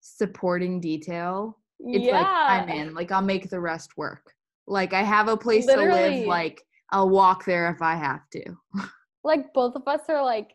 supporting 0.00 0.80
detail, 0.80 1.58
it's 1.80 2.04
yeah. 2.04 2.18
like, 2.18 2.26
I'm 2.26 2.68
in. 2.68 2.94
Like, 2.94 3.10
I'll 3.10 3.22
make 3.22 3.48
the 3.48 3.60
rest 3.60 3.96
work. 3.96 4.34
Like 4.70 4.94
I 4.94 5.02
have 5.02 5.26
a 5.26 5.36
place 5.36 5.66
Literally. 5.66 5.88
to 5.88 6.16
live. 6.18 6.26
Like 6.28 6.62
I'll 6.90 7.10
walk 7.10 7.44
there 7.44 7.70
if 7.70 7.82
I 7.82 7.96
have 7.96 8.22
to. 8.30 8.54
like 9.24 9.52
both 9.52 9.74
of 9.74 9.86
us 9.88 10.02
are 10.08 10.24
like, 10.24 10.52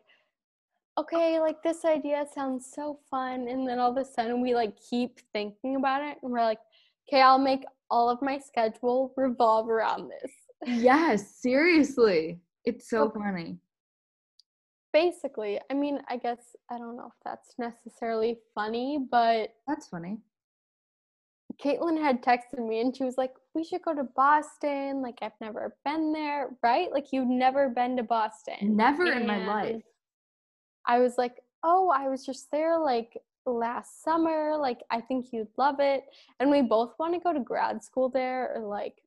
okay, 0.97 1.39
like 1.41 1.61
this 1.61 1.83
idea 1.83 2.25
sounds 2.33 2.71
so 2.73 2.99
fun, 3.11 3.47
and 3.49 3.67
then 3.67 3.77
all 3.77 3.91
of 3.91 3.97
a 3.97 4.05
sudden 4.05 4.41
we 4.41 4.55
like 4.55 4.73
keep 4.89 5.19
thinking 5.33 5.75
about 5.75 6.01
it, 6.01 6.17
and 6.23 6.31
we're 6.31 6.41
like, 6.41 6.59
okay, 7.07 7.21
I'll 7.21 7.37
make 7.37 7.65
all 7.91 8.09
of 8.09 8.21
my 8.21 8.39
schedule 8.39 9.13
revolve 9.17 9.69
around 9.69 10.09
this. 10.09 10.31
Yes, 10.65 11.35
seriously, 11.35 12.39
it's 12.63 12.89
so 12.89 13.03
okay. 13.03 13.19
funny. 13.19 13.57
Basically, 14.93 15.59
I 15.69 15.73
mean, 15.73 15.99
I 16.07 16.15
guess 16.15 16.55
I 16.71 16.77
don't 16.77 16.95
know 16.95 17.07
if 17.07 17.19
that's 17.25 17.53
necessarily 17.59 18.37
funny, 18.55 19.05
but 19.11 19.53
that's 19.67 19.89
funny. 19.89 20.19
Caitlin 21.63 22.01
had 22.01 22.21
texted 22.21 22.65
me 22.65 22.81
and 22.81 22.95
she 22.95 23.03
was 23.03 23.17
like, 23.17 23.33
We 23.53 23.63
should 23.63 23.81
go 23.81 23.93
to 23.93 24.03
Boston. 24.03 25.01
Like, 25.01 25.19
I've 25.21 25.39
never 25.39 25.75
been 25.85 26.11
there, 26.11 26.49
right? 26.63 26.91
Like, 26.91 27.07
you've 27.11 27.27
never 27.27 27.69
been 27.69 27.97
to 27.97 28.03
Boston. 28.03 28.75
Never 28.75 29.11
and 29.11 29.21
in 29.21 29.27
my 29.27 29.45
life. 29.45 29.81
I 30.85 30.99
was 30.99 31.17
like, 31.17 31.41
Oh, 31.63 31.89
I 31.89 32.07
was 32.07 32.25
just 32.25 32.51
there 32.51 32.77
like 32.77 33.17
last 33.45 34.03
summer. 34.03 34.57
Like, 34.57 34.79
I 34.91 35.01
think 35.01 35.27
you'd 35.31 35.47
love 35.57 35.79
it. 35.79 36.03
And 36.39 36.49
we 36.51 36.61
both 36.61 36.93
want 36.99 37.13
to 37.13 37.19
go 37.19 37.33
to 37.33 37.39
grad 37.39 37.83
school 37.83 38.09
there 38.09 38.53
or 38.55 38.61
like 38.67 39.01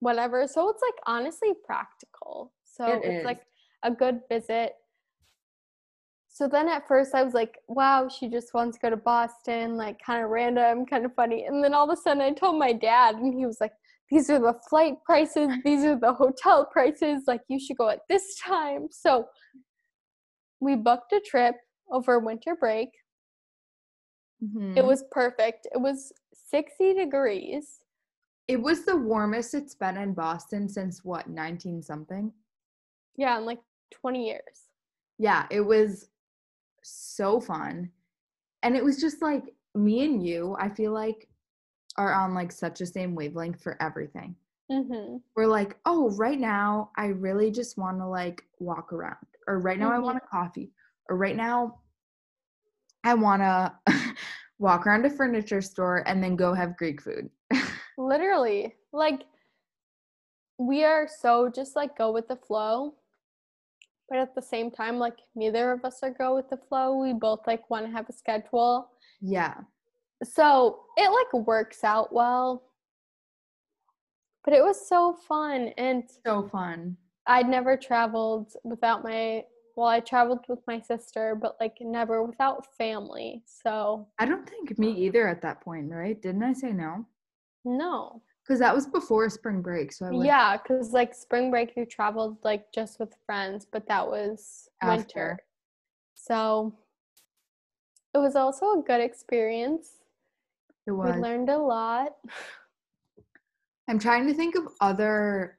whatever. 0.00 0.46
So 0.46 0.68
it's 0.68 0.82
like 0.82 1.00
honestly 1.06 1.50
practical. 1.64 2.52
So 2.64 2.86
it 2.86 3.00
it's 3.04 3.20
is. 3.20 3.24
like 3.24 3.40
a 3.82 3.90
good 3.90 4.20
visit 4.28 4.74
so 6.40 6.48
then 6.48 6.68
at 6.68 6.88
first 6.88 7.14
I 7.14 7.22
was 7.22 7.34
like, 7.34 7.58
wow, 7.68 8.08
she 8.08 8.26
just 8.26 8.54
wants 8.54 8.78
to 8.78 8.80
go 8.80 8.88
to 8.88 8.96
Boston, 8.96 9.76
like 9.76 10.00
kind 10.02 10.24
of 10.24 10.30
random, 10.30 10.86
kind 10.86 11.04
of 11.04 11.14
funny. 11.14 11.44
And 11.44 11.62
then 11.62 11.74
all 11.74 11.84
of 11.84 11.98
a 11.98 12.00
sudden 12.00 12.22
I 12.22 12.32
told 12.32 12.58
my 12.58 12.72
dad, 12.72 13.16
and 13.16 13.34
he 13.34 13.44
was 13.44 13.58
like, 13.60 13.72
these 14.10 14.30
are 14.30 14.38
the 14.38 14.58
flight 14.70 14.94
prices, 15.04 15.50
these 15.66 15.84
are 15.84 15.98
the 16.00 16.14
hotel 16.14 16.64
prices, 16.64 17.24
like 17.26 17.42
you 17.48 17.60
should 17.60 17.76
go 17.76 17.90
at 17.90 18.00
this 18.08 18.38
time. 18.38 18.88
So 18.90 19.26
we 20.60 20.76
booked 20.76 21.12
a 21.12 21.20
trip 21.20 21.56
over 21.92 22.18
winter 22.18 22.56
break. 22.58 22.88
Mm-hmm. 24.42 24.78
It 24.78 24.84
was 24.86 25.04
perfect. 25.10 25.66
It 25.74 25.78
was 25.78 26.10
60 26.48 26.94
degrees. 26.94 27.80
It 28.48 28.62
was 28.62 28.86
the 28.86 28.96
warmest 28.96 29.52
it's 29.52 29.74
been 29.74 29.98
in 29.98 30.14
Boston 30.14 30.70
since 30.70 31.04
what, 31.04 31.28
19 31.28 31.82
something? 31.82 32.32
Yeah, 33.18 33.36
in 33.36 33.44
like 33.44 33.60
20 33.90 34.26
years. 34.26 34.70
Yeah, 35.18 35.44
it 35.50 35.60
was 35.60 36.06
so 36.82 37.40
fun. 37.40 37.90
And 38.62 38.76
it 38.76 38.84
was 38.84 39.00
just 39.00 39.22
like 39.22 39.54
me 39.74 40.04
and 40.04 40.24
you, 40.24 40.56
I 40.58 40.68
feel 40.68 40.92
like, 40.92 41.28
are 41.96 42.14
on 42.14 42.34
like 42.34 42.52
such 42.52 42.80
a 42.80 42.86
same 42.86 43.14
wavelength 43.14 43.62
for 43.62 43.76
everything. 43.82 44.36
Mm-hmm. 44.70 45.16
We're 45.34 45.46
like, 45.46 45.76
oh, 45.84 46.10
right 46.10 46.38
now, 46.38 46.90
I 46.96 47.06
really 47.06 47.50
just 47.50 47.76
want 47.76 47.98
to 47.98 48.06
like 48.06 48.44
walk 48.58 48.92
around, 48.92 49.16
or 49.46 49.58
right 49.58 49.78
now, 49.78 49.90
mm-hmm. 49.90 49.96
I 49.96 50.04
want 50.04 50.18
a 50.18 50.28
coffee, 50.28 50.70
or 51.08 51.16
right 51.16 51.36
now, 51.36 51.80
I 53.02 53.14
want 53.14 53.42
to 53.42 53.74
walk 54.58 54.86
around 54.86 55.06
a 55.06 55.10
furniture 55.10 55.60
store 55.60 56.04
and 56.06 56.22
then 56.22 56.36
go 56.36 56.54
have 56.54 56.76
Greek 56.76 57.02
food. 57.02 57.28
Literally, 57.98 58.74
like, 58.92 59.24
we 60.58 60.84
are 60.84 61.08
so 61.08 61.50
just 61.52 61.74
like 61.74 61.96
go 61.96 62.12
with 62.12 62.28
the 62.28 62.36
flow 62.36 62.94
but 64.10 64.18
at 64.18 64.34
the 64.34 64.42
same 64.42 64.70
time 64.70 64.98
like 64.98 65.16
neither 65.36 65.70
of 65.70 65.84
us 65.84 66.00
are 66.02 66.10
go 66.10 66.34
with 66.34 66.50
the 66.50 66.58
flow. 66.68 66.98
We 66.98 67.14
both 67.14 67.46
like 67.46 67.70
want 67.70 67.86
to 67.86 67.92
have 67.92 68.08
a 68.08 68.12
schedule. 68.12 68.90
Yeah. 69.22 69.54
So 70.24 70.80
it 70.96 71.10
like 71.10 71.46
works 71.46 71.84
out 71.84 72.12
well. 72.12 72.64
But 74.44 74.54
it 74.54 74.64
was 74.64 74.88
so 74.88 75.16
fun 75.28 75.70
and 75.78 76.02
so 76.26 76.48
fun. 76.48 76.96
I'd 77.26 77.48
never 77.48 77.76
traveled 77.76 78.52
without 78.64 79.04
my 79.04 79.44
well 79.76 79.86
i 79.86 80.00
traveled 80.00 80.44
with 80.48 80.58
my 80.66 80.80
sister 80.80 81.38
but 81.40 81.56
like 81.60 81.76
never 81.80 82.24
without 82.24 82.66
family 82.76 83.40
so 83.46 84.08
i 84.18 84.26
don't 84.26 84.48
think 84.48 84.76
me 84.80 84.90
either 84.90 85.28
at 85.28 85.40
that 85.40 85.60
point 85.60 85.88
right? 85.92 86.20
Didn't 86.20 86.42
i 86.42 86.52
say 86.52 86.72
no? 86.72 87.06
No 87.64 88.20
because 88.50 88.58
that 88.58 88.74
was 88.74 88.84
before 88.84 89.30
spring 89.30 89.62
break. 89.62 89.92
So 89.92 90.06
I 90.06 90.24
yeah, 90.24 90.56
because 90.56 90.90
like 90.90 91.14
spring 91.14 91.52
break 91.52 91.74
you 91.76 91.86
traveled 91.86 92.38
like 92.42 92.72
just 92.72 92.98
with 92.98 93.14
friends, 93.24 93.64
but 93.70 93.86
that 93.86 94.04
was 94.04 94.68
After. 94.82 94.96
winter. 94.96 95.38
So 96.16 96.74
it 98.12 98.18
was 98.18 98.34
also 98.34 98.80
a 98.80 98.82
good 98.84 99.00
experience. 99.00 100.00
It 100.88 100.90
was. 100.90 101.14
We 101.14 101.22
learned 101.22 101.48
a 101.48 101.58
lot. 101.58 102.16
I'm 103.88 104.00
trying 104.00 104.26
to 104.26 104.34
think 104.34 104.56
of 104.56 104.64
other 104.80 105.56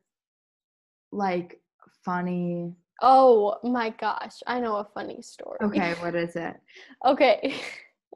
like 1.13 1.61
funny. 2.03 2.73
Oh 3.01 3.55
my 3.63 3.91
gosh, 3.91 4.43
I 4.47 4.59
know 4.59 4.75
a 4.75 4.87
funny 4.93 5.21
story. 5.21 5.59
Okay, 5.63 5.93
what 6.01 6.13
is 6.13 6.35
it? 6.35 6.57
okay. 7.05 7.55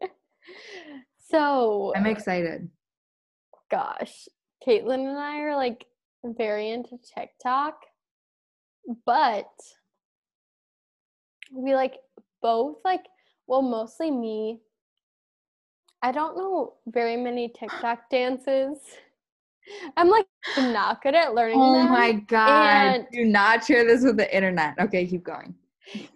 so 1.18 1.94
I'm 1.96 2.08
excited. 2.08 2.70
Gosh, 3.72 4.28
Caitlin 4.66 5.08
and 5.08 5.18
I 5.18 5.40
are 5.42 5.56
like 5.56 5.86
very 6.24 6.70
into 6.72 6.98
TikTok, 7.16 7.86
but 9.06 9.50
we 11.52 11.76
like 11.76 11.96
both 12.42 12.78
like 12.84 13.06
well 13.48 13.62
mostly 13.62 14.12
me. 14.12 14.60
I 16.02 16.12
don't 16.12 16.38
know 16.38 16.74
very 16.88 17.18
many 17.18 17.50
TikTok 17.50 18.10
dances. 18.10 18.80
I'm 19.98 20.10
like 20.10 20.28
not 20.58 21.02
good 21.02 21.16
at 21.16 21.34
learning. 21.34 21.60
Oh 21.60 21.74
them, 21.74 21.90
my 21.90 22.14
god! 22.14 23.08
Do 23.12 23.26
not 23.26 23.66
share 23.66 23.86
this 23.86 24.04
with 24.04 24.18
the 24.18 24.36
internet. 24.36 24.76
Okay, 24.80 25.06
keep 25.08 25.24
going. 25.24 25.56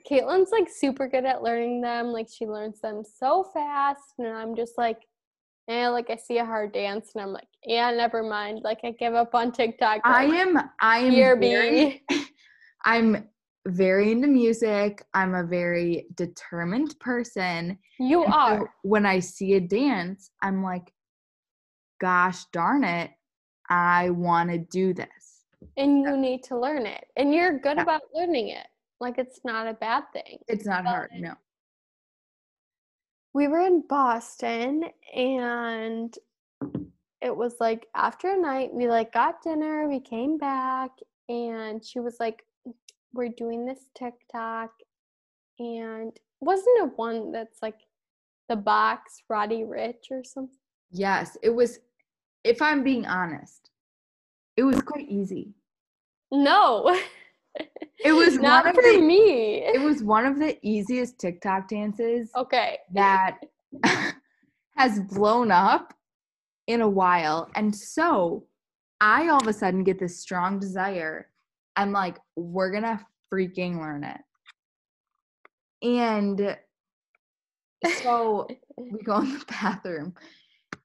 Caitlin's 0.10 0.52
like 0.52 0.68
super 0.70 1.08
good 1.08 1.26
at 1.26 1.44
learning 1.44 1.82
them. 1.82 2.08
Like 2.08 2.28
she 2.32 2.46
learns 2.46 2.82
them 2.82 3.04
so 3.04 3.44
fast, 3.54 4.14
and 4.18 4.28
I'm 4.28 4.56
just 4.56 4.78
like, 4.78 5.02
and 5.70 5.94
like 5.94 6.10
I 6.10 6.16
see 6.16 6.40
a 6.40 6.46
hard 6.46 6.74
dance 6.74 7.12
and 7.14 7.22
I'm 7.22 7.32
like, 7.32 7.48
yeah, 7.64 7.92
never 7.92 8.24
mind. 8.24 8.62
Like 8.64 8.80
I 8.84 8.92
give 8.92 9.14
up 9.14 9.36
on 9.36 9.52
TikTok. 9.52 10.02
I 10.04 10.26
am 10.26 10.58
I 10.82 11.00
am 11.00 11.40
very, 11.40 12.04
I'm 12.86 13.30
very 13.68 14.12
into 14.12 14.28
music. 14.28 15.04
I'm 15.14 15.36
a 15.36 15.44
very 15.44 16.08
determined 16.16 17.00
person. 17.00 17.78
You 18.00 18.24
and 18.24 18.34
are. 18.34 18.58
So 18.58 18.68
when 18.82 19.06
I 19.06 19.20
see 19.20 19.54
a 19.54 19.60
dance, 19.60 20.32
I'm 20.42 20.64
like, 20.64 20.92
gosh 22.02 22.46
darn 22.52 22.84
it, 22.84 23.12
I 23.70 24.10
want 24.10 24.50
to 24.50 24.58
do 24.58 24.96
this. 24.96 25.08
And 25.78 26.02
you 26.02 26.18
need 26.18 26.44
to 26.46 26.58
learn 26.58 26.88
it. 26.88 27.06
And 27.16 27.32
you're 27.32 27.60
good 27.60 27.78
yeah. 27.78 27.84
about 27.84 28.02
learning 28.14 28.50
it. 28.50 28.66
Like 29.00 29.20
it's 29.20 29.42
not 29.46 29.68
a 29.68 29.74
bad 29.74 30.06
thing. 30.14 30.40
It's 30.48 30.66
not 30.66 30.84
but 30.84 30.90
hard, 30.90 31.12
no 31.20 31.36
we 33.34 33.48
were 33.48 33.60
in 33.60 33.84
Boston 33.88 34.86
and 35.16 36.16
it 37.22 37.36
was 37.36 37.56
like 37.60 37.88
after 37.96 38.32
a 38.32 38.40
night 38.40 38.74
we 38.74 38.88
like 38.88 39.14
got 39.14 39.42
dinner, 39.42 39.88
we 39.88 40.00
came 40.00 40.38
back 40.38 40.92
and 41.28 41.84
she 41.84 42.00
was 42.00 42.18
like 42.20 42.44
we're 43.14 43.30
doing 43.30 43.66
this 43.66 43.90
TikTok 43.96 44.72
and 45.60 46.12
wasn't 46.40 46.78
it 46.78 46.98
one 46.98 47.32
that's 47.32 47.62
like 47.62 47.80
the 48.48 48.56
box 48.56 49.22
Roddy 49.30 49.64
Ricch 49.64 50.12
or 50.12 50.24
something? 50.24 50.58
Yes, 50.92 51.38
it 51.44 51.50
was 51.50 51.80
if 52.44 52.62
I'm 52.62 52.84
being 52.84 53.06
honest, 53.06 53.70
it 54.58 54.64
was 54.64 54.82
quite 54.82 55.10
easy. 55.10 55.54
No. 56.32 56.98
It 58.04 58.14
was 58.14 58.36
not 58.40 58.74
for 58.74 58.82
the, 58.82 59.02
me. 59.02 59.64
It 59.64 59.82
was 59.82 60.04
one 60.04 60.26
of 60.26 60.40
the 60.40 60.58
easiest 60.62 61.20
TikTok 61.20 61.68
dances. 61.68 62.30
Okay. 62.36 62.78
That 62.94 63.40
has 64.78 65.00
blown 65.02 65.52
up 65.52 65.94
in 66.68 66.82
a 66.82 66.90
while. 66.90 67.50
And 67.56 67.76
so 67.76 68.46
I 69.02 69.28
all 69.30 69.42
of 69.42 69.48
a 69.48 69.54
sudden 69.54 69.84
get 69.84 70.00
this 70.00 70.20
strong 70.20 70.60
desire. 70.60 71.30
I'm 71.76 71.92
like, 71.92 72.18
we're 72.36 72.72
gonna 72.72 73.06
freaking 73.32 73.80
learn 73.80 74.04
it. 74.04 74.22
And 75.82 76.58
so 78.02 78.48
we 78.78 79.02
go 79.04 79.20
in 79.20 79.34
the 79.34 79.46
bathroom 79.48 80.14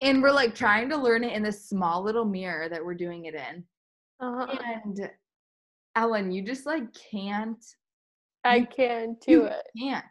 and 0.00 0.22
we're 0.22 0.32
like 0.32 0.54
trying 0.54 0.88
to 0.90 0.96
learn 0.96 1.24
it 1.24 1.32
in 1.32 1.42
this 1.42 1.68
small 1.68 2.02
little 2.02 2.24
mirror 2.24 2.68
that 2.68 2.84
we're 2.84 2.94
doing 2.94 3.24
it 3.26 3.34
in. 3.34 3.64
Uh-huh. 4.20 4.56
And 4.84 5.10
Ellen, 5.96 6.30
you 6.30 6.42
just 6.42 6.66
like 6.66 6.84
can't. 6.92 7.64
I 8.44 8.62
can't 8.62 9.20
do 9.20 9.44
it. 9.44 9.62
Can't. 9.78 10.04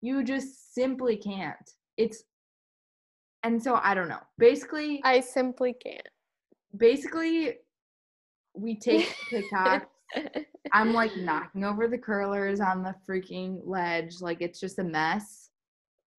You 0.00 0.24
just 0.24 0.74
simply 0.74 1.16
can't. 1.16 1.70
It's, 1.96 2.24
and 3.42 3.62
so 3.62 3.78
I 3.82 3.94
don't 3.94 4.08
know. 4.08 4.20
Basically, 4.38 5.00
I 5.04 5.20
simply 5.20 5.74
can't. 5.74 6.08
Basically, 6.76 7.58
we 8.54 8.76
take 8.76 9.14
TikTok. 9.30 9.88
I'm 10.72 10.94
like 10.94 11.16
knocking 11.16 11.64
over 11.64 11.88
the 11.88 11.98
curlers 11.98 12.60
on 12.60 12.82
the 12.82 12.94
freaking 13.08 13.60
ledge. 13.64 14.20
Like 14.20 14.40
it's 14.40 14.60
just 14.60 14.78
a 14.78 14.84
mess. 14.84 15.50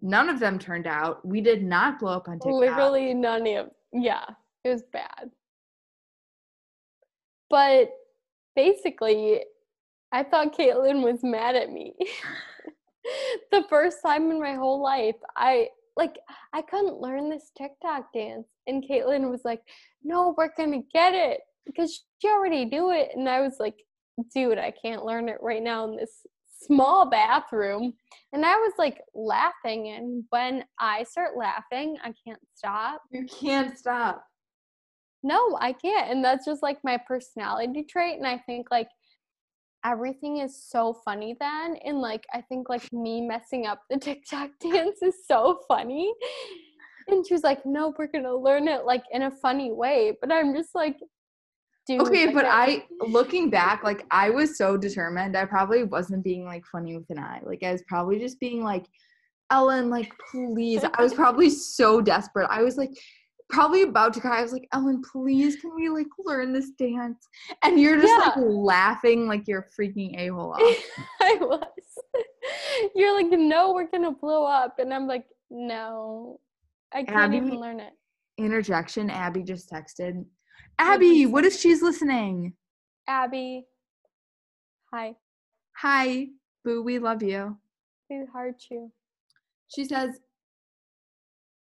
None 0.01 0.29
of 0.29 0.39
them 0.39 0.59
turned 0.59 0.87
out. 0.87 1.25
We 1.25 1.41
did 1.41 1.63
not 1.63 1.99
blow 1.99 2.13
up 2.13 2.27
on 2.27 2.35
TikTok. 2.35 2.53
Literally 2.53 3.13
none 3.13 3.47
of. 3.47 3.69
Yeah, 3.93 4.25
it 4.63 4.69
was 4.69 4.83
bad. 4.91 5.31
But 7.49 7.91
basically, 8.55 9.41
I 10.11 10.23
thought 10.23 10.57
Caitlin 10.57 11.03
was 11.03 11.23
mad 11.23 11.55
at 11.55 11.71
me. 11.71 11.93
the 13.51 13.63
first 13.69 13.97
time 14.03 14.31
in 14.31 14.39
my 14.39 14.53
whole 14.53 14.81
life, 14.81 15.15
I 15.35 15.69
like 15.97 16.17
I 16.53 16.61
couldn't 16.61 16.99
learn 16.99 17.29
this 17.29 17.51
TikTok 17.57 18.13
dance, 18.13 18.47
and 18.67 18.83
Caitlin 18.83 19.29
was 19.29 19.41
like, 19.43 19.61
"No, 20.03 20.33
we're 20.37 20.53
gonna 20.55 20.83
get 20.93 21.13
it 21.13 21.41
because 21.65 22.03
she 22.21 22.27
already 22.27 22.65
do 22.65 22.91
it," 22.91 23.11
and 23.15 23.29
I 23.29 23.41
was 23.41 23.57
like, 23.59 23.75
"Dude, 24.33 24.57
I 24.57 24.71
can't 24.71 25.05
learn 25.05 25.29
it 25.29 25.37
right 25.41 25.63
now 25.63 25.85
in 25.85 25.95
this 25.95 26.25
small 26.61 27.09
bathroom." 27.09 27.93
And 28.33 28.45
I 28.45 28.55
was 28.55 28.73
like 28.77 29.01
laughing, 29.13 29.89
and 29.89 30.23
when 30.29 30.65
I 30.79 31.03
start 31.03 31.37
laughing, 31.37 31.97
I 32.03 32.13
can't 32.25 32.41
stop. 32.55 33.01
You 33.11 33.25
can't 33.25 33.77
stop 33.77 34.25
no, 35.25 35.57
I 35.59 35.73
can't. 35.73 36.11
And 36.11 36.23
that's 36.23 36.45
just 36.45 36.61
like 36.61 36.77
my 36.83 36.97
personality 37.07 37.83
trait. 37.83 38.17
And 38.17 38.27
I 38.27 38.37
think 38.37 38.67
like 38.69 38.89
everything 39.83 40.37
is 40.37 40.63
so 40.69 40.93
funny 41.03 41.35
then. 41.39 41.77
And 41.83 41.99
like, 41.99 42.23
I 42.31 42.41
think 42.41 42.69
like 42.69 42.87
me 42.93 43.21
messing 43.21 43.65
up 43.65 43.81
the 43.89 43.97
TikTok 44.01 44.51
dance 44.61 45.01
is 45.01 45.15
so 45.27 45.61
funny. 45.67 46.13
And 47.07 47.25
she 47.25 47.33
was 47.33 47.43
like, 47.43 47.65
no, 47.65 47.91
we're 47.97 48.05
going 48.07 48.23
to 48.23 48.37
learn 48.37 48.67
it 48.67 48.85
like 48.85 49.03
in 49.11 49.23
a 49.23 49.31
funny 49.31 49.71
way. 49.71 50.13
But 50.21 50.31
I'm 50.31 50.53
just 50.53 50.75
like, 50.75 50.97
Dude, 51.87 52.01
okay, 52.01 52.33
but 52.33 52.45
I 52.45 52.83
looking 52.99 53.51
back, 53.51 53.83
like 53.83 54.07
I 54.09 54.31
was 54.31 54.57
so 54.57 54.75
determined. 54.75 55.37
I 55.37 55.45
probably 55.45 55.83
wasn't 55.83 56.23
being 56.23 56.43
like 56.43 56.65
funny 56.65 56.97
with 56.97 57.07
an 57.11 57.19
eye. 57.19 57.41
Like 57.45 57.61
I 57.61 57.71
was 57.71 57.83
probably 57.87 58.17
just 58.17 58.39
being 58.39 58.63
like, 58.63 58.87
Ellen, 59.51 59.91
like 59.91 60.11
please. 60.31 60.83
I 60.83 61.03
was 61.03 61.13
probably 61.21 61.51
so 61.51 62.01
desperate. 62.01 62.47
I 62.49 62.63
was 62.63 62.77
like, 62.77 62.89
probably 63.49 63.83
about 63.83 64.13
to 64.13 64.21
cry. 64.21 64.39
I 64.39 64.41
was 64.41 64.51
like, 64.51 64.67
Ellen, 64.73 65.01
please, 65.11 65.55
can 65.57 65.75
we 65.75 65.89
like 65.89 66.07
learn 66.19 66.53
this 66.53 66.71
dance? 66.71 67.27
And 67.63 67.79
you're 67.79 67.99
just 67.99 68.13
yeah. 68.13 68.29
like 68.29 68.35
laughing 68.37 69.27
like 69.27 69.47
you're 69.47 69.67
freaking 69.77 70.17
a 70.19 70.27
hole 70.27 70.53
off. 70.59 70.83
I 71.21 71.37
was. 71.39 71.61
You're 72.95 73.15
like, 73.15 73.31
no, 73.31 73.73
we're 73.73 73.89
gonna 73.89 74.11
blow 74.11 74.45
up, 74.45 74.79
and 74.79 74.93
I'm 74.93 75.07
like, 75.07 75.25
no, 75.49 76.39
I 76.93 77.03
can't 77.03 77.17
Abby, 77.17 77.37
even 77.37 77.59
learn 77.59 77.79
it. 77.79 77.93
Interjection. 78.37 79.09
Abby 79.09 79.43
just 79.43 79.69
texted. 79.69 80.25
Abby, 80.77 81.25
what 81.25 81.45
if 81.45 81.53
she's 81.53 81.81
listening? 81.81 82.53
Abby, 83.07 83.65
hi. 84.93 85.15
Hi, 85.77 86.27
boo. 86.63 86.83
We 86.83 86.99
love 86.99 87.23
you. 87.23 87.57
We 88.09 88.25
heart 88.31 88.63
you. 88.69 88.91
She 89.67 89.85
says, 89.85 90.19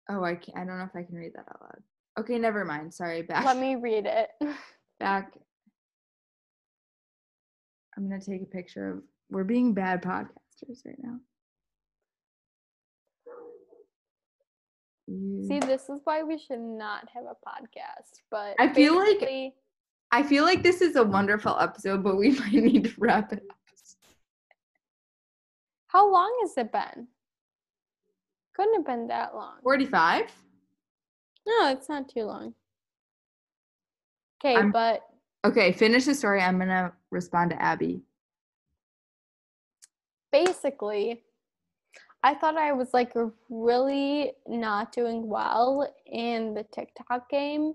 Oh, 0.08 0.22
I 0.22 0.34
can't. 0.34 0.56
I 0.58 0.64
don't 0.64 0.78
know 0.78 0.84
if 0.84 0.96
I 0.96 1.02
can 1.02 1.16
read 1.16 1.32
that 1.34 1.46
out 1.48 1.60
loud. 1.60 1.82
Okay, 2.18 2.38
never 2.38 2.64
mind. 2.64 2.92
Sorry. 2.92 3.22
Back. 3.22 3.44
Let 3.44 3.58
me 3.58 3.76
read 3.76 4.06
it. 4.06 4.30
back. 5.00 5.32
I'm 7.96 8.08
gonna 8.08 8.20
take 8.20 8.42
a 8.42 8.46
picture 8.46 8.92
of. 8.92 9.02
We're 9.30 9.44
being 9.44 9.72
bad 9.72 10.02
podcasters 10.02 10.84
right 10.84 10.98
now. 11.02 11.18
See, 15.08 15.60
this 15.60 15.88
is 15.88 16.00
why 16.04 16.22
we 16.22 16.38
should 16.38 16.60
not 16.60 17.08
have 17.12 17.24
a 17.24 17.36
podcast. 17.46 18.20
But 18.30 18.54
I 18.58 18.72
feel 18.72 18.96
like 18.96 19.54
I 20.10 20.22
feel 20.22 20.44
like 20.44 20.62
this 20.62 20.80
is 20.80 20.96
a 20.96 21.04
wonderful 21.04 21.58
episode, 21.58 22.02
but 22.02 22.16
we 22.16 22.30
might 22.38 22.52
need 22.52 22.84
to 22.84 22.94
wrap 22.98 23.32
it 23.32 23.42
up. 23.50 23.56
How 25.88 26.10
long 26.10 26.32
has 26.42 26.56
it 26.56 26.72
been? 26.72 27.08
Couldn't 28.54 28.74
have 28.74 28.86
been 28.86 29.08
that 29.08 29.34
long. 29.34 29.54
45? 29.62 30.32
No, 31.46 31.70
it's 31.70 31.88
not 31.88 32.08
too 32.08 32.24
long. 32.24 32.54
Okay, 34.44 34.62
but 34.72 35.02
Okay, 35.44 35.72
finish 35.72 36.06
the 36.06 36.14
story. 36.14 36.40
I'm 36.40 36.56
going 36.56 36.68
to 36.68 36.90
respond 37.10 37.50
to 37.50 37.62
Abby. 37.62 38.00
Basically, 40.32 41.22
I 42.22 42.34
thought 42.34 42.56
I 42.56 42.72
was 42.72 42.94
like 42.94 43.12
really 43.50 44.32
not 44.48 44.90
doing 44.92 45.28
well 45.28 45.86
in 46.06 46.54
the 46.54 46.64
TikTok 46.74 47.28
game. 47.28 47.74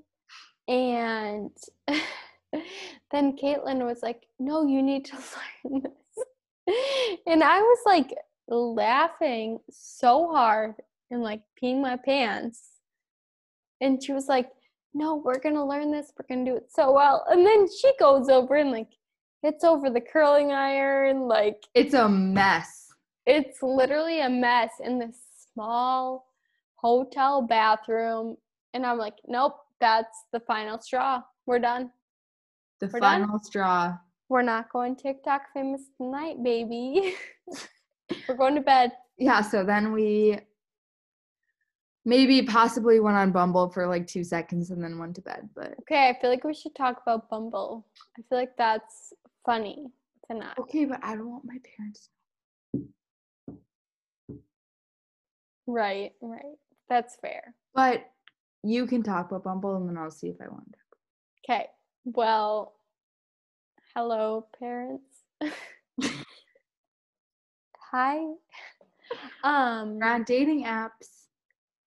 And 0.68 1.52
then 1.88 3.38
Caitlin 3.38 3.86
was 3.86 4.02
like, 4.02 4.26
No, 4.40 4.66
you 4.66 4.82
need 4.82 5.06
to 5.06 5.16
learn 5.64 5.84
this. 5.84 7.16
And 7.28 7.44
I 7.44 7.60
was 7.60 7.80
like, 7.86 8.14
laughing 8.50 9.60
so 9.70 10.32
hard 10.32 10.76
and 11.12 11.22
like 11.22 11.42
peeing 11.62 11.82
my 11.82 11.96
pants. 11.98 12.70
And 13.82 14.04
she 14.04 14.12
was 14.14 14.28
like, 14.28 14.50
No, 14.94 15.16
we're 15.16 15.40
gonna 15.40 15.66
learn 15.66 15.92
this, 15.92 16.12
we're 16.18 16.36
gonna 16.36 16.50
do 16.50 16.58
it 16.58 16.70
so 16.72 16.92
well. 16.92 17.26
And 17.30 17.46
then 17.46 17.68
she 17.70 17.92
goes 18.00 18.30
over 18.30 18.56
and 18.56 18.72
like 18.72 18.90
hits 19.42 19.64
over 19.64 19.90
the 19.90 20.02
curling 20.02 20.52
iron, 20.52 21.22
like 21.22 21.64
it's 21.74 21.94
a 21.94 22.10
mess. 22.10 22.88
It's 23.26 23.62
literally 23.62 24.22
a 24.22 24.30
mess 24.30 24.72
in 24.84 25.00
this 25.00 25.18
small 25.54 26.26
hotel 26.76 27.42
bathroom. 27.42 28.38
And 28.74 28.86
I'm 28.86 28.98
like, 28.98 29.16
Nope, 29.28 29.58
that's 29.80 30.26
the 30.34 30.40
final 30.42 30.80
straw. 30.82 31.22
We're 31.46 31.60
done. 31.60 31.92
The 32.82 32.90
we're 32.94 33.00
final 33.00 33.28
done. 33.28 33.44
straw. 33.44 33.98
We're 34.30 34.44
not 34.44 34.72
going 34.72 34.96
TikTok 34.96 35.42
famous 35.54 35.82
tonight, 35.98 36.44
baby. 36.44 37.16
We're 38.28 38.36
going 38.36 38.56
to 38.56 38.62
bed. 38.62 38.92
Yeah, 39.18 39.42
so 39.42 39.64
then 39.64 39.92
we 39.92 40.40
maybe 42.06 42.42
possibly 42.44 43.00
went 43.00 43.18
on 43.18 43.32
Bumble 43.32 43.70
for 43.70 43.88
like 43.88 44.08
two 44.08 44.24
seconds 44.24 44.72
and 44.72 44.84
then 44.84 44.98
went 44.98 45.16
to 45.16 45.22
bed. 45.22 45.50
But 45.56 45.76
okay, 45.82 46.10
I 46.10 46.20
feel 46.20 46.30
like 46.30 46.44
we 46.44 46.54
should 46.54 46.76
talk 46.76 47.02
about 47.02 47.30
Bumble. 47.30 47.86
I 48.18 48.22
feel 48.30 48.38
like 48.38 48.58
that's 48.58 49.14
funny 49.46 49.88
tonight. 50.30 50.58
Okay, 50.60 50.86
but 50.86 51.00
I 51.04 51.16
don't 51.16 51.30
want 51.30 51.46
my 51.46 51.58
parents. 51.78 52.10
Right, 55.68 56.14
right. 56.22 56.58
That's 56.90 57.16
fair. 57.22 57.54
But 57.76 58.10
you 58.64 58.88
can 58.88 59.04
talk 59.04 59.30
about 59.30 59.44
Bumble 59.44 59.76
and 59.76 59.88
then 59.88 59.98
I'll 59.98 60.10
see 60.10 60.28
if 60.28 60.38
I 60.42 60.48
want 60.48 60.72
to. 60.72 60.78
Okay. 61.46 61.68
Well, 62.06 62.74
hello, 63.96 64.48
parents. 64.58 65.04
Hi. 67.92 68.20
Um, 69.44 69.98
We're 69.98 70.06
on 70.06 70.24
dating 70.24 70.66
apps. 70.66 71.26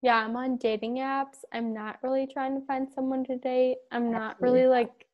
Yeah, 0.02 0.18
I'm 0.18 0.36
on 0.36 0.56
dating 0.56 0.98
apps. 0.98 1.38
I'm 1.52 1.74
not 1.74 1.98
really 2.00 2.28
trying 2.32 2.54
to 2.54 2.64
find 2.64 2.88
someone 2.88 3.24
to 3.24 3.36
date. 3.36 3.78
I'm 3.90 4.12
not 4.12 4.40
really 4.40 4.68
like 4.68 5.08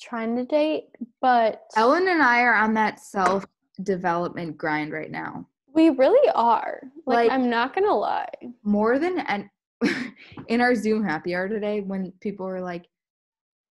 trying 0.00 0.34
to 0.36 0.46
date, 0.46 0.86
but 1.20 1.64
Ellen 1.76 2.08
and 2.08 2.22
I 2.22 2.40
are 2.40 2.54
on 2.54 2.72
that 2.74 3.00
self 3.00 3.44
development 3.82 4.56
grind 4.56 4.90
right 4.90 5.10
now. 5.10 5.46
We 5.74 5.90
really 5.90 6.30
are. 6.34 6.80
Like, 7.04 7.28
like 7.28 7.30
I'm 7.30 7.50
not 7.50 7.74
gonna 7.74 7.94
lie. 7.94 8.30
More 8.62 8.98
than 8.98 9.18
and 9.18 9.50
in 10.48 10.62
our 10.62 10.74
Zoom 10.74 11.04
happy 11.04 11.34
hour 11.34 11.46
today, 11.46 11.82
when 11.82 12.10
people 12.20 12.46
were 12.46 12.62
like, 12.62 12.86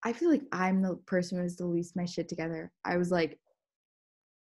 I 0.03 0.13
feel 0.13 0.29
like 0.29 0.43
I'm 0.51 0.83
the 0.83 0.97
person 1.07 1.39
who 1.39 1.43
has 1.43 1.55
the 1.55 1.65
least 1.65 1.95
my 1.95 2.05
shit 2.05 2.29
together. 2.29 2.71
I 2.85 2.97
was 2.97 3.09
like, 3.09 3.39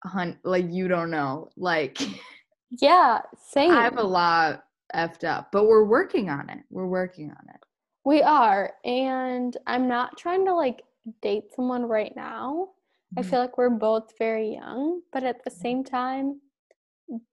hun 0.04 0.38
like 0.44 0.66
you 0.70 0.88
don't 0.88 1.10
know 1.10 1.48
like 1.56 1.98
yeah 2.82 3.20
same 3.50 3.70
i 3.70 3.82
have 3.82 3.98
a 3.98 4.02
lot 4.02 4.64
effed 4.94 5.24
up 5.24 5.50
but 5.52 5.66
we're 5.66 5.84
working 5.84 6.30
on 6.30 6.48
it 6.48 6.60
we're 6.70 6.86
working 6.86 7.30
on 7.30 7.54
it. 7.54 7.60
We 8.04 8.22
are 8.22 8.72
and 8.84 9.56
i'm 9.66 9.88
not 9.88 10.16
trying 10.16 10.46
to 10.46 10.54
like 10.54 10.82
date 11.20 11.54
someone 11.54 11.84
right 11.84 12.14
now. 12.14 12.68
Mm-hmm. 13.14 13.18
i 13.18 13.22
feel 13.22 13.40
like 13.40 13.58
we're 13.58 13.70
both 13.70 14.12
very 14.18 14.52
young 14.54 15.02
but 15.12 15.24
at 15.24 15.44
the 15.44 15.50
same 15.50 15.84
time 15.84 16.40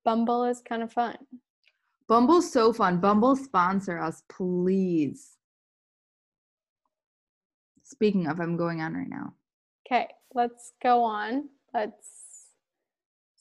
bumble 0.04 0.46
is 0.46 0.62
kind 0.62 0.84
of 0.84 0.92
fun. 0.92 1.18
Bumble's 2.08 2.52
so 2.52 2.72
fun. 2.72 3.00
Bumble 3.00 3.36
sponsor 3.36 4.00
us 4.00 4.22
please. 4.30 5.38
Speaking 7.84 8.28
of 8.28 8.40
i'm 8.40 8.58
going 8.58 8.82
on 8.82 8.96
right 8.96 9.10
now. 9.10 9.34
Okay 9.88 10.08
let's 10.36 10.74
go 10.84 11.04
on. 11.04 11.50
Let's 11.74 12.25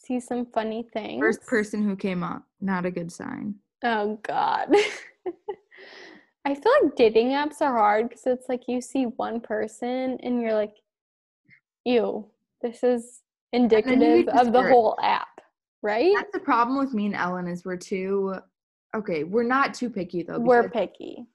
see 0.05 0.21
some 0.21 0.47
funny 0.47 0.87
things. 0.93 1.21
First 1.21 1.47
person 1.47 1.83
who 1.83 1.97
came 1.97 2.23
up, 2.23 2.45
not 2.61 2.87
a 2.87 2.91
good 2.91 3.11
sign. 3.11 3.55
Oh 3.83 4.19
God. 4.23 4.69
I 6.47 6.55
feel 6.55 6.73
like 6.83 6.97
dating 6.97 7.29
apps 7.29 7.61
are 7.63 7.73
hard 7.73 8.09
because 8.09 8.27
it's 8.27 8.49
like 8.49 8.65
you 8.69 8.81
see 8.81 9.05
one 9.05 9.41
person 9.41 10.19
and 10.23 10.41
you're 10.41 10.55
like, 10.55 10.75
ew, 11.85 12.27
this 12.61 12.83
is 12.83 13.23
indicative 13.53 14.29
of 14.29 14.53
the 14.53 14.63
whole 14.63 14.97
app, 15.03 15.41
right? 15.83 16.13
That's 16.15 16.33
the 16.33 16.41
problem 16.41 16.79
with 16.79 16.93
me 16.93 17.07
and 17.07 17.15
Ellen 17.15 17.49
is 17.49 17.65
we're 17.65 17.77
too 17.77 18.35
okay, 18.95 19.25
we're 19.25 19.43
not 19.43 19.75
too 19.75 19.91
picky 19.91 20.23
though. 20.23 20.39
We're 20.39 20.69
picky. 20.69 21.27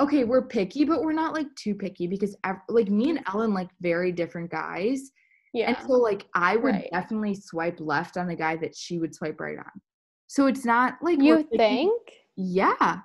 Okay, 0.00 0.24
we're 0.24 0.42
picky, 0.42 0.84
but 0.84 1.02
we're 1.02 1.12
not 1.12 1.32
like 1.32 1.54
too 1.54 1.74
picky 1.74 2.06
because 2.06 2.36
like 2.68 2.88
me 2.88 3.10
and 3.10 3.20
Ellen 3.26 3.54
like 3.54 3.68
very 3.80 4.12
different 4.12 4.50
guys. 4.50 5.10
Yeah. 5.56 5.68
And 5.68 5.88
so 5.88 5.94
like 5.94 6.26
I 6.34 6.56
would 6.56 6.74
right. 6.74 6.88
definitely 6.92 7.34
swipe 7.34 7.80
left 7.80 8.18
on 8.18 8.28
the 8.28 8.36
guy 8.36 8.56
that 8.56 8.76
she 8.76 8.98
would 8.98 9.14
swipe 9.14 9.40
right 9.40 9.56
on. 9.56 9.80
So 10.26 10.48
it's 10.48 10.66
not 10.66 10.98
like 11.00 11.18
You 11.18 11.48
think? 11.56 12.02
Yeah. 12.36 12.98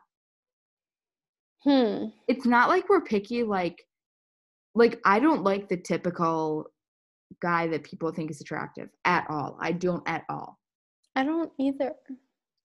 Hmm. 1.64 2.08
It's 2.28 2.46
not 2.46 2.68
like 2.68 2.90
we're 2.90 3.06
picky 3.06 3.44
like 3.44 3.82
like 4.76 5.00
I 5.06 5.22
don't 5.22 5.44
like 5.44 5.70
the 5.70 5.78
typical 5.78 6.66
guy 7.42 7.68
that 7.68 7.86
people 7.86 8.12
think 8.12 8.30
is 8.30 8.42
attractive 8.42 8.90
at 9.06 9.26
all. 9.30 9.58
I 9.62 9.72
don't 9.72 10.04
at 10.06 10.26
all. 10.28 10.60
I 11.16 11.24
don't 11.24 11.54
either. 11.58 11.94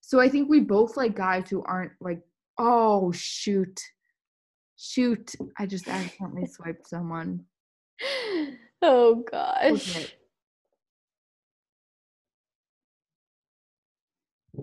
So 0.00 0.18
I 0.18 0.28
think 0.28 0.48
we 0.50 0.58
both 0.58 0.96
like 0.96 1.14
guys 1.14 1.48
who 1.48 1.62
aren't 1.62 1.92
like, 2.00 2.22
oh 2.58 3.12
shoot. 3.12 3.80
Shoot, 4.78 5.32
I 5.60 5.66
just 5.66 5.86
accidentally 5.86 6.46
swiped 6.50 6.88
someone. 6.88 7.44
Oh 8.88 9.24
gosh. 9.30 9.96
Okay. 9.98 10.06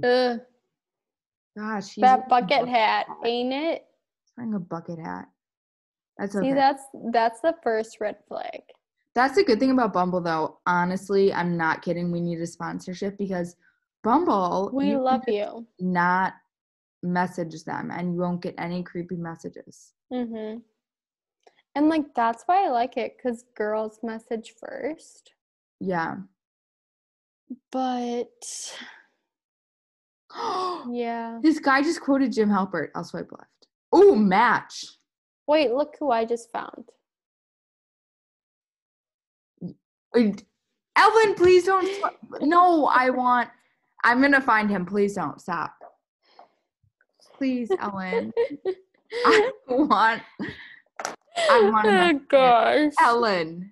Ugh. 0.04 0.40
Gosh, 1.58 1.96
that 1.96 2.30
bucket 2.30 2.68
hat, 2.68 3.06
hat, 3.08 3.18
ain't 3.26 3.54
it? 3.54 3.86
wearing 4.38 4.54
a 4.54 4.60
bucket 4.60 4.98
hat. 4.98 5.26
That's 6.18 6.36
okay. 6.36 6.48
See, 6.50 6.54
that's 6.54 6.84
that's 7.12 7.42
the 7.42 7.56
first 7.62 8.00
red 8.00 8.16
flag. 8.28 8.62
That's 9.14 9.36
the 9.36 9.44
good 9.44 9.60
thing 9.60 9.72
about 9.72 9.94
Bumble, 9.94 10.22
though. 10.22 10.60
Honestly, 10.66 11.34
I'm 11.34 11.58
not 11.58 11.82
kidding. 11.84 12.12
We 12.12 12.20
need 12.22 12.40
a 12.40 12.48
sponsorship 12.48 13.18
because 13.18 13.56
Bumble. 14.04 14.72
We 14.74 14.92
you 14.92 15.02
love 15.02 15.24
you. 15.28 15.68
Not 15.80 16.34
message 17.04 17.64
them, 17.66 17.92
and 17.92 18.14
you 18.14 18.22
won't 18.22 18.42
get 18.42 18.56
any 18.58 18.84
creepy 18.84 19.18
messages. 19.18 19.94
Mhm. 20.12 20.62
And 21.76 21.90
like 21.90 22.14
that's 22.14 22.44
why 22.46 22.66
I 22.66 22.70
like 22.70 22.98
it 22.98 23.18
cuz 23.22 23.44
girls 23.56 24.00
message 24.04 24.54
first. 24.60 25.34
Yeah. 25.80 26.18
But 27.72 28.76
yeah. 30.90 31.40
This 31.42 31.60
guy 31.60 31.82
just 31.82 32.02
quoted 32.02 32.32
Jim 32.34 32.50
Halpert. 32.50 32.90
I'll 32.96 33.04
swipe 33.04 33.32
left. 33.32 33.68
Oh, 33.92 34.16
match. 34.16 34.86
Wait, 35.48 35.72
look 35.72 35.96
who 36.00 36.10
I 36.10 36.26
just 36.26 36.52
found. 36.52 36.90
Ellen, 40.16 41.36
please 41.36 41.66
don't. 41.66 41.88
No, 42.42 42.88
I 42.88 43.10
want. 43.10 43.50
I'm 44.04 44.22
gonna 44.22 44.42
find 44.42 44.70
him. 44.70 44.86
Please 44.86 45.14
don't 45.14 45.40
stop. 45.40 45.76
Please, 47.38 47.72
Ellen. 47.80 48.32
I 49.26 49.52
want. 49.68 50.22
I 51.36 51.70
want. 51.70 51.88
Oh 51.88 52.20
gosh, 52.30 52.94
Ellen. 53.00 53.72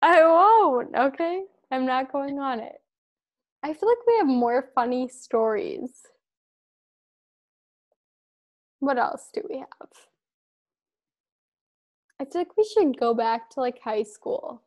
I 0.00 0.24
won't. 0.24 0.94
Okay, 0.94 1.42
I'm 1.70 1.86
not 1.86 2.12
going 2.12 2.38
on 2.38 2.60
it. 2.60 2.80
I 3.62 3.72
feel 3.74 3.88
like 3.88 4.06
we 4.06 4.16
have 4.18 4.26
more 4.26 4.70
funny 4.74 5.08
stories. 5.08 6.02
What 8.80 8.98
else 8.98 9.30
do 9.32 9.42
we 9.48 9.58
have? 9.58 9.90
I 12.18 12.24
feel 12.24 12.40
like 12.40 12.56
we 12.56 12.64
should 12.64 12.98
go 12.98 13.14
back 13.14 13.50
to 13.50 13.60
like 13.60 13.80
high 13.80 14.02
school. 14.02 14.62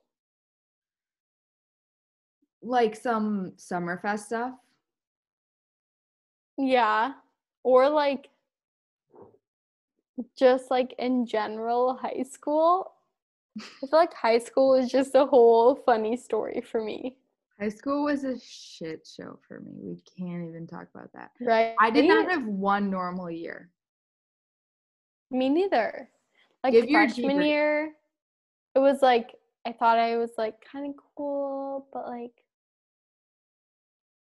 Like 2.61 2.95
some 2.95 3.53
Summerfest 3.57 4.19
stuff? 4.19 4.53
Yeah. 6.57 7.13
Or 7.63 7.89
like 7.89 8.29
just 10.37 10.71
like 10.71 10.93
in 10.99 11.25
general 11.25 11.95
high 11.95 12.23
school. 12.23 12.93
I 13.57 13.87
feel 13.87 13.89
like 13.99 14.13
high 14.13 14.39
school 14.39 14.75
is 14.75 14.89
just 14.89 15.15
a 15.15 15.25
whole 15.25 15.75
funny 15.75 16.17
story 16.17 16.61
for 16.61 16.83
me. 16.83 17.17
High 17.59 17.69
school 17.69 18.03
was 18.03 18.25
a 18.25 18.37
shit 18.39 19.07
show 19.07 19.39
for 19.47 19.61
me. 19.61 19.71
We 19.81 20.01
can't 20.17 20.47
even 20.47 20.67
talk 20.67 20.87
about 20.93 21.13
that. 21.13 21.31
Right. 21.39 21.73
I 21.79 21.89
did 21.89 22.05
not 22.05 22.29
have 22.29 22.45
one 22.45 22.89
normal 22.89 23.31
year. 23.31 23.69
Me 25.31 25.47
neither. 25.47 26.09
Like 26.63 26.73
Give 26.73 26.89
freshman 26.89 27.41
year, 27.41 27.93
it 28.73 28.79
was 28.79 29.01
like 29.01 29.35
I 29.65 29.71
thought 29.71 29.97
I 29.97 30.17
was 30.17 30.31
like 30.37 30.55
kind 30.69 30.89
of 30.89 30.95
cool, 31.15 31.87
but 31.93 32.07
like 32.07 32.31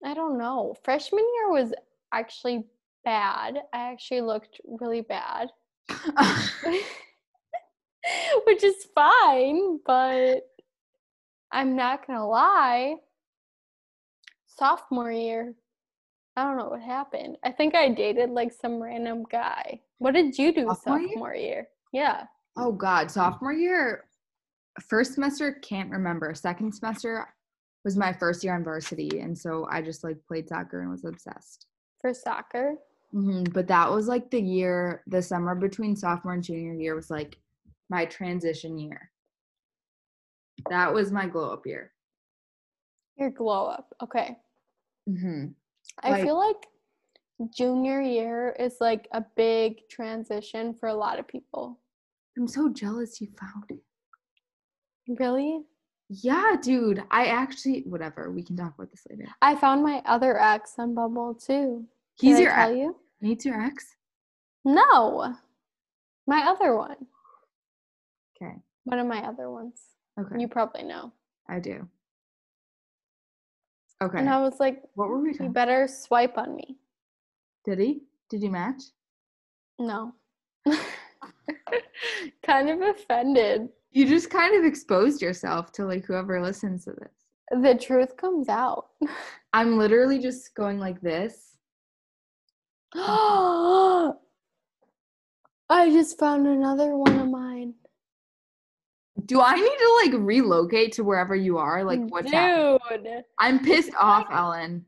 I 0.04 0.14
don't 0.14 0.38
know. 0.38 0.74
Freshman 0.82 1.24
year 1.36 1.50
was 1.50 1.72
actually 2.12 2.64
bad. 3.04 3.58
I 3.72 3.92
actually 3.92 4.22
looked 4.22 4.60
really 4.64 5.02
bad. 5.02 5.50
Which 8.46 8.64
is 8.64 8.86
fine, 8.94 9.78
but 9.84 10.48
I'm 11.52 11.76
not 11.76 12.06
gonna 12.06 12.26
lie. 12.26 12.96
Sophomore 14.46 15.12
year, 15.12 15.54
I 16.36 16.44
don't 16.44 16.56
know 16.56 16.68
what 16.68 16.82
happened. 16.82 17.36
I 17.44 17.50
think 17.50 17.74
I 17.74 17.88
dated 17.88 18.30
like 18.30 18.52
some 18.52 18.82
random 18.82 19.24
guy. 19.30 19.80
What 19.98 20.14
did 20.14 20.38
you 20.38 20.52
do 20.52 20.68
sophomore, 20.68 21.00
sophomore 21.08 21.34
year? 21.34 21.46
year? 21.46 21.68
Yeah. 21.92 22.24
Oh 22.56 22.72
God, 22.72 23.10
sophomore 23.10 23.52
year, 23.52 24.04
first 24.88 25.14
semester 25.14 25.52
can't 25.62 25.90
remember. 25.90 26.34
Second 26.34 26.72
semester 26.72 27.26
was 27.84 27.96
my 27.96 28.12
first 28.12 28.44
year 28.44 28.54
on 28.54 28.64
varsity, 28.64 29.20
and 29.20 29.36
so 29.36 29.66
I 29.70 29.82
just 29.82 30.04
like 30.04 30.18
played 30.26 30.48
soccer 30.48 30.80
and 30.80 30.90
was 30.90 31.04
obsessed. 31.04 31.66
For 32.00 32.14
soccer. 32.14 32.74
Mm-hmm. 33.14 33.44
But 33.52 33.66
that 33.68 33.90
was 33.90 34.06
like 34.06 34.30
the 34.30 34.40
year, 34.40 35.02
the 35.06 35.22
summer 35.22 35.54
between 35.54 35.96
sophomore 35.96 36.34
and 36.34 36.42
junior 36.42 36.74
year 36.74 36.94
was 36.94 37.10
like 37.10 37.38
my 37.88 38.04
transition 38.04 38.78
year. 38.78 39.10
That 40.68 40.92
was 40.92 41.10
my 41.10 41.26
glow 41.26 41.52
up 41.52 41.66
year. 41.66 41.92
Your 43.16 43.30
glow 43.30 43.66
up, 43.66 43.92
okay. 44.02 44.36
Mm-hmm. 45.08 45.46
I 46.02 46.10
like, 46.10 46.22
feel 46.22 46.38
like 46.38 46.66
junior 47.54 48.00
year 48.00 48.54
is 48.58 48.76
like 48.80 49.08
a 49.12 49.24
big 49.36 49.88
transition 49.88 50.74
for 50.74 50.88
a 50.88 50.94
lot 50.94 51.18
of 51.18 51.26
people. 51.26 51.80
I'm 52.36 52.46
so 52.46 52.68
jealous 52.68 53.20
you 53.20 53.28
found 53.38 53.64
it. 53.70 53.80
Really? 55.18 55.62
Yeah, 56.08 56.56
dude. 56.60 57.02
I 57.10 57.26
actually 57.26 57.82
whatever. 57.86 58.30
We 58.30 58.42
can 58.42 58.56
talk 58.56 58.74
about 58.74 58.90
this 58.90 59.06
later. 59.08 59.28
I 59.42 59.54
found 59.56 59.82
my 59.82 60.02
other 60.04 60.40
ex 60.40 60.74
on 60.78 60.94
Bumble 60.94 61.34
too. 61.34 61.86
He's 62.20 62.36
Can 62.36 62.42
your 62.44 62.52
I 62.52 62.56
tell 62.56 62.70
ex? 62.70 62.78
you? 62.78 62.96
He's 63.20 63.44
your 63.46 63.60
ex? 63.60 63.96
No. 64.64 65.34
My 66.26 66.44
other 66.46 66.76
one. 66.76 66.96
Okay. 68.36 68.54
One 68.84 68.98
of 68.98 69.06
my 69.06 69.20
other 69.26 69.50
ones. 69.50 69.80
Okay. 70.18 70.38
You 70.38 70.48
probably 70.48 70.82
know. 70.82 71.12
I 71.48 71.60
do. 71.60 71.88
Okay. 74.02 74.18
And 74.18 74.28
I 74.28 74.40
was 74.40 74.60
like, 74.60 74.82
what 74.94 75.08
were 75.08 75.20
we 75.20 75.32
talking? 75.32 75.46
You 75.46 75.52
better 75.52 75.88
swipe 75.88 76.36
on 76.38 76.54
me. 76.56 76.78
Did 77.64 77.78
he? 77.78 78.02
Did 78.30 78.42
you 78.42 78.50
match? 78.50 78.82
No. 79.78 80.12
kind 82.42 82.70
of 82.70 82.80
offended. 82.82 83.68
You 83.92 84.06
just 84.06 84.30
kind 84.30 84.54
of 84.56 84.64
exposed 84.64 85.20
yourself 85.20 85.72
to 85.72 85.84
like 85.84 86.04
whoever 86.04 86.40
listens 86.42 86.84
to 86.84 86.92
this. 86.92 87.62
The 87.62 87.74
truth 87.74 88.16
comes 88.16 88.48
out. 88.48 88.88
I'm 89.52 89.76
literally 89.76 90.18
just 90.18 90.54
going 90.54 90.78
like 90.78 91.00
this. 91.00 91.49
I 92.94 94.14
just 95.90 96.18
found 96.18 96.46
another 96.46 96.96
one 96.96 97.18
of 97.18 97.28
mine. 97.28 97.74
Do 99.26 99.40
I 99.40 99.54
need 99.54 99.62
to 99.78 100.00
like 100.04 100.26
relocate 100.26 100.92
to 100.94 101.04
wherever 101.04 101.36
you 101.36 101.58
are? 101.58 101.84
Like 101.84 102.00
what's 102.08 102.26
Dude. 102.26 102.34
happening? 102.34 103.22
I'm 103.38 103.60
pissed 103.64 103.92
off, 103.98 104.26
Ellen. 104.32 104.84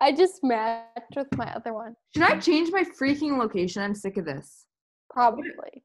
I 0.00 0.12
just 0.12 0.42
matched 0.42 1.16
with 1.16 1.34
my 1.36 1.52
other 1.54 1.74
one. 1.74 1.96
Should 2.14 2.24
I 2.24 2.38
change 2.38 2.70
my 2.72 2.84
freaking 2.98 3.38
location? 3.38 3.82
I'm 3.82 3.94
sick 3.94 4.16
of 4.16 4.24
this. 4.24 4.66
Probably. 5.10 5.84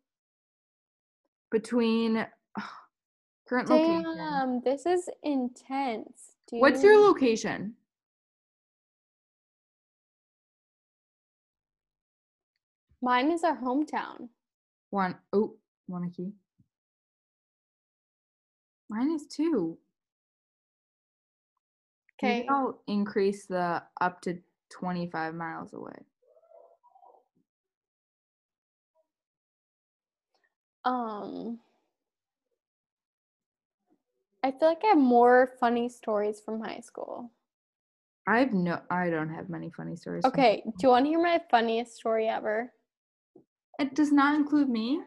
Between 1.51 2.25
current 3.47 3.67
Damn, 3.67 4.03
location. 4.03 4.61
this 4.63 4.85
is 4.85 5.09
intense. 5.23 6.35
Dude. 6.47 6.61
What's 6.61 6.83
your 6.83 6.99
location? 6.99 7.75
Mine 13.01 13.31
is 13.31 13.43
our 13.43 13.57
hometown. 13.57 14.29
One 14.89 15.15
oh, 15.31 15.55
key. 16.15 16.33
Mine 18.89 19.11
is 19.11 19.25
two. 19.27 19.77
Okay. 22.21 22.45
I'll 22.49 22.81
increase 22.87 23.45
the 23.45 23.81
up 24.01 24.21
to 24.21 24.39
25 24.71 25.35
miles 25.35 25.73
away. 25.73 25.93
Um 30.83 31.59
I 34.43 34.51
feel 34.51 34.69
like 34.69 34.83
I 34.83 34.89
have 34.89 34.97
more 34.97 35.51
funny 35.59 35.89
stories 35.89 36.41
from 36.41 36.61
high 36.61 36.79
school. 36.79 37.31
I 38.27 38.39
have 38.39 38.53
no 38.53 38.81
I 38.89 39.09
don't 39.09 39.29
have 39.29 39.49
many 39.49 39.69
funny 39.69 39.95
stories. 39.95 40.25
Okay, 40.25 40.63
do 40.65 40.71
you 40.81 40.89
want 40.89 41.05
to 41.05 41.09
hear 41.09 41.21
my 41.21 41.41
funniest 41.49 41.95
story 41.95 42.27
ever? 42.27 42.71
It 43.79 43.95
does 43.95 44.11
not 44.11 44.35
include 44.35 44.69
me. 44.69 45.01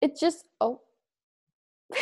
It 0.00 0.18
just 0.20 0.44
oh 0.60 0.82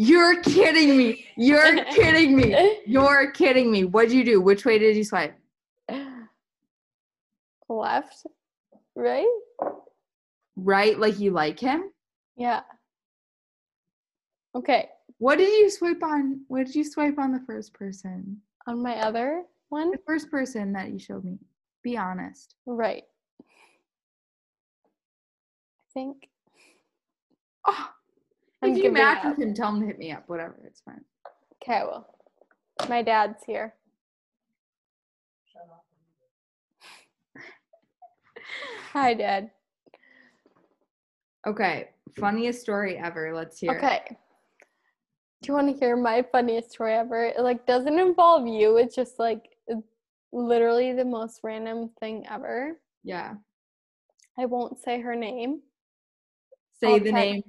You're 0.00 0.40
kidding 0.42 0.96
me. 0.96 1.26
You're 1.36 1.84
kidding 1.92 2.36
me. 2.36 2.78
You're 2.86 3.32
kidding 3.32 3.68
me. 3.68 3.84
What'd 3.84 4.12
you 4.12 4.24
do? 4.24 4.40
Which 4.40 4.64
way 4.64 4.78
did 4.78 4.96
you 4.96 5.02
swipe? 5.02 5.36
Left. 7.68 8.24
Right? 8.94 9.26
Right? 10.56 10.96
Like 10.96 11.18
you 11.18 11.32
like 11.32 11.58
him? 11.58 11.90
Yeah. 12.36 12.60
Okay. 14.54 14.88
What 15.18 15.38
did 15.38 15.48
you 15.48 15.68
swipe 15.68 16.02
on? 16.04 16.42
What 16.46 16.66
did 16.66 16.76
you 16.76 16.84
swipe 16.84 17.18
on 17.18 17.32
the 17.32 17.42
first 17.44 17.74
person? 17.74 18.38
On 18.68 18.80
my 18.80 18.94
other 18.98 19.42
one? 19.68 19.90
The 19.90 19.98
first 20.06 20.30
person 20.30 20.72
that 20.74 20.90
you 20.90 21.00
showed 21.00 21.24
me. 21.24 21.38
Be 21.82 21.96
honest. 21.96 22.54
Right. 22.66 23.02
Think. 25.98 26.28
Oh, 27.66 27.88
if 28.62 28.78
you 28.78 28.92
match 28.92 29.24
with 29.24 29.36
him, 29.36 29.52
tell 29.52 29.74
him 29.74 29.80
to 29.80 29.86
hit 29.88 29.98
me 29.98 30.12
up. 30.12 30.22
Whatever, 30.28 30.56
it's 30.64 30.80
fine. 30.80 31.04
Okay, 31.60 31.82
well, 31.84 32.06
my 32.88 33.02
dad's 33.02 33.42
here. 33.44 33.74
Hi, 38.92 39.12
Dad. 39.12 39.50
Okay, 41.44 41.88
funniest 42.16 42.60
story 42.60 42.96
ever. 42.96 43.34
Let's 43.34 43.58
hear. 43.58 43.72
Okay. 43.72 44.02
It. 44.08 44.16
Do 45.42 45.48
you 45.48 45.54
want 45.54 45.68
to 45.68 45.84
hear 45.84 45.96
my 45.96 46.24
funniest 46.30 46.70
story 46.70 46.94
ever? 46.94 47.24
It 47.24 47.40
like 47.40 47.66
doesn't 47.66 47.98
involve 47.98 48.46
you. 48.46 48.76
It's 48.76 48.94
just 48.94 49.18
like 49.18 49.56
literally 50.32 50.92
the 50.92 51.04
most 51.04 51.40
random 51.42 51.90
thing 51.98 52.24
ever. 52.30 52.78
Yeah. 53.02 53.34
I 54.38 54.44
won't 54.44 54.78
say 54.78 55.00
her 55.00 55.16
name. 55.16 55.62
Say 56.80 56.92
I'll 56.92 57.00
the 57.00 57.12
name. 57.12 57.42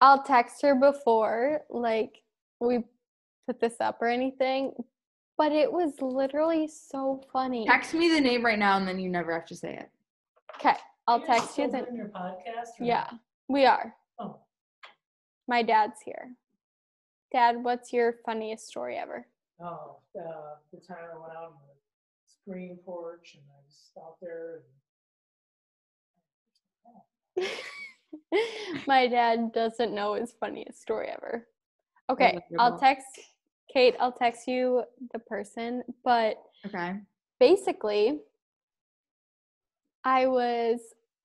I'll 0.00 0.22
text 0.22 0.62
her 0.62 0.74
before 0.74 1.62
like 1.70 2.22
we 2.60 2.84
put 3.46 3.60
this 3.60 3.74
up 3.80 3.98
or 4.00 4.08
anything, 4.08 4.72
but 5.36 5.52
it 5.52 5.70
was 5.70 5.92
literally 6.00 6.68
so 6.68 7.22
funny. 7.32 7.66
Text 7.66 7.94
me 7.94 8.08
the 8.08 8.20
name 8.20 8.44
right 8.44 8.58
now 8.58 8.76
and 8.76 8.86
then 8.86 8.98
you 8.98 9.08
never 9.08 9.32
have 9.32 9.46
to 9.46 9.56
say 9.56 9.74
it. 9.74 9.90
Okay, 10.56 10.76
I'll 11.06 11.20
text 11.20 11.58
you 11.58 11.70
the 11.70 11.86
your 11.94 12.08
podcast? 12.08 12.80
Or? 12.80 12.84
Yeah, 12.84 13.08
we 13.48 13.66
are. 13.66 13.94
Oh. 14.18 14.38
My 15.48 15.62
dad's 15.62 16.00
here. 16.04 16.34
Dad, 17.32 17.62
what's 17.62 17.92
your 17.92 18.16
funniest 18.24 18.66
story 18.66 18.96
ever? 18.96 19.26
Oh, 19.60 19.96
uh, 20.18 20.56
the 20.72 20.80
time 20.86 20.98
I 21.12 21.18
went 21.18 21.32
out 21.36 21.44
on 21.44 21.52
the 21.52 22.52
screen 22.52 22.78
porch 22.84 23.36
and 23.36 23.44
I 23.50 23.58
was 23.64 23.90
out 23.98 24.16
there 24.20 24.62
and 27.36 27.46
My 28.86 29.06
dad 29.06 29.52
doesn't 29.52 29.94
know 29.94 30.14
his 30.14 30.34
funniest 30.38 30.80
story 30.80 31.08
ever. 31.08 31.46
Okay, 32.10 32.38
I'll 32.58 32.78
text 32.78 33.06
Kate, 33.72 33.96
I'll 33.98 34.12
text 34.12 34.46
you 34.46 34.84
the 35.12 35.18
person, 35.18 35.82
but 36.04 36.36
okay. 36.66 36.96
Basically, 37.40 38.20
I 40.04 40.26
was 40.26 40.80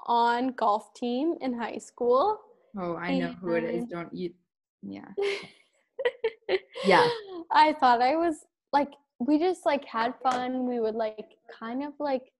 on 0.08 0.54
golf 0.54 0.94
team 0.96 1.36
in 1.42 1.54
high 1.54 1.78
school. 1.78 2.40
Oh, 2.78 2.96
I 2.96 3.20
know 3.20 3.36
who 3.42 3.54
it 3.54 3.64
is. 3.66 3.86
Don't 3.86 4.14
you? 4.14 4.34
Yeah. 4.82 5.10
yeah. 6.86 7.08
I 7.52 7.74
thought 7.74 8.02
I 8.02 8.16
was 8.16 8.46
like, 8.74 8.94
we 9.20 9.38
just 9.38 9.66
like 9.66 9.86
had 9.86 10.14
fun. 10.24 10.68
We 10.68 10.80
would 10.80 10.96
like 10.96 11.38
kind 11.60 11.84
of 11.84 11.94
like 12.00 12.32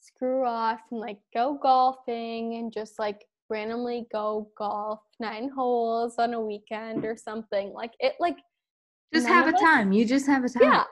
screw 0.00 0.44
off 0.44 0.80
and 0.90 1.00
like 1.00 1.18
go 1.32 1.58
golfing 1.60 2.54
and 2.54 2.72
just 2.72 2.98
like 2.98 3.26
randomly 3.52 4.06
go 4.10 4.48
golf 4.56 5.00
nine 5.20 5.50
holes 5.54 6.14
on 6.18 6.34
a 6.34 6.40
weekend 6.40 7.04
or 7.04 7.16
something. 7.16 7.72
Like 7.72 7.92
it, 8.00 8.14
like 8.18 8.36
just 9.14 9.28
have 9.28 9.46
a 9.46 9.52
time. 9.52 9.92
You 9.92 10.04
just 10.04 10.26
have 10.26 10.44
a 10.44 10.48
time. 10.48 10.62
Yeah. 10.62 10.84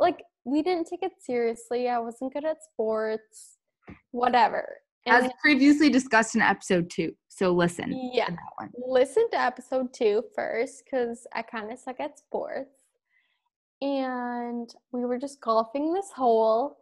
Like 0.00 0.22
we 0.44 0.62
didn't 0.62 0.86
take 0.88 1.02
it 1.02 1.12
seriously. 1.20 1.88
I 1.88 1.98
wasn't 1.98 2.32
good 2.32 2.44
at 2.44 2.62
sports, 2.62 3.58
whatever. 4.10 4.78
And 5.06 5.26
As 5.26 5.32
previously 5.40 5.88
discussed 5.88 6.34
in 6.34 6.42
episode 6.42 6.90
two. 6.90 7.12
So 7.28 7.52
listen. 7.52 8.10
Yeah. 8.12 8.28
Listen 8.76 9.28
to 9.30 9.40
episode 9.40 9.92
two 9.92 10.24
first 10.34 10.82
because 10.84 11.26
I 11.34 11.42
kind 11.42 11.70
of 11.70 11.78
suck 11.78 12.00
at 12.00 12.18
sports. 12.18 12.70
And 13.82 14.68
we 14.92 15.04
were 15.04 15.18
just 15.18 15.40
golfing 15.40 15.92
this 15.92 16.10
hole 16.10 16.78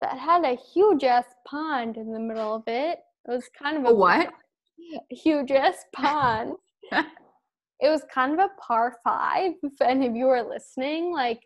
that 0.00 0.18
had 0.18 0.44
a 0.44 0.56
huge 0.56 1.02
ass 1.04 1.24
pond 1.46 1.96
in 1.96 2.12
the 2.12 2.20
middle 2.20 2.54
of 2.54 2.64
it. 2.66 2.98
It 3.26 3.30
was 3.30 3.48
kind 3.60 3.78
of 3.78 3.84
a, 3.84 3.88
a 3.88 3.94
what? 3.94 4.30
Huge 5.10 5.50
ass 5.50 5.84
pond. 5.94 6.54
it 6.92 7.88
was 7.88 8.02
kind 8.12 8.32
of 8.32 8.38
a 8.38 8.50
par 8.60 8.96
five. 9.04 9.52
If 9.62 9.80
any 9.80 10.06
of 10.06 10.14
you 10.14 10.28
are 10.28 10.42
listening, 10.42 11.12
like 11.12 11.42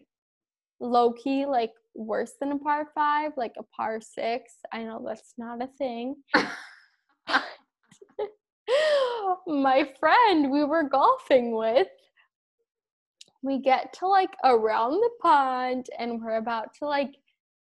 low 0.80 1.12
key, 1.12 1.46
like 1.46 1.72
worse 1.94 2.34
than 2.40 2.52
a 2.52 2.58
par 2.58 2.88
five, 2.94 3.32
like 3.36 3.54
a 3.58 3.64
par 3.76 4.00
six. 4.00 4.54
I 4.72 4.82
know 4.84 5.04
that's 5.06 5.34
not 5.36 5.62
a 5.62 5.68
thing. 5.78 6.16
My 9.46 9.88
friend 9.98 10.50
we 10.50 10.64
were 10.64 10.88
golfing 10.88 11.56
with, 11.56 11.88
we 13.42 13.60
get 13.60 13.92
to 13.94 14.06
like 14.06 14.34
around 14.44 14.92
the 14.92 15.10
pond 15.22 15.86
and 15.98 16.20
we're 16.22 16.36
about 16.36 16.74
to 16.78 16.86
like 16.86 17.14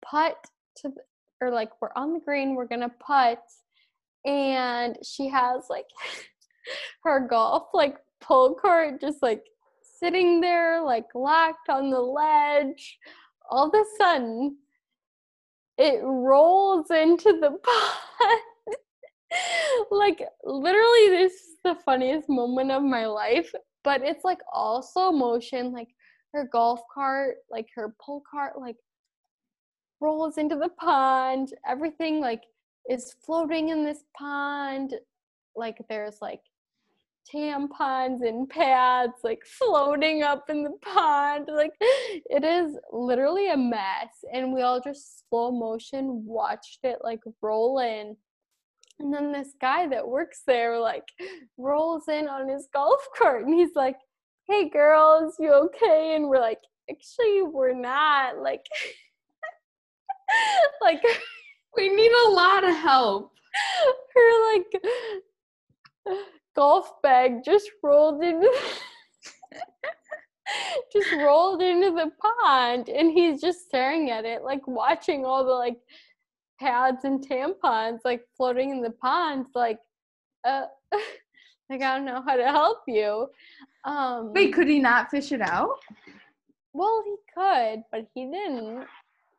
putt 0.06 0.36
to, 0.78 0.92
or 1.42 1.52
like 1.52 1.70
we're 1.82 1.90
on 1.96 2.14
the 2.14 2.20
green, 2.20 2.56
we're 2.56 2.68
gonna 2.68 2.92
putt, 3.00 3.42
and 4.26 4.98
she 5.04 5.28
has 5.28 5.66
like 5.70 5.86
her 7.04 7.28
golf 7.28 7.68
like 7.74 7.98
pull 8.22 8.56
cart 8.56 9.02
just 9.02 9.22
like 9.22 9.44
sitting 10.00 10.42
there 10.42 10.82
like 10.82 11.06
locked 11.16 11.70
on 11.70 11.90
the 11.90 12.00
ledge. 12.00 12.98
All 13.50 13.68
of 13.68 13.74
a 13.74 13.84
sudden 13.98 14.58
it 15.78 16.02
rolls 16.04 16.90
into 16.92 17.40
the 17.40 17.52
pond 17.64 18.78
like 19.90 20.22
literally 20.44 21.10
this 21.10 21.34
is 21.34 21.58
the 21.64 21.76
funniest 21.84 22.30
moment 22.30 22.70
of 22.70 22.84
my 22.84 23.08
life 23.08 23.52
but 23.84 24.02
it's 24.04 24.24
like 24.24 24.38
all 24.54 24.84
slow 24.84 25.12
motion 25.12 25.72
like 25.72 25.88
her 26.32 26.48
golf 26.52 26.80
cart 26.94 27.38
like 27.50 27.68
her 27.74 27.96
pull 28.00 28.22
cart 28.30 28.60
like 28.60 28.76
rolls 30.04 30.38
into 30.38 30.56
the 30.56 30.70
pond. 30.70 31.54
Everything 31.68 32.20
like 32.20 32.44
is 32.90 33.16
floating 33.26 33.70
in 33.70 33.84
this 33.84 34.04
pond 34.18 34.94
like 35.56 35.78
there's 35.90 36.22
like 36.22 36.42
tampons 37.32 38.28
and 38.28 38.50
pads 38.50 39.14
like 39.24 39.44
floating 39.46 40.24
up 40.24 40.50
in 40.50 40.64
the 40.64 40.74
pond. 40.82 41.48
Like 41.54 41.74
it 41.80 42.44
is 42.44 42.78
literally 42.92 43.50
a 43.50 43.58
mess. 43.58 44.10
And 44.32 44.54
we 44.54 44.62
all 44.62 44.82
just 44.82 45.28
slow 45.30 45.52
motion 45.52 46.26
watched 46.26 46.80
it 46.84 47.00
like 47.04 47.22
roll 47.42 47.80
in. 47.80 48.16
And 49.00 49.14
then 49.14 49.32
this 49.32 49.54
guy 49.60 49.88
that 49.88 50.08
works 50.08 50.42
there 50.46 50.80
like 50.80 51.08
rolls 51.58 52.08
in 52.08 52.28
on 52.28 52.48
his 52.48 52.68
golf 52.74 53.02
cart 53.18 53.46
and 53.46 53.54
he's 53.54 53.76
like, 53.76 53.98
Hey 54.48 54.70
girls, 54.70 55.36
you 55.40 55.54
okay? 55.54 56.16
And 56.16 56.28
we're 56.28 56.40
like, 56.40 56.60
actually 56.90 57.44
we're 57.44 57.74
not. 57.74 58.40
Like 58.40 58.66
like 60.82 61.02
we 61.76 61.90
need 61.90 62.12
a 62.12 62.30
lot 62.30 62.64
of 62.64 62.76
help. 62.76 63.32
Her 64.16 64.54
like 64.54 64.84
golf 66.56 67.02
bag 67.02 67.44
just 67.44 67.70
rolled 67.82 68.24
into 68.24 68.52
just 70.92 71.12
rolled 71.14 71.62
into 71.62 71.92
the 71.92 72.12
pond 72.22 72.90
and 72.90 73.12
he's 73.12 73.42
just 73.42 73.66
staring 73.66 74.12
at 74.12 74.26
it 74.26 74.44
like 74.44 74.68
watching 74.68 75.26
all 75.26 75.44
the 75.44 75.52
like 75.52 75.78
pads 76.60 77.06
and 77.06 77.28
tampons 77.28 78.00
like 78.06 78.22
floating 78.38 78.72
in 78.72 78.82
the 78.82 78.92
pond 78.92 79.46
like 79.56 79.80
uh 80.46 80.66
like 81.70 81.82
I 81.82 81.98
don't 81.98 82.06
know 82.06 82.22
how 82.26 82.36
to 82.36 82.46
help 82.46 82.80
you. 82.88 83.28
Um 83.86 84.34
Wait, 84.34 84.54
could 84.54 84.68
he 84.68 84.80
not 84.80 85.10
fish 85.10 85.32
it 85.32 85.42
out? 85.42 85.80
Well, 86.74 87.04
he 87.06 87.16
could, 87.34 87.84
but 87.92 88.08
he 88.14 88.26
didn't. 88.26 88.86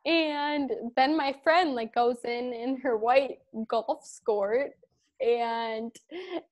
And 0.07 0.71
then 0.97 1.17
my 1.17 1.35
friend 1.43 1.75
like 1.75 1.95
goes 1.95 2.19
in 2.25 2.53
in 2.53 2.79
her 2.83 2.97
white 2.97 3.39
golf 3.69 4.05
skirt 4.05 4.73
and 5.21 5.95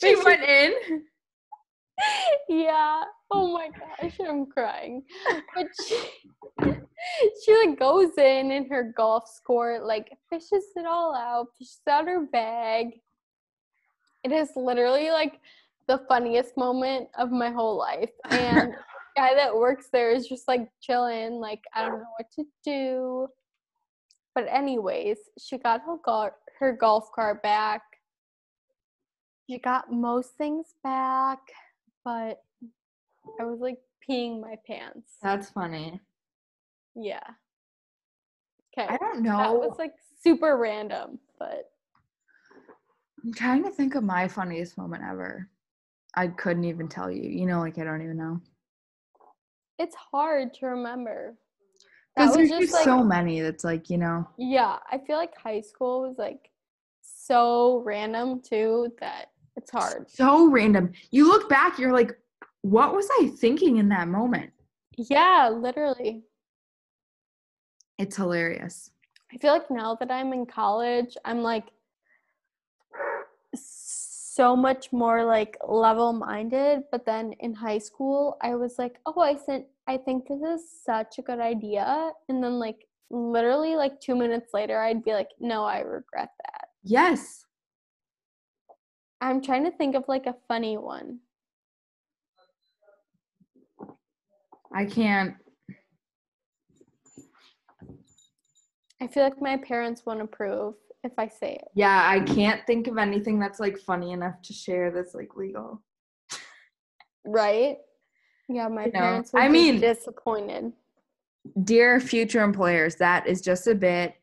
she 0.00 0.16
went 0.16 0.42
in. 0.42 0.72
Yeah. 2.48 3.04
Oh 3.30 3.52
my 3.52 3.68
gosh, 3.68 4.18
I'm 4.26 4.46
crying. 4.46 5.02
But 5.54 5.66
she, 5.86 6.00
she 7.44 7.66
like 7.66 7.78
goes 7.78 8.16
in 8.18 8.50
in 8.50 8.68
her 8.68 8.92
golf 8.96 9.28
skirt, 9.28 9.84
like 9.84 10.16
fishes 10.30 10.64
it 10.76 10.86
all 10.86 11.14
out, 11.14 11.48
fishes 11.58 11.80
out 11.88 12.06
her 12.06 12.26
bag. 12.26 13.00
It 14.22 14.32
is 14.32 14.50
literally 14.56 15.10
like 15.10 15.40
the 15.86 15.98
funniest 16.08 16.56
moment 16.56 17.08
of 17.18 17.30
my 17.30 17.50
whole 17.50 17.78
life. 17.78 18.10
And 18.30 18.74
guy 19.16 19.34
that 19.34 19.54
works 19.54 19.88
there 19.92 20.10
is 20.10 20.26
just 20.28 20.48
like 20.48 20.68
chilling, 20.80 21.34
like 21.40 21.62
I 21.74 21.82
don't 21.82 21.98
know 21.98 22.14
what 22.18 22.30
to 22.36 22.44
do. 22.64 23.28
But 24.34 24.46
anyways, 24.50 25.18
she 25.38 25.58
got 25.58 25.82
her 25.82 25.96
golf 26.04 26.32
her 26.60 26.72
golf 26.72 27.10
cart 27.14 27.42
back 27.42 27.82
She 29.48 29.58
got 29.58 29.92
most 29.92 30.36
things 30.36 30.74
back, 30.82 31.40
but 32.04 32.42
I 33.40 33.44
was 33.44 33.60
like 33.60 33.78
peeing 34.08 34.40
my 34.40 34.56
pants. 34.66 35.12
That's 35.22 35.50
funny. 35.50 36.00
Yeah. 36.94 37.20
Okay. 38.76 38.88
I 38.88 38.96
don't 38.96 39.22
know. 39.22 39.38
That 39.38 39.54
was 39.54 39.76
like 39.78 39.92
super 40.22 40.56
random, 40.56 41.18
but 41.38 41.70
I'm 43.22 43.34
trying 43.34 43.64
to 43.64 43.70
think 43.70 43.94
of 43.94 44.04
my 44.04 44.28
funniest 44.28 44.78
moment 44.78 45.02
ever. 45.08 45.48
I 46.16 46.28
couldn't 46.28 46.64
even 46.64 46.88
tell 46.88 47.10
you. 47.10 47.28
You 47.28 47.46
know, 47.46 47.60
like 47.60 47.78
I 47.78 47.84
don't 47.84 48.02
even 48.02 48.16
know. 48.16 48.40
It's 49.78 49.96
hard 49.96 50.54
to 50.54 50.66
remember. 50.66 51.36
Because 52.16 52.34
there's 52.34 52.50
just 52.50 52.72
like, 52.72 52.84
so 52.84 53.02
many 53.02 53.40
that's 53.40 53.64
like, 53.64 53.90
you 53.90 53.98
know. 53.98 54.28
Yeah, 54.38 54.78
I 54.90 54.98
feel 54.98 55.16
like 55.16 55.36
high 55.36 55.60
school 55.60 56.02
was 56.02 56.16
like 56.16 56.50
so 57.02 57.82
random 57.84 58.40
too 58.40 58.92
that 59.00 59.30
it's 59.56 59.70
hard. 59.70 60.08
So 60.08 60.48
random. 60.48 60.92
You 61.10 61.26
look 61.26 61.48
back, 61.48 61.78
you're 61.78 61.92
like, 61.92 62.12
what 62.62 62.94
was 62.94 63.08
I 63.20 63.32
thinking 63.36 63.78
in 63.78 63.88
that 63.88 64.08
moment? 64.08 64.50
Yeah, 64.96 65.50
literally. 65.52 66.22
It's 67.98 68.16
hilarious. 68.16 68.90
I 69.32 69.38
feel 69.38 69.52
like 69.52 69.70
now 69.70 69.96
that 69.96 70.10
I'm 70.10 70.32
in 70.32 70.46
college, 70.46 71.16
I'm 71.24 71.42
like 71.42 71.64
so 74.34 74.56
much 74.56 74.92
more 74.92 75.24
like 75.24 75.56
level 75.66 76.12
minded. 76.12 76.82
But 76.90 77.06
then 77.06 77.34
in 77.38 77.54
high 77.54 77.78
school, 77.78 78.36
I 78.42 78.56
was 78.56 78.78
like, 78.78 78.98
oh, 79.06 79.20
I 79.20 79.36
sent, 79.36 79.66
I 79.86 79.96
think 79.96 80.26
this 80.26 80.40
is 80.42 80.68
such 80.84 81.18
a 81.18 81.22
good 81.22 81.38
idea. 81.38 82.10
And 82.28 82.42
then 82.42 82.58
like 82.58 82.86
literally 83.10 83.76
like 83.76 84.00
two 84.00 84.16
minutes 84.16 84.52
later, 84.52 84.80
I'd 84.80 85.04
be 85.04 85.12
like, 85.12 85.28
no, 85.38 85.64
I 85.64 85.80
regret 85.80 86.30
that. 86.44 86.68
Yes. 86.82 87.44
I'm 89.20 89.40
trying 89.40 89.64
to 89.64 89.70
think 89.70 89.94
of 89.94 90.04
like 90.08 90.26
a 90.26 90.34
funny 90.48 90.76
one. 90.78 91.20
I 94.74 94.84
can't. 94.84 95.36
I 99.00 99.06
feel 99.06 99.22
like 99.22 99.40
my 99.40 99.56
parents 99.58 100.02
won't 100.04 100.22
approve 100.22 100.74
if 101.04 101.12
I 101.18 101.28
say 101.28 101.54
it. 101.54 101.68
Yeah, 101.74 102.02
I 102.06 102.20
can't 102.20 102.66
think 102.66 102.86
of 102.86 102.98
anything 102.98 103.38
that's 103.38 103.60
like 103.60 103.78
funny 103.78 104.12
enough 104.12 104.40
to 104.42 104.52
share 104.52 104.90
that's 104.90 105.14
like 105.14 105.36
legal. 105.36 105.82
Right? 107.24 107.78
Yeah, 108.48 108.68
my 108.68 108.86
You 108.86 108.92
know, 108.92 108.98
parents 109.00 109.32
would 109.32 109.42
I 109.42 109.46
be 109.48 109.52
mean- 109.72 109.80
disappointed. 109.80 110.72
Dear 111.62 112.00
future 112.00 112.42
employers, 112.42 112.96
that 112.96 113.26
is 113.26 113.42
just 113.42 113.66
a 113.66 113.74
bit. 113.74 114.14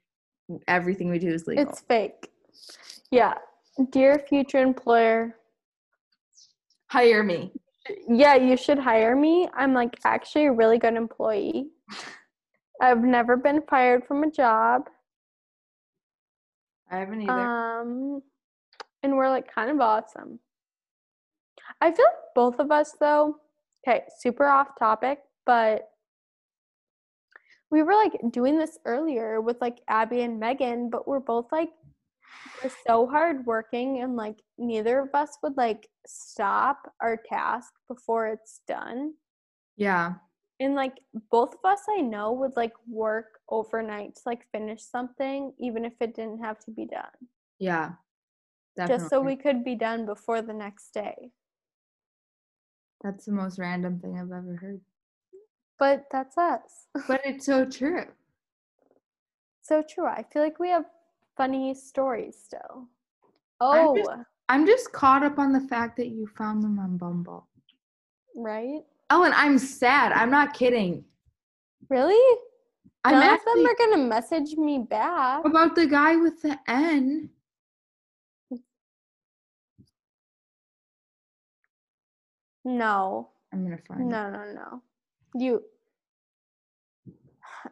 Everything 0.67 1.09
we 1.09 1.19
do 1.19 1.29
is 1.29 1.45
legal. 1.45 1.69
It's 1.69 1.82
fake. 1.82 2.29
Yeah. 3.11 3.36
Dear 3.91 4.17
future 4.19 4.57
employer, 4.57 5.36
Hire 6.89 7.23
me. 7.23 7.51
yeah, 8.09 8.36
you 8.36 8.57
should 8.57 8.77
hire 8.79 9.15
me. 9.15 9.47
I'm 9.53 9.73
like 9.73 9.95
actually 10.03 10.45
a 10.45 10.51
really 10.51 10.77
good 10.77 10.95
employee. 10.95 11.69
I've 12.82 13.03
never 13.03 13.38
been 13.38 13.61
fired 13.69 14.03
from 14.05 14.23
a 14.23 14.32
job. 14.32 14.89
I 16.91 16.97
haven't 16.97 17.21
either. 17.21 17.31
Um 17.31 18.21
and 19.03 19.15
we're 19.15 19.29
like 19.29 19.53
kind 19.53 19.71
of 19.71 19.79
awesome. 19.79 20.39
I 21.79 21.91
feel 21.91 22.05
like 22.05 22.35
both 22.35 22.59
of 22.59 22.69
us 22.71 22.95
though, 22.99 23.37
okay, 23.87 24.03
super 24.19 24.45
off 24.45 24.77
topic, 24.77 25.19
but 25.45 25.87
we 27.71 27.81
were 27.81 27.93
like 27.93 28.13
doing 28.31 28.59
this 28.59 28.77
earlier 28.85 29.39
with 29.41 29.59
like 29.61 29.79
Abby 29.87 30.21
and 30.21 30.39
Megan, 30.39 30.89
but 30.89 31.07
we're 31.07 31.21
both 31.21 31.47
like 31.51 31.69
we're 32.63 32.71
so 32.85 33.07
hardworking 33.07 34.01
and 34.01 34.15
like 34.15 34.39
neither 34.57 34.99
of 34.99 35.09
us 35.13 35.37
would 35.41 35.57
like 35.57 35.87
stop 36.05 36.91
our 37.01 37.17
task 37.17 37.71
before 37.87 38.27
it's 38.27 38.61
done. 38.67 39.13
yeah. 39.77 40.13
And 40.62 40.76
like 40.76 40.99
both 41.32 41.55
of 41.55 41.59
us 41.66 41.82
I 41.97 42.01
know 42.01 42.32
would 42.34 42.55
like 42.55 42.74
work 42.88 43.39
overnight 43.49 44.14
to 44.16 44.22
like 44.28 44.45
finish 44.51 44.84
something 44.84 45.53
even 45.59 45.84
if 45.86 45.93
it 45.99 46.14
didn't 46.16 46.38
have 46.43 46.59
to 46.66 46.72
be 46.72 46.86
done. 46.86 47.18
Yeah. 47.57 47.93
Definitely. 48.76 49.01
Just 49.03 49.09
so 49.09 49.22
we 49.22 49.36
could 49.36 49.64
be 49.66 49.76
done 49.76 50.05
before 50.05 50.41
the 50.43 50.53
next 50.53 50.93
day. 50.93 51.32
That's 53.03 53.26
the 53.26 53.32
most 53.32 53.57
random 53.57 53.99
thing 53.99 54.20
I've 54.20 54.32
ever 54.32 54.55
heard. 54.62 54.82
But 55.80 56.05
that's 56.12 56.38
us. 56.38 56.86
But 57.07 57.22
it's 57.26 57.47
so 57.47 57.66
true. 57.66 58.05
so 59.64 59.82
true. 59.82 60.05
I 60.05 60.24
feel 60.32 60.43
like 60.43 60.59
we 60.59 60.70
have 60.70 60.86
funny 61.36 61.74
stories 61.74 62.38
still. 62.39 62.88
I'm 63.59 63.88
Oh, 63.88 63.95
just- 63.97 64.12
I'm 64.49 64.66
just 64.68 64.91
caught 64.91 65.24
up 65.24 65.39
on 65.39 65.53
the 65.53 65.62
fact 65.62 65.95
that 65.97 66.09
you 66.09 66.28
found 66.28 66.62
them 66.62 66.78
on 66.78 66.97
Bumble. 66.97 67.47
right? 68.36 68.82
Oh, 69.12 69.24
Ellen, 69.24 69.34
I'm 69.36 69.57
sad. 69.57 70.14
I'm 70.14 70.32
not 70.32 70.53
kidding. 70.53 71.03
Really? 71.89 72.38
I'm 73.03 73.16
None 73.16 73.24
actually 73.24 73.51
of 73.51 73.57
them 73.57 73.68
are 73.68 73.76
gonna 73.76 74.07
message 74.07 74.55
me 74.55 74.80
back. 74.80 75.43
about 75.43 75.76
the 75.76 75.86
guy 75.86 76.16
with 76.16 76.41
the 76.41 76.57
N. 76.68 77.30
No, 82.64 83.30
I'm 83.51 83.64
gonna 83.64 83.80
find 83.86 84.01
it. 84.01 84.05
no, 84.05 84.30
no, 84.30 84.53
no. 84.53 84.82
You. 85.36 85.64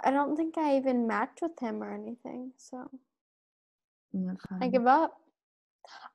I 0.03 0.11
don't 0.11 0.35
think 0.35 0.57
I 0.57 0.75
even 0.77 1.07
matched 1.07 1.41
with 1.41 1.57
him 1.59 1.81
or 1.81 1.93
anything. 1.93 2.51
So 2.57 2.89
I'm 4.13 4.25
gonna 4.25 4.37
find 4.49 4.63
I 4.63 4.67
give 4.67 4.87
up. 4.87 5.13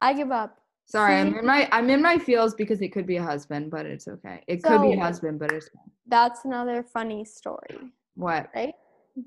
I 0.02 0.12
give 0.12 0.30
up. 0.32 0.58
Sorry, 0.86 1.14
I'm 1.14 1.34
in 1.36 1.46
my 1.46 1.68
I'm 1.72 1.90
in 1.90 2.02
my 2.02 2.18
feels 2.18 2.54
because 2.54 2.80
it 2.82 2.92
could 2.92 3.06
be 3.06 3.16
a 3.16 3.22
husband, 3.22 3.70
but 3.70 3.86
it's 3.86 4.06
okay. 4.06 4.42
It 4.46 4.62
could 4.62 4.82
be 4.82 4.92
a 4.92 5.00
husband, 5.00 5.38
but 5.38 5.50
it's 5.52 5.68
That's 6.06 6.44
another 6.44 6.82
funny 6.82 7.24
story, 7.24 7.92
what? 8.14 8.50
right? 8.54 8.74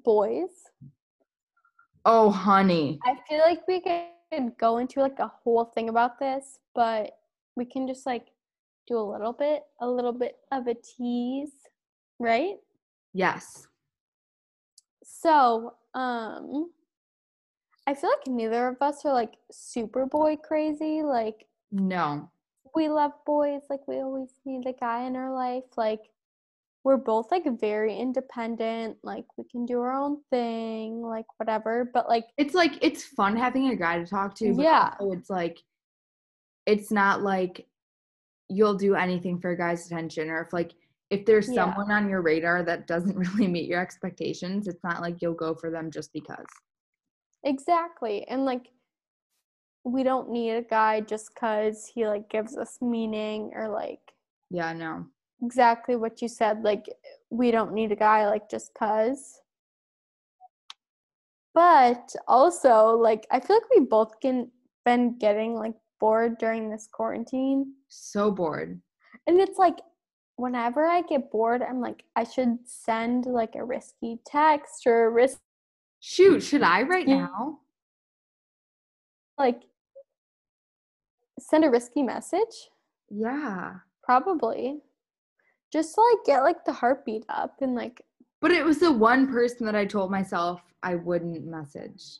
Boys. 0.05 0.51
Oh, 2.05 2.29
honey. 2.29 2.99
I 3.03 3.15
feel 3.27 3.39
like 3.39 3.67
we 3.67 3.81
could 3.81 4.57
go 4.57 4.77
into 4.77 5.01
like 5.01 5.19
a 5.19 5.31
whole 5.43 5.65
thing 5.65 5.89
about 5.89 6.19
this, 6.19 6.59
but 6.75 7.17
we 7.55 7.65
can 7.65 7.87
just 7.87 8.05
like 8.05 8.27
do 8.87 8.97
a 8.99 9.01
little 9.11 9.33
bit, 9.33 9.63
a 9.81 9.87
little 9.87 10.13
bit 10.13 10.37
of 10.51 10.67
a 10.67 10.75
tease, 10.75 11.51
right? 12.19 12.55
Yes. 13.13 13.67
So, 15.03 15.73
um 15.95 16.69
I 17.87 17.93
feel 17.93 18.09
like 18.09 18.27
neither 18.27 18.67
of 18.67 18.81
us 18.81 19.05
are 19.05 19.13
like 19.13 19.35
super 19.49 20.05
boy 20.05 20.35
crazy. 20.35 21.01
Like 21.03 21.47
No. 21.71 22.29
we 22.75 22.89
love 22.89 23.13
boys, 23.25 23.61
like 23.69 23.87
we 23.87 23.95
always 23.95 24.29
need 24.45 24.67
a 24.67 24.73
guy 24.73 25.03
in 25.05 25.15
our 25.15 25.33
life. 25.33 25.63
Like 25.77 26.01
we're 26.83 26.97
both 26.97 27.31
like 27.31 27.45
very 27.59 27.95
independent, 27.97 28.97
like 29.03 29.25
we 29.37 29.45
can 29.45 29.65
do 29.65 29.79
our 29.79 29.93
own 29.93 30.21
thing, 30.29 31.01
like 31.01 31.25
whatever. 31.39 31.89
But 31.93 32.09
like 32.09 32.25
It's 32.37 32.53
like 32.53 32.73
it's 32.81 33.03
fun 33.03 33.37
having 33.37 33.69
a 33.69 33.75
guy 33.75 33.97
to 33.99 34.05
talk 34.05 34.35
to. 34.35 34.53
But 34.53 34.63
Yeah. 34.63 34.91
also 34.99 35.13
it's 35.13 35.29
like 35.29 35.57
it's 36.65 36.91
not 36.91 37.21
like 37.23 37.67
you'll 38.49 38.75
do 38.75 38.95
anything 38.95 39.39
for 39.39 39.51
a 39.51 39.57
guy's 39.57 39.85
attention, 39.85 40.29
or 40.29 40.41
if 40.41 40.51
like 40.51 40.73
if 41.09 41.25
there's 41.25 41.47
Yeah. 41.47 41.73
someone 41.73 41.89
on 41.89 42.09
your 42.09 42.21
radar 42.21 42.63
that 42.63 42.85
doesn't 42.85 43.15
really 43.39 43.47
meet 43.47 43.69
your 43.69 43.79
expectations, 43.79 44.67
it's 44.67 44.83
not 44.83 44.99
like 45.01 45.21
you'll 45.21 45.33
go 45.33 45.55
for 45.55 45.71
them 45.71 45.89
just 45.89 46.11
because. 46.11 46.45
Exactly. 47.47 48.27
And 48.27 48.43
like 48.43 48.67
we 49.85 50.03
don't 50.03 50.29
need 50.29 50.51
a 50.51 50.61
guy 50.61 50.99
just 50.99 51.33
cuz 51.33 51.85
he 51.87 52.05
like 52.05 52.29
gives 52.29 52.57
us 52.57 52.77
meaning 52.81 53.51
or 53.55 53.69
like 53.69 54.01
Yeah, 54.49 54.73
no. 54.73 55.05
exactly 55.41 55.95
what 55.95 56.21
you 56.21 56.27
said 56.27 56.63
like 56.63 56.85
we 57.29 57.51
don't 57.51 57.73
need 57.73 57.91
a 57.93 57.95
guy 57.95 58.27
like 58.27 58.49
just 58.49 58.73
cuz. 58.73 59.39
But 61.53 62.15
also 62.27 62.97
like 62.97 63.25
I 63.31 63.39
feel 63.39 63.55
like 63.55 63.69
we 63.75 63.79
both 63.85 64.19
can 64.19 64.51
been 64.85 65.17
getting 65.17 65.55
like 65.55 65.75
bored 65.99 66.37
during 66.37 66.69
this 66.69 66.87
quarantine 66.91 67.73
So 67.87 68.29
bored. 68.31 68.81
and 69.25 69.39
it's 69.39 69.57
like 69.57 69.79
whenever 70.35 70.85
I 70.85 71.01
get 71.01 71.31
bored 71.31 71.61
I'm 71.63 71.79
like 71.81 72.03
I 72.15 72.23
should 72.25 72.59
send 72.67 73.25
like 73.25 73.55
a 73.55 73.63
risky 73.65 74.19
text 74.25 74.85
or 74.85 75.05
a 75.05 75.09
risk 75.09 75.39
Shoot, 75.99 76.41
should 76.43 76.63
I 76.63 76.83
right 76.83 77.07
now? 77.07 77.59
like 79.37 79.61
send 81.39 81.63
a 81.63 81.69
risky 81.69 82.01
message. 82.01 82.69
Yeah. 83.11 83.75
Probably. 84.03 84.79
Just 85.71 85.93
to 85.95 86.01
like 86.01 86.25
get 86.25 86.41
like 86.41 86.65
the 86.65 86.73
heartbeat 86.73 87.23
up 87.29 87.61
and 87.61 87.75
like 87.75 88.01
But 88.41 88.51
it 88.51 88.65
was 88.65 88.79
the 88.79 88.91
one 88.91 89.27
person 89.31 89.65
that 89.67 89.75
I 89.75 89.85
told 89.85 90.09
myself 90.09 90.61
I 90.81 90.95
wouldn't 90.95 91.45
message. 91.45 92.19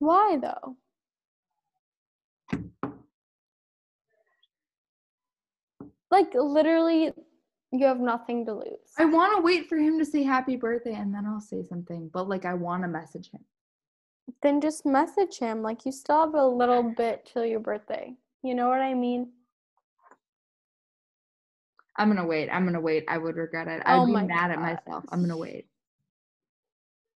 why 0.00 0.38
though? 0.42 0.76
Like 6.10 6.34
literally 6.34 7.12
you 7.80 7.86
have 7.86 8.00
nothing 8.00 8.44
to 8.46 8.54
lose. 8.54 8.92
I 8.98 9.04
want 9.04 9.36
to 9.36 9.42
wait 9.42 9.68
for 9.68 9.76
him 9.76 9.98
to 9.98 10.04
say 10.04 10.22
happy 10.22 10.56
birthday 10.56 10.94
and 10.94 11.14
then 11.14 11.26
I'll 11.26 11.40
say 11.40 11.62
something. 11.62 12.10
But 12.12 12.28
like 12.28 12.44
I 12.44 12.54
want 12.54 12.82
to 12.82 12.88
message 12.88 13.30
him. 13.30 13.44
then 14.42 14.60
just 14.60 14.84
message 14.84 15.38
him. 15.38 15.62
Like 15.62 15.84
you 15.86 15.92
still 15.92 16.26
have 16.26 16.34
a 16.34 16.46
little 16.46 16.82
bit 16.82 17.28
till 17.32 17.44
your 17.44 17.60
birthday. 17.60 18.14
You 18.42 18.54
know 18.54 18.68
what 18.68 18.80
I 18.80 18.94
mean? 18.94 19.32
I'm 21.98 22.08
gonna 22.08 22.26
wait. 22.26 22.50
I'm 22.50 22.64
gonna 22.64 22.80
wait. 22.80 23.04
I 23.08 23.18
would 23.18 23.36
regret 23.36 23.68
it. 23.68 23.82
I'd 23.86 23.98
Oh 23.98 24.06
be 24.06 24.12
mad 24.12 24.50
at 24.50 24.60
myself. 24.60 25.04
I'm 25.10 25.20
gonna 25.20 25.36
wait. 25.36 25.66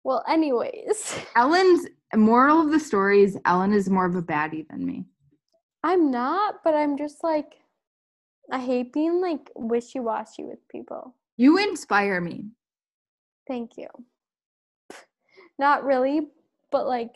Well, 0.04 0.24
anyways, 0.28 1.20
Ellen's 1.36 1.88
moral 2.16 2.62
of 2.62 2.72
the 2.72 2.80
story 2.80 3.24
is 3.24 3.38
Ellen 3.46 3.74
is 3.74 3.90
more 3.90 4.06
of 4.06 4.16
a 4.16 4.22
baddie 4.22 4.68
than 4.70 4.86
me. 4.86 5.06
I'm 5.84 6.12
not, 6.12 6.56
but 6.64 6.74
I'm 6.74 6.98
just 6.98 7.24
like 7.24 7.56
I 8.52 8.60
hate 8.60 8.94
being 8.94 9.22
like 9.22 9.50
wishy-washy 9.56 10.44
with 10.44 10.68
people. 10.70 11.16
You 11.38 11.58
inspire 11.58 12.20
me. 12.20 12.48
Thank 13.48 13.78
you. 13.78 13.88
Not 15.60 15.84
really, 15.84 16.28
but 16.72 16.88
like 16.88 17.16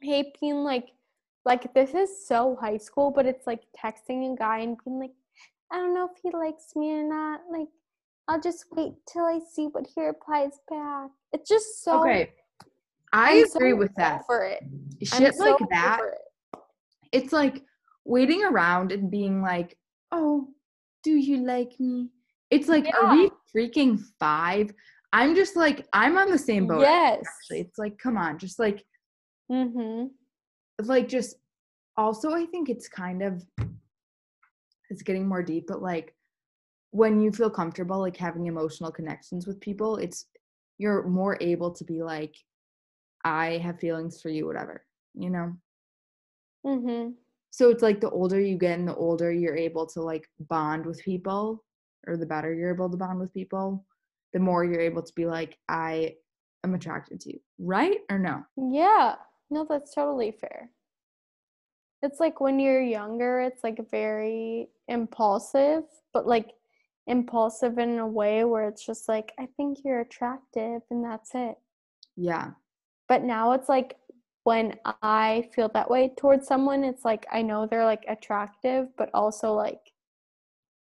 hate 0.00 0.38
being 0.40 0.62
like 0.64 0.90
like 1.44 1.72
this 1.74 1.94
is 1.94 2.26
so 2.26 2.56
high 2.60 2.76
school, 2.76 3.10
but 3.10 3.26
it's 3.26 3.46
like 3.46 3.62
texting 3.76 4.32
a 4.32 4.36
guy 4.36 4.58
and 4.58 4.76
being 4.84 5.00
like, 5.00 5.12
I 5.72 5.76
don't 5.76 5.94
know 5.94 6.04
if 6.12 6.20
he 6.22 6.30
likes 6.36 6.76
me 6.76 6.92
or 6.92 7.08
not. 7.08 7.40
Like 7.50 7.68
I'll 8.28 8.40
just 8.40 8.66
wait 8.72 8.92
till 9.10 9.24
I 9.24 9.40
see 9.52 9.66
what 9.66 9.86
he 9.94 10.04
replies 10.04 10.60
back. 10.70 11.10
It's 11.32 11.48
just 11.48 11.82
so 11.82 12.02
okay. 12.02 12.32
I 13.12 13.38
I'm 13.38 13.44
agree 13.44 13.70
so 13.72 13.76
with 13.76 13.94
that. 13.96 14.26
For 14.26 14.44
it. 14.44 14.62
I'm 14.62 15.06
Shit 15.06 15.34
so 15.34 15.44
like 15.44 15.70
that. 15.70 16.00
it. 16.02 16.58
It's 17.12 17.32
like 17.32 17.62
waiting 18.04 18.44
around 18.44 18.92
and 18.92 19.10
being 19.10 19.40
like, 19.40 19.78
"Oh, 20.10 20.48
do 21.02 21.12
you 21.12 21.38
like 21.38 21.78
me?" 21.80 22.10
It's 22.50 22.68
like, 22.68 22.86
are 22.94 23.14
we 23.14 23.30
freaking 23.54 24.00
5? 24.18 24.72
I'm 25.12 25.34
just 25.34 25.56
like 25.56 25.86
I'm 25.92 26.16
on 26.18 26.30
the 26.30 26.38
same 26.38 26.66
boat. 26.66 26.80
Yes. 26.80 27.22
Actually, 27.26 27.60
it's 27.60 27.78
like, 27.78 27.98
come 27.98 28.16
on, 28.16 28.38
just 28.38 28.58
like 28.58 28.84
mm-hmm. 29.50 30.06
like 30.84 31.08
just 31.08 31.36
also 31.96 32.32
I 32.32 32.46
think 32.46 32.68
it's 32.68 32.88
kind 32.88 33.22
of 33.22 33.44
it's 34.90 35.02
getting 35.02 35.26
more 35.26 35.42
deep, 35.42 35.66
but 35.66 35.82
like 35.82 36.14
when 36.90 37.20
you 37.20 37.30
feel 37.30 37.50
comfortable 37.50 37.98
like 37.98 38.16
having 38.16 38.46
emotional 38.46 38.90
connections 38.90 39.46
with 39.46 39.60
people, 39.60 39.96
it's 39.96 40.26
you're 40.78 41.06
more 41.06 41.36
able 41.40 41.72
to 41.72 41.84
be 41.84 42.02
like, 42.02 42.34
I 43.24 43.58
have 43.58 43.80
feelings 43.80 44.22
for 44.22 44.28
you, 44.28 44.46
whatever, 44.46 44.84
you 45.14 45.30
know? 45.30 45.56
Mhm. 46.64 47.14
So 47.50 47.70
it's 47.70 47.82
like 47.82 48.00
the 48.00 48.10
older 48.10 48.40
you 48.40 48.56
get 48.56 48.78
and 48.78 48.86
the 48.86 48.94
older 48.94 49.32
you're 49.32 49.56
able 49.56 49.86
to 49.86 50.02
like 50.02 50.28
bond 50.48 50.86
with 50.86 51.02
people, 51.02 51.64
or 52.06 52.16
the 52.16 52.26
better 52.26 52.54
you're 52.54 52.72
able 52.72 52.90
to 52.90 52.96
bond 52.96 53.18
with 53.18 53.34
people, 53.34 53.84
the 54.32 54.38
more 54.38 54.64
you're 54.64 54.80
able 54.80 55.02
to 55.02 55.12
be 55.14 55.26
like, 55.26 55.58
I 55.68 56.16
am 56.64 56.74
attracted 56.74 57.20
to 57.20 57.32
you. 57.32 57.40
Right 57.58 57.98
or 58.10 58.18
no? 58.18 58.44
Yeah. 58.56 59.16
No, 59.50 59.66
that's 59.68 59.94
totally 59.94 60.30
fair. 60.30 60.70
It's 62.02 62.20
like 62.20 62.40
when 62.40 62.60
you're 62.60 62.82
younger, 62.82 63.40
it's 63.40 63.64
like 63.64 63.90
very 63.90 64.68
impulsive, 64.86 65.82
but 66.12 66.26
like 66.26 66.52
impulsive 67.06 67.78
in 67.78 67.98
a 67.98 68.06
way 68.06 68.44
where 68.44 68.68
it's 68.68 68.86
just 68.86 69.08
like, 69.08 69.32
I 69.38 69.48
think 69.56 69.78
you're 69.84 70.00
attractive 70.00 70.82
and 70.90 71.04
that's 71.04 71.30
it. 71.34 71.56
Yeah. 72.16 72.50
But 73.08 73.24
now 73.24 73.52
it's 73.52 73.68
like 73.68 73.96
when 74.48 74.74
I 75.02 75.46
feel 75.54 75.68
that 75.74 75.90
way 75.90 76.10
towards 76.16 76.46
someone, 76.46 76.82
it's 76.82 77.04
like 77.04 77.26
I 77.30 77.42
know 77.42 77.66
they're 77.66 77.84
like 77.84 78.04
attractive, 78.08 78.88
but 78.96 79.10
also 79.12 79.52
like 79.52 79.92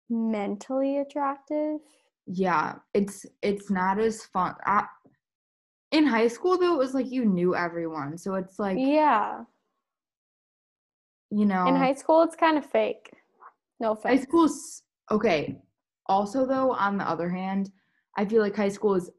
mentally 0.10 0.98
attractive. 0.98 1.78
Yeah, 2.26 2.78
it's 2.96 3.24
it's 3.44 3.70
not 3.70 4.00
as 4.00 4.26
fun. 4.26 4.56
I, 4.66 4.88
in 5.92 6.08
high 6.08 6.28
school 6.28 6.58
though, 6.58 6.74
it 6.74 6.80
was 6.80 6.96
like 6.96 7.12
you 7.12 7.24
knew 7.24 7.56
everyone, 7.56 8.18
so 8.18 8.34
it's 8.34 8.58
like 8.58 8.80
yeah, 8.80 9.44
you 11.30 11.46
know, 11.46 11.68
in 11.68 11.76
high 11.76 11.94
school 11.94 12.24
it's 12.24 12.36
kind 12.36 12.58
of 12.58 12.66
fake. 12.66 13.12
No 13.80 13.92
offense. 13.92 14.22
High 14.22 14.26
school's 14.26 14.82
okay. 15.12 15.62
Also, 16.08 16.48
though, 16.48 16.72
on 16.72 16.98
the 16.98 17.08
other 17.08 17.30
hand, 17.30 17.70
I 18.18 18.26
feel 18.26 18.42
like 18.42 18.56
high 18.56 18.70
school 18.70 18.96
is 18.96 19.12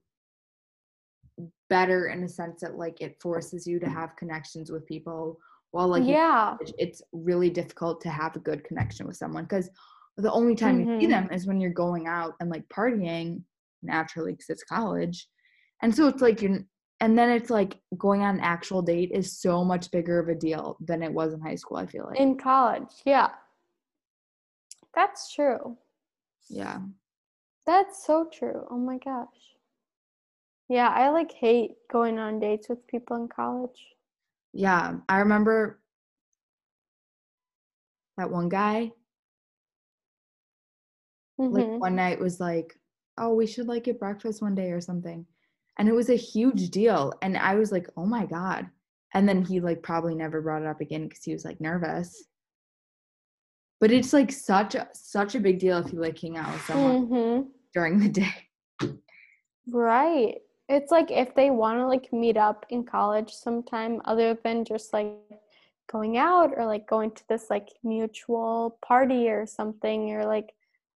better 1.73 2.09
in 2.09 2.23
a 2.23 2.29
sense 2.29 2.61
that 2.61 2.77
like 2.77 3.01
it 3.01 3.17
forces 3.19 3.67
you 3.67 3.81
to 3.81 3.89
have 3.89 4.15
connections 4.17 4.71
with 4.71 4.85
people 4.85 5.39
while 5.71 5.89
like 5.89 6.05
yeah. 6.05 6.55
it's 6.77 7.01
really 7.13 7.49
difficult 7.49 7.99
to 8.03 8.11
have 8.11 8.37
a 8.37 8.41
good 8.41 8.63
connection 8.63 9.07
with 9.07 9.17
someone 9.17 9.45
because 9.45 9.71
the 10.19 10.31
only 10.31 10.55
time 10.55 10.81
mm-hmm. 10.81 10.91
you 10.91 11.01
see 11.01 11.07
mm-hmm. 11.07 11.29
them 11.29 11.33
is 11.33 11.47
when 11.47 11.63
you're 11.63 11.71
going 11.71 12.07
out 12.07 12.35
and 12.41 12.51
like 12.51 12.69
partying 12.69 13.43
naturally 13.83 14.33
because 14.33 14.51
it's 14.51 14.65
college. 14.65 15.27
And 15.81 15.95
so 15.97 16.09
it's 16.09 16.21
like 16.21 16.43
you're 16.43 16.59
and 17.01 17.19
then 17.19 17.31
it's 17.31 17.49
like 17.49 17.81
going 17.97 18.21
on 18.21 18.35
an 18.35 18.41
actual 18.43 18.83
date 18.83 19.11
is 19.15 19.41
so 19.41 19.65
much 19.65 19.91
bigger 19.91 20.19
of 20.19 20.29
a 20.29 20.35
deal 20.35 20.77
than 20.79 21.03
it 21.03 21.13
was 21.13 21.33
in 21.33 21.41
high 21.41 21.57
school 21.57 21.79
i 21.79 21.87
feel 21.87 22.05
like. 22.07 22.21
In 22.21 22.37
college 22.37 22.93
yeah. 23.07 23.31
That's 24.95 25.33
true. 25.33 25.79
Yeah. 26.51 26.81
That's 27.65 28.05
so 28.07 28.29
true. 28.31 28.67
Oh 28.71 28.77
my 28.77 28.99
gosh 28.99 29.52
yeah, 30.73 30.89
I 30.89 31.11
like 31.11 31.33
hate 31.33 31.73
going 31.91 32.19
on 32.19 32.41
dates 32.41 32.71
with 32.71 32.87
people 32.87 33.17
in 33.17 33.29
college. 33.29 33.79
Yeah, 34.55 34.95
I 35.07 35.19
remember 35.19 35.79
that 38.17 38.31
one 38.31 38.49
guy. 38.49 38.91
Mm-hmm. 41.39 41.55
Like 41.55 41.81
one 41.81 41.97
night 41.97 42.19
was 42.19 42.41
like, 42.41 42.75
"Oh, 43.19 43.35
we 43.35 43.47
should 43.47 43.69
like 43.69 43.85
get 43.85 44.01
breakfast 44.01 44.41
one 44.41 44.55
day 44.55 44.71
or 44.71 44.81
something." 44.81 45.27
And 45.79 45.91
it 45.91 45.95
was 45.95 46.09
a 46.09 46.15
huge 46.15 46.71
deal 46.71 47.13
and 47.21 47.37
I 47.37 47.55
was 47.57 47.71
like, 47.71 47.89
"Oh 47.99 48.07
my 48.07 48.25
god." 48.25 48.67
And 49.13 49.29
then 49.29 49.45
he 49.45 49.61
like 49.61 49.83
probably 49.83 50.15
never 50.15 50.41
brought 50.41 50.63
it 50.63 50.69
up 50.69 50.81
again 50.81 51.07
cuz 51.11 51.23
he 51.23 51.35
was 51.35 51.45
like 51.45 51.61
nervous. 51.61 52.25
But 53.79 53.91
it's 53.91 54.15
like 54.15 54.33
such 54.33 54.75
a 54.75 54.89
such 54.95 55.35
a 55.35 55.41
big 55.41 55.59
deal 55.59 55.77
if 55.79 55.93
you 55.93 56.01
like 56.01 56.19
hang 56.19 56.39
out 56.39 56.51
with 56.51 56.65
someone 56.65 57.09
mm-hmm. 57.09 57.49
during 57.75 57.99
the 57.99 58.09
day. 58.09 58.49
Right 59.71 60.42
it's 60.69 60.91
like 60.91 61.11
if 61.11 61.35
they 61.35 61.51
want 61.51 61.79
to 61.79 61.87
like 61.87 62.13
meet 62.13 62.37
up 62.37 62.65
in 62.71 62.85
college 62.85 63.31
sometime 63.33 64.01
other 64.05 64.39
than 64.45 64.65
just 64.65 64.93
like 64.93 65.13
going 65.91 66.17
out 66.17 66.53
or 66.57 66.65
like 66.65 66.89
going 66.89 67.11
to 67.11 67.23
this 67.29 67.51
like 67.51 67.69
mutual 67.83 68.79
party 68.87 69.29
or 69.29 69.47
something 69.47 70.09
you're 70.09 70.25
like 70.25 70.55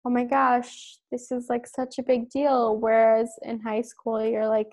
oh 0.05 0.09
my 0.09 0.23
gosh 0.23 0.97
this 1.11 1.31
is 1.31 1.47
like 1.49 1.65
such 1.65 1.97
a 1.97 2.03
big 2.03 2.29
deal. 2.29 2.77
Whereas 2.77 3.31
in 3.41 3.59
high 3.61 3.81
school 3.81 4.23
you're 4.23 4.47
like 4.47 4.71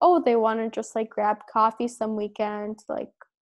oh 0.00 0.22
they 0.24 0.36
want 0.36 0.60
to 0.60 0.70
just 0.70 0.94
like 0.94 1.10
grab 1.10 1.38
coffee 1.52 1.88
some 1.88 2.16
weekend 2.16 2.78
like 2.88 3.10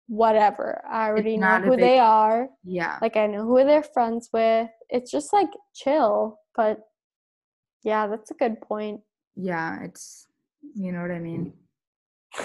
whatever. 0.08 0.82
I 0.90 1.06
already 1.08 1.36
know 1.36 1.60
who 1.60 1.70
big, 1.70 1.80
they 1.80 1.98
are. 1.98 2.48
Yeah. 2.64 2.98
Like 3.00 3.16
i 3.16 3.26
know 3.26 3.44
who 3.44 3.64
they're 3.64 3.82
friends 3.82 4.28
with. 4.32 4.68
It's 4.88 5.10
just 5.10 5.32
like 5.32 5.50
chill 5.74 6.38
but 6.54 6.80
yeah 7.82 8.06
that's 8.06 8.30
a 8.30 8.34
good 8.34 8.60
point. 8.60 9.00
Yeah 9.36 9.82
it's 9.84 10.26
you 10.74 10.92
know 10.92 11.02
what 11.02 11.10
I 11.10 11.18
mean? 11.18 11.52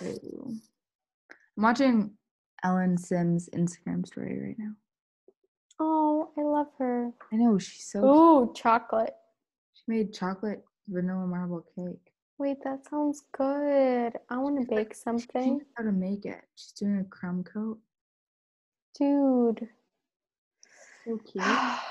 I'm 0.00 0.60
watching 1.56 2.12
Ellen 2.62 2.98
Sims 2.98 3.48
Instagram 3.54 4.06
story 4.06 4.40
right 4.40 4.56
now. 4.58 4.72
Oh, 5.78 6.30
I 6.36 6.42
love 6.42 6.68
her. 6.78 7.10
I 7.32 7.36
know 7.36 7.58
she's 7.58 7.86
so. 7.86 8.04
Ooh, 8.04 8.52
chocolate. 8.54 9.14
She 9.74 9.82
made 9.88 10.12
chocolate 10.12 10.64
vanilla 10.88 11.26
marble 11.26 11.64
cake. 11.74 12.12
Wait, 12.38 12.58
that 12.64 12.84
sounds 12.88 13.22
good. 13.36 14.12
I 14.28 14.38
want 14.38 14.60
to 14.60 14.74
bake 14.74 14.94
something. 14.94 15.60
how 15.76 15.84
to 15.84 15.92
make 15.92 16.26
it? 16.26 16.42
She's 16.54 16.72
doing 16.72 16.98
a 16.98 17.04
crumb 17.04 17.44
coat. 17.44 17.78
Dude. 18.98 19.68
So 21.04 21.18
cute. 21.18 21.44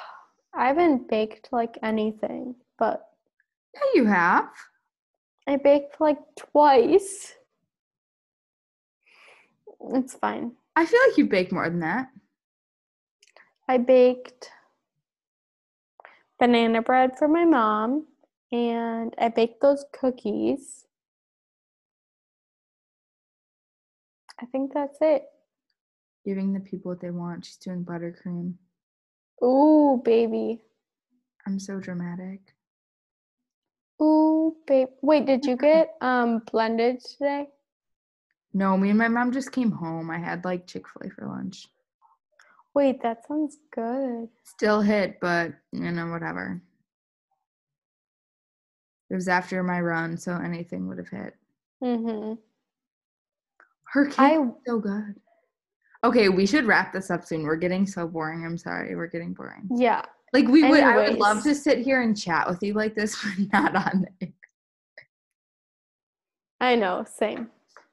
I 0.57 0.68
haven't 0.68 1.09
baked 1.09 1.49
like 1.51 1.78
anything, 1.84 2.55
but 2.78 3.07
yeah, 3.76 4.01
you 4.01 4.05
have. 4.05 4.49
I 5.47 5.57
baked 5.57 6.01
like 6.01 6.17
twice. 6.38 7.34
It's 9.93 10.15
fine. 10.15 10.53
I 10.76 10.86
feel 10.86 10.99
like 11.07 11.17
you 11.17 11.28
baked 11.28 11.51
more 11.51 11.69
than 11.69 11.80
that. 11.82 12.07
I 13.67 13.78
baked 13.78 14.49
banana 16.39 16.82
bread 16.82 17.17
for 17.17 17.28
my 17.28 17.45
mom 17.45 18.07
and 18.51 19.13
I 19.17 19.30
baked 19.30 19.61
those 19.61 19.86
cookies. 19.93 20.86
I 24.41 24.45
think 24.47 24.73
that's 24.73 24.97
it. 25.01 25.23
Giving 26.26 26.53
the 26.53 26.59
people 26.59 26.91
what 26.91 27.01
they 27.01 27.11
want. 27.11 27.45
She's 27.45 27.57
doing 27.57 27.86
buttercream. 27.86 28.55
Ooh, 29.43 30.01
baby. 30.03 30.61
I'm 31.45 31.59
so 31.59 31.80
dramatic. 31.80 32.55
Ooh, 34.02 34.56
babe. 34.68 34.89
Wait, 35.02 35.26
did 35.26 35.46
you 35.46 35.56
get 35.56 35.96
um 36.02 36.41
blended 36.52 37.00
today? 37.02 37.48
No, 38.54 38.78
me 38.78 38.89
and 38.89 38.98
my 38.98 39.08
mom 39.08 39.32
just 39.32 39.52
came 39.52 39.72
home. 39.72 40.10
I 40.10 40.18
had 40.18 40.46
like 40.46 40.68
Chick 40.68 40.86
fil 40.88 41.08
A 41.08 41.14
for 41.14 41.28
lunch. 41.28 41.68
Wait, 42.74 43.02
that 43.04 43.26
sounds 43.28 43.58
good. 43.74 44.28
Still 44.43 44.82
hit, 44.82 45.20
but 45.22 45.54
you 45.72 45.91
know, 45.91 46.08
whatever. 46.08 46.62
It 49.10 49.16
was 49.16 49.28
after 49.28 49.64
my 49.64 49.80
run, 49.80 50.18
so 50.18 50.34
anything 50.34 50.88
would 50.88 50.98
have 50.98 51.08
hit. 51.08 51.36
Mm-hmm. 51.84 52.34
Her 53.84 54.06
cake 54.08 54.20
I, 54.20 54.52
so 54.66 54.80
good. 54.80 55.16
Okay, 56.04 56.30
we 56.30 56.46
should 56.46 56.66
wrap 56.66 56.91
this 56.91 57.10
up 57.10 57.24
soon. 57.24 57.43
We're 57.43 57.56
getting 57.56 57.88
so 57.88 58.08
boring. 58.08 58.46
I'm 58.46 58.58
sorry. 58.58 58.96
We're 58.96 59.08
getting 59.08 59.34
boring. 59.34 59.70
Yeah. 59.74 60.04
Like 60.34 60.47
we 60.47 60.63
Anyways. 60.63 60.82
would 60.82 60.84
I 60.84 61.09
would 61.09 61.19
love 61.19 61.43
to 61.43 61.55
sit 61.55 61.80
here 61.80 62.01
and 62.01 62.17
chat 62.17 62.47
with 62.47 62.61
you 62.61 62.73
like 62.73 62.95
this, 62.95 63.15
but 63.51 63.53
not 63.53 63.76
on 63.76 64.07
there. 64.19 64.30
I 66.59 66.76
know, 66.76 67.05
same. 67.07 67.49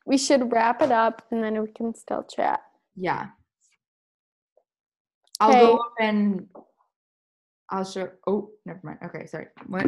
We 0.06 0.18
should 0.18 0.52
wrap 0.52 0.82
it 0.82 0.90
up 0.90 1.22
and 1.30 1.42
then 1.42 1.60
we 1.60 1.68
can 1.68 1.94
still 1.94 2.24
chat. 2.24 2.60
Yeah. 2.96 3.28
I'll 5.40 5.52
go 5.52 5.76
up 5.76 5.92
and 6.00 6.48
I'll 7.70 7.84
show 7.84 8.10
oh, 8.26 8.50
never 8.64 8.80
mind. 8.82 8.98
Okay, 9.04 9.26
sorry. 9.26 9.46
What? 9.66 9.86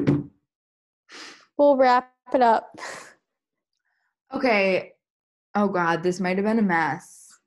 We'll 1.57 1.76
wrap 1.76 2.12
it 2.32 2.40
up. 2.40 2.78
Okay. 4.32 4.92
Oh 5.55 5.68
god, 5.68 6.03
this 6.03 6.18
might 6.18 6.36
have 6.36 6.47
been 6.47 6.59
a 6.59 6.62
mess. 6.62 7.38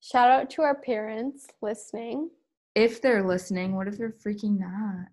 Shout 0.00 0.30
out 0.30 0.50
to 0.50 0.62
our 0.62 0.76
parents 0.76 1.48
listening 1.60 2.30
if 2.78 3.02
they're 3.02 3.26
listening, 3.26 3.74
what 3.74 3.88
if 3.88 3.98
they're 3.98 4.14
freaking 4.24 4.60
not? 4.60 5.06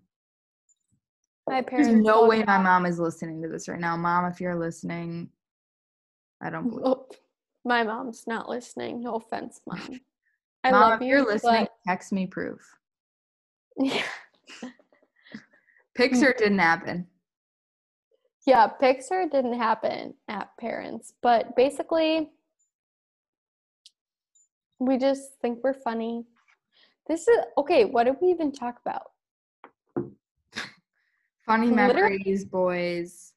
My 1.48 1.62
parents. 1.62 1.88
There's 1.88 2.00
no 2.00 2.26
way 2.26 2.44
my 2.44 2.58
mom 2.58 2.86
is 2.86 3.00
listening 3.00 3.42
to 3.42 3.48
this 3.48 3.68
right 3.68 3.80
now. 3.80 3.96
Mom, 3.96 4.24
if 4.26 4.40
you're 4.40 4.54
listening, 4.54 5.30
I 6.40 6.50
don't 6.50 6.70
believe. 6.70 6.86
Oh, 6.86 7.06
my 7.64 7.82
mom's 7.82 8.24
not 8.28 8.48
listening. 8.48 9.02
No 9.02 9.16
offense, 9.16 9.60
mom. 9.66 10.00
I 10.62 10.70
mom, 10.70 10.80
love 10.80 11.02
if 11.02 11.08
you, 11.08 11.16
are 11.16 11.24
listening, 11.24 11.64
but... 11.64 11.72
text 11.86 12.12
me 12.12 12.26
proof. 12.26 12.60
Yeah. 13.78 14.02
pics 15.94 16.22
or 16.22 16.32
didn't 16.32 16.60
happen. 16.60 17.06
Yeah, 18.46 18.68
pics 18.68 19.08
or 19.10 19.28
didn't 19.28 19.58
happen 19.58 20.14
at 20.28 20.48
parents, 20.58 21.12
but 21.20 21.54
basically, 21.56 22.30
we 24.78 24.96
just 24.96 25.32
think 25.42 25.58
we're 25.62 25.74
funny 25.74 26.24
This 27.08 27.28
is 27.28 27.38
okay. 27.56 27.84
What 27.84 28.04
did 28.04 28.16
we 28.20 28.28
even 28.30 28.50
talk 28.50 28.80
about? 28.84 29.10
Funny 31.44 31.68
Literally, 31.68 32.18
memories, 32.18 32.44
boys. 32.44 33.32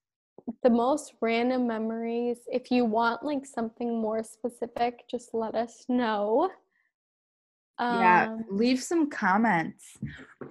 The 0.63 0.69
most 0.69 1.13
random 1.21 1.67
memories. 1.67 2.39
If 2.47 2.71
you 2.71 2.85
want 2.85 3.23
like 3.23 3.45
something 3.45 4.01
more 4.01 4.23
specific, 4.23 5.07
just 5.09 5.33
let 5.33 5.53
us 5.53 5.85
know. 5.87 6.49
yeah, 7.79 8.29
um, 8.29 8.45
leave 8.49 8.81
some 8.81 9.09
comments. 9.09 9.97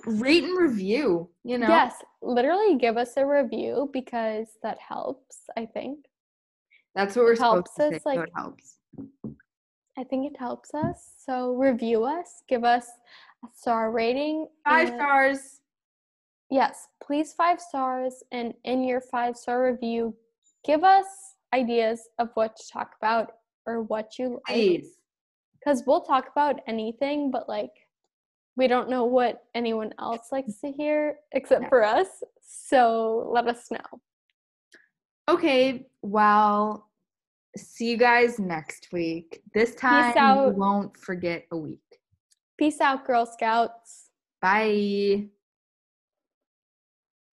Rate 0.06 0.44
and 0.44 0.56
review, 0.56 1.28
you 1.42 1.58
know. 1.58 1.68
Yes, 1.68 1.96
literally 2.22 2.76
give 2.76 2.96
us 2.96 3.16
a 3.16 3.26
review 3.26 3.90
because 3.92 4.46
that 4.62 4.78
helps, 4.78 5.38
I 5.56 5.66
think. 5.66 6.04
That's 6.94 7.16
what 7.16 7.24
we're 7.24 7.32
it 7.32 7.38
supposed 7.38 7.66
to 7.76 7.84
us, 7.84 7.94
say, 7.94 8.00
like, 8.06 8.18
so 8.18 8.22
it 8.22 8.32
helps. 8.36 8.78
I 9.98 10.04
think 10.04 10.30
it 10.30 10.38
helps 10.38 10.74
us. 10.74 11.10
So 11.26 11.54
review 11.54 12.04
us, 12.04 12.42
give 12.48 12.62
us 12.62 12.86
a 13.44 13.48
star 13.54 13.90
rating. 13.90 14.46
Five 14.64 14.88
stars. 14.88 15.60
Yes, 16.50 16.86
please 17.02 17.32
five 17.32 17.60
stars. 17.60 18.22
And 18.30 18.54
in 18.64 18.84
your 18.84 19.00
five 19.00 19.36
star 19.36 19.64
review, 19.64 20.14
give 20.64 20.84
us 20.84 21.06
ideas 21.52 22.08
of 22.18 22.30
what 22.34 22.56
to 22.56 22.62
talk 22.72 22.92
about 23.00 23.32
or 23.66 23.82
what 23.82 24.18
you 24.18 24.40
like. 24.48 24.84
Because 25.58 25.82
we'll 25.84 26.02
talk 26.02 26.28
about 26.30 26.60
anything, 26.68 27.32
but 27.32 27.48
like 27.48 27.72
we 28.56 28.68
don't 28.68 28.88
know 28.88 29.04
what 29.04 29.44
anyone 29.54 29.92
else 29.98 30.28
likes 30.30 30.60
to 30.60 30.70
hear 30.70 31.16
except 31.32 31.62
yeah. 31.62 31.68
for 31.68 31.84
us. 31.84 32.06
So 32.40 33.30
let 33.32 33.48
us 33.48 33.68
know. 33.70 34.00
Okay, 35.28 35.86
well, 36.02 36.87
see 37.58 37.90
you 37.90 37.96
guys 37.96 38.38
next 38.38 38.88
week. 38.92 39.42
This 39.54 39.74
time 39.74 40.46
we 40.46 40.52
won't 40.52 40.96
forget 40.96 41.44
a 41.52 41.56
week. 41.56 41.80
Peace 42.56 42.80
out, 42.80 43.06
Girl 43.06 43.26
Scouts. 43.26 44.10
Bye. 44.40 45.28